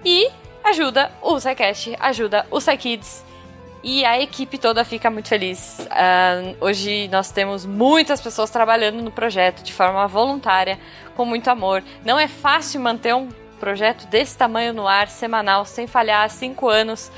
[0.02, 0.30] E
[0.64, 3.22] ajuda o SciCast, ajuda o SciKids.
[3.82, 5.86] E a equipe toda fica muito feliz.
[5.90, 10.80] Ah, hoje nós temos muitas pessoas trabalhando no projeto de forma voluntária,
[11.14, 11.84] com muito amor.
[12.02, 13.28] Não é fácil manter um
[13.60, 17.12] projeto desse tamanho no ar, semanal, sem falhar, há cinco anos.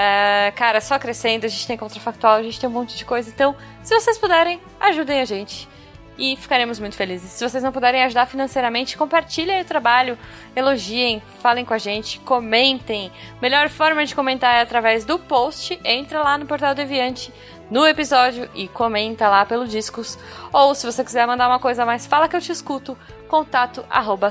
[0.00, 3.28] Ah, cara, só crescendo, a gente tem contrafactual, a gente tem um monte de coisa.
[3.28, 5.68] Então, se vocês puderem, ajudem a gente.
[6.16, 7.32] E ficaremos muito felizes.
[7.32, 10.16] Se vocês não puderem ajudar financeiramente, compartilhem o trabalho,
[10.54, 13.10] elogiem, falem com a gente, comentem.
[13.42, 15.76] Melhor forma de comentar é através do post.
[15.82, 17.34] Entra lá no Portal Deviante,
[17.68, 20.16] no episódio e comenta lá pelo Discos.
[20.52, 22.96] Ou se você quiser mandar uma coisa mais, fala que eu te escuto.
[23.26, 24.30] Contato arroba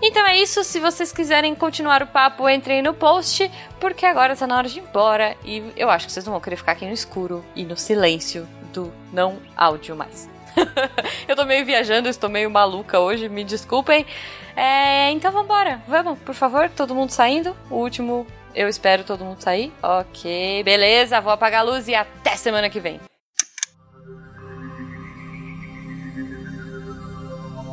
[0.00, 3.50] então é isso, se vocês quiserem continuar o papo, entrem no post,
[3.80, 6.40] porque agora tá na hora de ir embora e eu acho que vocês não vão
[6.40, 10.28] querer ficar aqui no escuro e no silêncio do não áudio mais.
[11.26, 14.06] eu tô meio viajando, estou meio maluca hoje, me desculpem.
[14.54, 17.56] É, então vambora, vamos, por favor, todo mundo saindo.
[17.70, 19.72] O último, eu espero todo mundo sair.
[19.82, 23.00] Ok, beleza, vou apagar a luz e até semana que vem.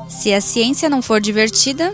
[0.10, 1.94] Se a ciência não for divertida,